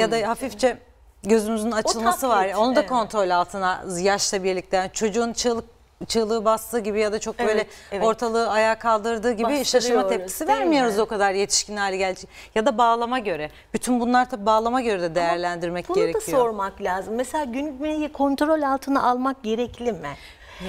ya 0.00 0.10
da 0.10 0.28
hafifçe 0.28 0.76
gözümüzün 1.22 1.70
açılması 1.70 2.28
var. 2.28 2.42
taklit, 2.42 2.56
Onu 2.56 2.76
da 2.76 2.80
evet. 2.80 2.88
kontrol 2.90 3.30
altına 3.30 3.84
yaşla 4.00 4.44
birlikte 4.44 4.76
yani 4.76 4.90
çocuğun 4.92 5.32
çığlık 5.32 5.64
çığlığı 6.08 6.44
bastığı 6.44 6.78
gibi 6.80 7.00
ya 7.00 7.12
da 7.12 7.18
çok 7.18 7.38
böyle 7.38 7.52
Evet, 7.52 7.66
evet. 7.92 8.04
ortalığı 8.06 8.50
ayağa 8.50 8.78
kaldırdığı 8.78 9.32
gibi 9.32 9.64
şaşırma 9.64 10.08
tepkisi 10.08 10.46
vermiyoruz 10.48 10.98
o 10.98 11.06
kadar 11.06 11.32
yetişkin 11.32 11.76
hale 11.76 11.96
gelecek. 11.96 12.30
Ya 12.54 12.66
da 12.66 12.78
bağlama 12.78 13.18
göre. 13.18 13.50
Bütün 13.74 14.00
bunlar 14.00 14.30
tabii 14.30 14.46
bağlama 14.46 14.80
göre 14.80 15.02
de 15.02 15.14
değerlendirmek 15.14 15.88
Bunu 15.88 15.96
gerekiyor. 15.96 16.22
da 16.26 16.30
sormak 16.30 16.82
lazım. 16.82 17.14
Mesela 17.14 17.44
gülmeyi 17.44 18.08
kontrol 18.12 18.62
altına 18.62 19.02
almak 19.02 19.42
gerekli 19.42 19.92
mi? 19.92 20.08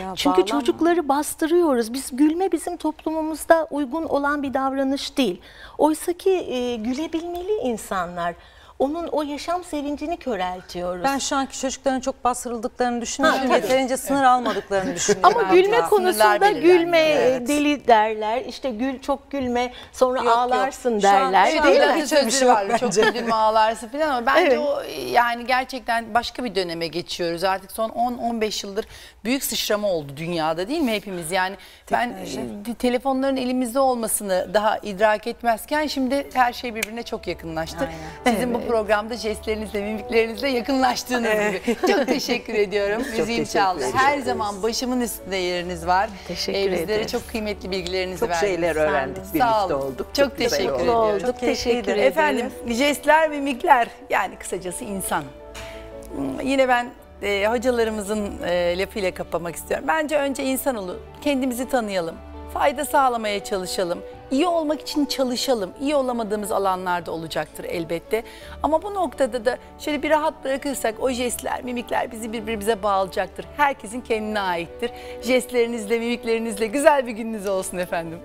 Ya 0.02 0.14
Çünkü 0.16 0.42
bağlama. 0.42 0.46
çocukları 0.60 1.10
bastırıyoruz. 1.10 1.94
Biz 1.94 2.16
gülme 2.16 2.52
bizim 2.52 2.78
toplumumuzda 2.78 3.68
uygun 3.72 4.04
olan 4.04 4.44
bir 4.44 4.54
davranış 4.54 5.18
değil. 5.18 5.42
Oysa 5.78 6.14
ki 6.14 6.30
e, 6.32 6.76
gülebilmeli 6.76 7.54
insanlar. 7.64 8.36
Onun 8.84 9.08
o 9.08 9.22
yaşam 9.24 9.64
sevincini 9.64 10.18
köreltiyoruz. 10.18 11.04
Ben 11.04 11.18
şu 11.18 11.36
anki 11.36 11.60
çocukların 11.60 12.00
çok 12.00 12.24
bastırıldıklarını 12.24 13.02
düşünüyorum. 13.02 13.50
Ha. 13.50 13.56
Yeterince 13.56 13.98
sınır 13.98 14.24
almadıklarını 14.24 14.96
düşünüyorum. 14.96 15.38
Ama 15.40 15.54
gülme 15.56 15.64
sınırlar 15.68 15.90
konusunda 15.90 16.52
gülme 16.52 17.00
e, 17.00 17.12
Evet. 17.14 17.48
deli 17.48 17.88
derler. 17.88 18.42
İşte 18.46 18.70
gül 18.70 19.00
çok 19.02 19.32
gülme 19.32 19.74
sonra 19.94 20.18
Yok, 20.18 20.26
yok. 20.28 20.38
ağlarsın 20.38 21.00
Şu 21.00 21.08
an- 21.10 21.14
derler. 21.34 21.52
şu 21.52 21.60
an 21.62 21.68
değil 21.68 21.82
öyle 21.82 21.94
mi? 21.96 22.02
hiç 22.04 22.12
bir 22.12 22.32
şey 22.32 22.48
var. 22.48 22.66
yok 22.66 22.80
Çok 22.80 22.90
bence. 22.90 23.02
güldürme 23.02 23.34
ağlarsın 23.36 23.88
falan 23.88 24.10
ama 24.10 24.26
bence 24.26 24.42
Evet. 24.42 24.60
o 24.60 24.82
yani 25.12 25.46
gerçekten 25.46 26.14
başka 26.14 26.44
bir 26.44 26.56
döneme 26.56 26.88
geçiyoruz. 26.88 27.44
Artık 27.44 27.72
son 27.72 27.90
10-15 27.90 28.68
yıldır 28.68 28.86
büyük 29.26 29.44
sıçrama 29.44 29.88
oldu 29.88 30.12
dünyada 30.18 30.68
değil 30.68 30.82
mi 30.82 30.92
hepimiz? 30.92 31.32
Yani 31.32 31.56
ben 31.92 32.10
e, 32.70 32.74
telefonların 32.74 33.38
elimizde 33.38 33.80
olmasını 33.80 34.48
daha 34.54 34.78
idrak 34.78 35.28
etmezken 35.28 35.88
şimdi 35.88 36.28
her 36.34 36.54
şey 36.54 36.76
birbirine 36.76 37.04
çok 37.04 37.28
yakınlaştı. 37.28 37.90
Sizin 38.28 38.54
bu 38.54 38.62
programda 38.68 39.16
jestlerinizle, 39.18 39.82
mimiklerinizle 39.82 40.50
yakınlaştığınız 40.50 41.30
gibi. 41.32 41.76
Çok 41.92 42.08
teşekkür 42.08 42.54
ediyorum. 42.54 42.98
Müziğim 43.02 43.26
teşekkür 43.28 43.46
çaldı. 43.52 43.80
ederiz. 43.80 43.94
Her 43.96 44.20
zaman 44.20 44.64
başımın 44.64 45.02
üstünde 45.02 45.36
yeriniz 45.36 45.88
var. 45.88 46.10
Teşekkür 46.28 46.60
Ee, 46.60 46.64
Bizlere 46.72 46.82
ederiz. 46.82 47.12
çok 47.12 47.28
kıymetli 47.28 47.72
bilgilerinizi 47.72 48.20
Çok 48.20 48.30
verdiniz. 48.30 48.52
şeyler 48.54 48.74
Sağ 48.74 48.82
olun. 48.82 48.90
öğrendik, 48.92 49.26
Sağ 49.26 49.34
birlikte 49.34 49.74
olduk. 49.76 50.08
Çok, 50.14 50.16
Çok 50.16 50.38
teşekkür 50.38 50.64
ediyorum. 50.64 50.96
Olduk. 50.96 51.40
Teşekkür 51.40 51.78
ederiz. 51.92 52.04
Efendim 52.04 52.52
jestler, 52.68 53.30
mimikler 53.30 53.88
yani 54.10 54.36
kısacası 54.36 54.84
insan. 54.84 55.24
Hmm, 56.16 56.40
Yine 56.44 56.68
ben 56.68 56.88
e, 57.24 57.48
hocalarımızın 57.48 58.32
e, 58.46 58.78
lafıyla 58.78 59.14
kapamak 59.14 59.56
istiyorum. 59.56 59.86
Bence 59.88 60.18
önce 60.18 60.44
insan 60.44 60.76
olun, 60.76 60.98
kendimizi 61.22 61.70
tanıyalım, 61.70 62.16
fayda 62.54 62.86
sağlamaya 62.86 63.44
çalışalım, 63.44 64.00
iyi 64.32 64.48
olmak 64.48 64.82
için 64.82 65.06
çalışalım. 65.06 65.72
İyi 65.82 65.96
olamadığımız 65.96 66.52
alanlarda 66.52 67.12
olacaktır 67.12 67.64
elbette. 67.64 68.24
Ama 68.64 68.84
bu 68.84 68.94
noktada 68.94 69.46
da 69.46 69.58
şöyle 69.80 70.04
bir 70.04 70.10
rahat 70.10 70.44
bırakırsak 70.44 70.96
o 71.00 71.10
jestler, 71.10 71.64
mimikler 71.64 72.12
bizi 72.12 72.34
birbirimize 72.34 72.84
bağlayacaktır. 72.84 73.46
Herkesin 73.58 74.02
kendine 74.02 74.40
aittir. 74.40 74.92
Jestlerinizle, 75.22 76.00
mimiklerinizle 76.00 76.68
güzel 76.68 77.08
bir 77.08 77.12
gününüz 77.12 77.48
olsun 77.48 77.78
efendim. 77.78 78.20